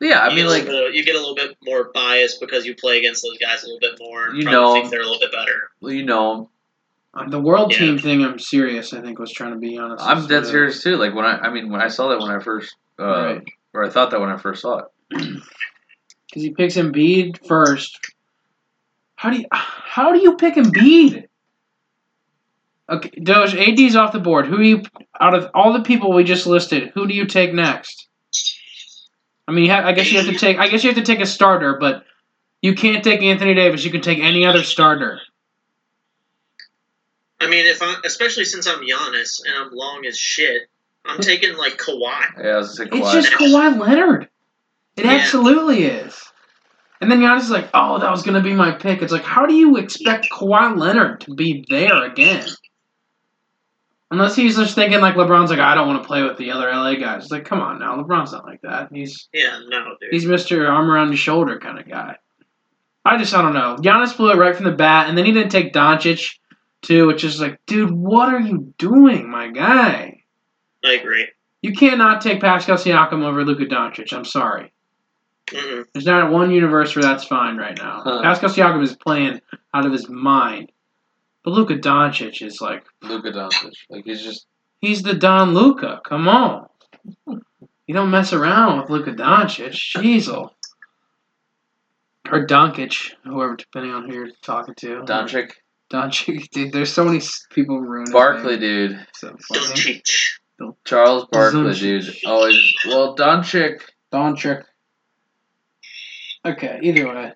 [0.00, 2.74] Yeah, I You mean like little you get a little bit more bias because you
[2.74, 4.28] play against those guys a little bit more.
[4.28, 4.90] and You know think 'em.
[4.90, 5.70] they're a little bit better.
[5.80, 6.50] well, you know,
[7.12, 7.78] Uh, The world Yeah.
[7.78, 8.92] team thing, I'm serious.
[8.92, 10.04] I think was trying to be honest.
[10.06, 10.96] I'm dead serious too.
[10.96, 13.42] Like when I, I mean when I saw that when I first, uh, Right.
[13.74, 14.84] or I thought that when I first saw it.
[16.28, 17.98] Because he picks Embiid first.
[19.16, 21.26] How do you how do you pick Embiid?
[22.90, 24.46] Okay, Doge, AD's off the board.
[24.46, 24.82] Who do you
[25.20, 26.90] out of all the people we just listed?
[26.94, 28.08] Who do you take next?
[29.46, 30.58] I mean, you ha- I guess you have to take.
[30.58, 32.04] I guess you have to take a starter, but
[32.62, 33.84] you can't take Anthony Davis.
[33.84, 35.20] You can take any other starter.
[37.40, 40.62] I mean, if I, especially since I'm Giannis and I'm long as shit,
[41.06, 42.20] I'm taking like Kawhi.
[42.38, 44.28] Yeah, I was just It's just Kawhi Leonard.
[44.96, 45.12] It Yeah.
[45.12, 46.20] absolutely is.
[47.00, 49.46] And then Giannis is like, "Oh, that was gonna be my pick." It's like, how
[49.46, 52.46] do you expect Kawhi Leonard to be there again?
[54.12, 56.68] Unless he's just thinking like LeBron's like, I don't want to play with the other
[56.68, 57.22] LA guys.
[57.22, 58.88] It's like, come on now, LeBron's not like that.
[58.92, 60.10] He's Yeah, no, dude.
[60.12, 62.16] he's Mister arm around your shoulder kind of guy.
[63.04, 63.76] I just I don't know.
[63.80, 66.34] Giannis blew it right from the bat, and then he didn't take Doncic
[66.82, 70.22] too, which is like, dude, what are you doing, my guy?
[70.84, 71.28] I agree.
[71.62, 74.12] You cannot take Pascal Siakam over Luka Doncic.
[74.12, 74.72] I'm sorry.
[75.52, 78.00] hmm There's not one universe where that's fine right now.
[78.02, 78.22] Huh.
[78.22, 79.40] Pascal Siakam is playing
[79.74, 80.72] out of his mind.
[81.50, 83.72] But Luka Doncic is like, Luka Doncic.
[83.88, 84.46] Like he's just
[84.80, 86.00] he's the Don Luca.
[86.04, 86.68] Come on.
[87.26, 89.72] You don't mess around with Luka Doncic.
[89.96, 90.28] Jeez.
[90.28, 90.50] Oh.
[92.30, 95.02] Or Doncic, whoever, depending on who you're talking to.
[95.02, 95.52] Doncic.
[95.92, 96.50] Doncic.
[96.50, 97.20] Dude, there's so many
[97.50, 99.04] people ruining Barkley, dude.
[99.14, 99.66] So funny.
[99.66, 100.72] Doncic.
[100.84, 102.14] Charles Barkley, dude.
[102.26, 102.74] Always.
[102.86, 103.80] Well, Doncic.
[104.12, 104.62] Doncic.
[106.44, 107.32] Okay, either way.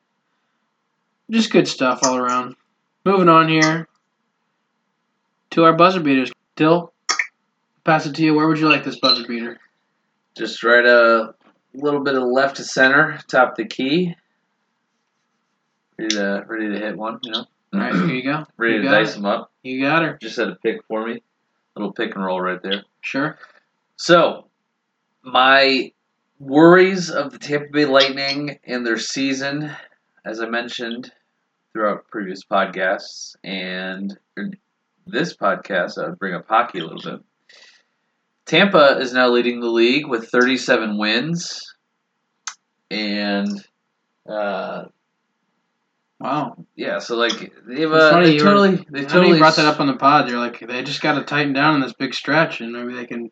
[1.30, 2.54] Just good stuff all around.
[3.04, 3.88] Moving on here
[5.55, 6.32] to our buzzer beaters.
[6.56, 6.93] Dyl,
[7.85, 8.35] pass it to you.
[8.35, 9.59] Where would you like this buzzer beater?
[10.36, 14.16] Just right uh, a little bit of left to center, top of the key.
[15.97, 17.47] Ready to ready to hit one, you know.
[17.72, 18.44] All right, here you go.
[18.56, 19.16] Ready you to dice it.
[19.16, 19.52] them up.
[19.62, 20.18] You got her.
[20.20, 21.22] Just had a pick for me.
[21.76, 22.82] Little pick and roll right there.
[23.01, 23.39] Sure.
[23.97, 24.48] So,
[25.22, 25.93] my
[26.40, 29.70] worries of the Tampa Bay Lightning and their season,
[30.24, 31.12] as I mentioned
[31.72, 34.16] throughout previous podcasts, and
[35.06, 37.20] this podcast, I would bring up hockey a little bit.
[38.47, 41.60] Tampa is now leading the league with 37 wins,
[42.90, 43.48] and
[44.28, 44.85] uh,
[46.20, 46.56] Wow.
[46.76, 49.56] yeah, so like they've uh, they you were- totally they I know you totally brought
[49.56, 50.28] that up on the pod.
[50.28, 53.06] You're like, they just got to tighten down in this big stretch, and maybe they
[53.06, 53.31] can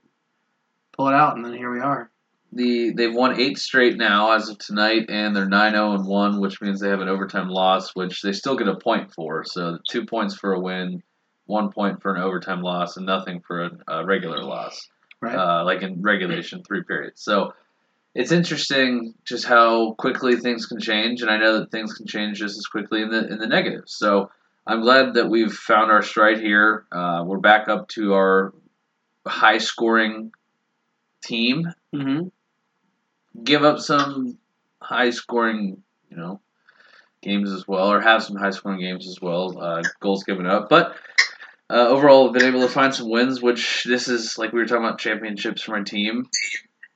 [0.96, 2.10] pull it out, and then here we are.
[2.52, 6.60] the they've won eight straight now as of tonight, and they're 9-0 and one, which
[6.60, 9.44] means they have an overtime loss, which they still get a point for.
[9.44, 11.02] So two points for a win,
[11.46, 14.88] one point for an overtime loss, and nothing for a, a regular loss,
[15.20, 15.36] Right.
[15.36, 17.22] uh, like in regulation, three periods.
[17.22, 17.54] So
[18.14, 22.38] it's interesting just how quickly things can change, and I know that things can change
[22.38, 23.84] just as quickly in the in the negative.
[23.86, 24.30] So
[24.66, 26.86] I'm glad that we've found our stride here.
[26.92, 28.54] Uh, we're back up to our
[29.26, 30.32] high scoring
[31.22, 32.28] team mm-hmm.
[33.42, 34.38] give up some
[34.80, 36.40] high scoring, you know,
[37.22, 39.58] games as well, or have some high scoring games as well.
[39.58, 40.96] Uh, goals given up, but
[41.70, 43.42] uh, overall, I've been able to find some wins.
[43.42, 46.26] Which this is like we were talking about championships for my team.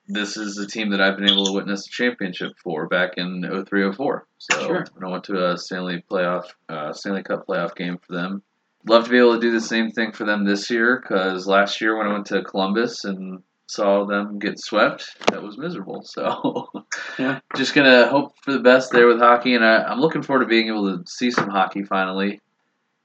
[0.09, 3.43] This is a team that I've been able to witness a championship for back in
[3.43, 4.21] 03-04.
[4.39, 4.87] So Sure.
[4.95, 8.43] when I went to a Stanley playoff, uh, Stanley Cup playoff game for them.
[8.89, 11.81] Love to be able to do the same thing for them this year because last
[11.81, 16.03] year when I went to Columbus and saw them get swept, that was miserable.
[16.05, 16.69] So,
[17.19, 17.41] Yeah.
[17.57, 20.49] just gonna hope for the best there with hockey, and I, I'm looking forward to
[20.49, 22.41] being able to see some hockey finally,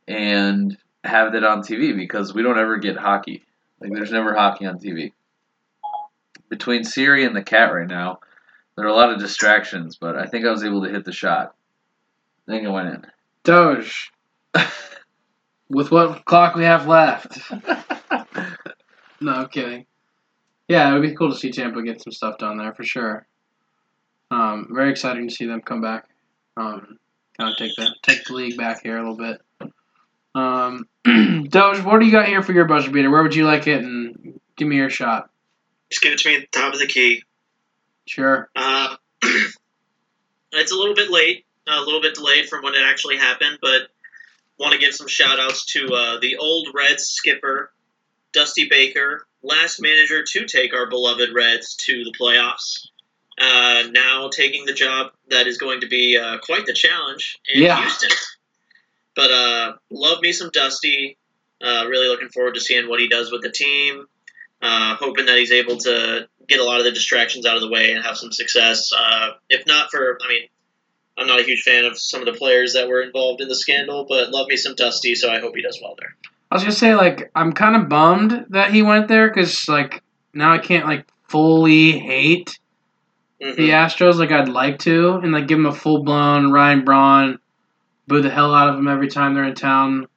[0.08, 3.44] and have that on TV because we don't ever get hockey.
[3.80, 5.14] Like, there's never hockey on TV.
[6.50, 8.20] Between Siri and the cat right now,
[8.76, 11.12] there are a lot of distractions, but I think I was able to hit the
[11.12, 11.56] shot.
[12.48, 13.06] I think it went in.
[13.44, 14.12] Doge.
[15.70, 17.40] With what clock we have left.
[19.22, 19.86] no, I'm kidding.
[20.68, 23.26] Yeah, it would be cool to see Tampa get some stuff done there for sure.
[24.30, 26.08] Um, very exciting to see them come back.
[26.58, 26.98] Um,
[27.38, 29.42] kind of take the take the league back here a little bit.
[30.36, 30.88] Um,
[31.50, 33.10] Doge, what do you got here for your buzzer beater?
[33.10, 33.84] Where would you like it?
[33.84, 35.30] And give me your shot.
[35.90, 37.24] Just give it to me at the top of the key.
[38.06, 38.50] Sure.
[38.56, 38.96] Uh,
[40.54, 43.90] it's a little bit late, a little bit delayed from when it actually happened, but
[44.58, 47.72] want to give some shout outs to uh, the old Reds skipper,
[48.32, 52.88] Dusty Baker, last manager to take our beloved Reds to the playoffs.
[53.40, 57.64] Uh, now taking the job that is going to be uh, quite the challenge in
[57.64, 57.82] Yeah.
[57.82, 58.10] Houston.
[59.16, 61.18] But uh, love me some Dusty.
[61.62, 64.06] Uh, really looking forward to seeing what he does with the team.
[64.62, 67.70] Uh, hoping that he's able to get a lot of the distractions out of the
[67.70, 68.92] way and have some success.
[68.98, 70.42] Uh, if not for, I mean,
[71.18, 73.56] I'm not a huge fan of some of the players that were involved in the
[73.56, 76.16] scandal, but love me some Dusty, so I hope he does well there.
[76.52, 80.04] I was gonna say like I'm kind of bummed that he went there because like
[80.34, 82.58] now I can't like fully hate
[83.42, 83.56] Mhm.
[83.56, 87.40] the Astros like I'd like to, and like give him a full blown Ryan Braun,
[88.12, 90.08] boo the hell out of them every time they're in town,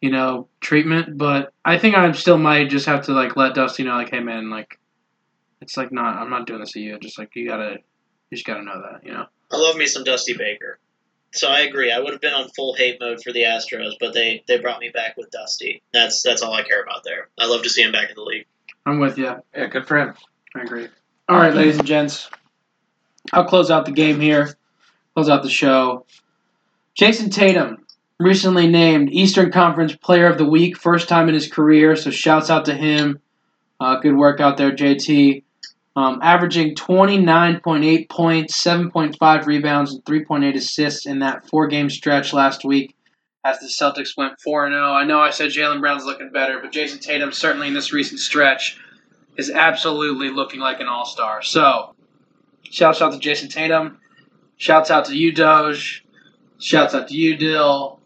[0.00, 1.18] you know, treatment.
[1.18, 4.20] But I think I still might just have to like let Dusty know, like, hey
[4.20, 4.78] man, like,
[5.60, 6.98] it's like not, I'm not doing this to you.
[6.98, 7.78] Just like you gotta,
[8.30, 9.26] you just gotta know that, you know.
[9.50, 10.78] I love me some Dusty Baker.
[11.32, 11.92] So I agree.
[11.92, 14.80] I would have been on full hate mode for the Astros, but they, they brought
[14.80, 15.82] me back with Dusty.
[15.92, 17.28] That's that's all I care about there.
[17.38, 18.46] I love to see him back in the league.
[18.86, 19.34] I'm with you.
[19.54, 20.14] Yeah, good for him.
[20.54, 20.88] I agree.
[21.28, 22.30] All right, ladies and gents,
[23.32, 24.56] I'll close out the game here.
[25.14, 26.06] Close out the show.
[26.96, 27.84] Jayson Tatum
[28.18, 31.94] recently named Eastern Conference Player of the Week, first time in his career.
[31.94, 33.20] So shouts out to him.
[33.78, 35.42] Uh, good work out there, JT.
[35.94, 42.94] Um, averaging 29.8 points, 7.5 rebounds, and 3.8 assists in that four-game stretch last week
[43.44, 44.92] as the Celtics went 4 0.
[44.92, 48.20] I know I said Jaylen Brown's looking better, but Jayson Tatum certainly in this recent
[48.20, 48.78] stretch
[49.36, 51.42] is absolutely looking like an all star.
[51.42, 51.94] So,
[52.70, 53.98] shouts out to Jayson Tatum.
[54.56, 56.05] Shouts out to you, Doge.
[56.58, 58.00] Shouts out to you, Dyl.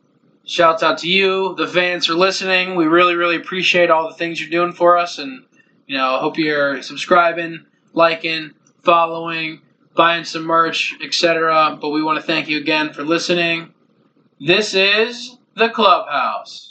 [0.45, 2.75] Shouts out to you, the fans, for listening.
[2.75, 5.45] We really, really appreciate all the things you're doing for us, and
[5.87, 8.53] you know, hope you're subscribing, liking,
[8.83, 9.61] following,
[9.95, 11.79] buying some merch, etc.
[11.81, 13.75] But we want to thank you again for listening.
[14.41, 16.70] This is the Clubhouse.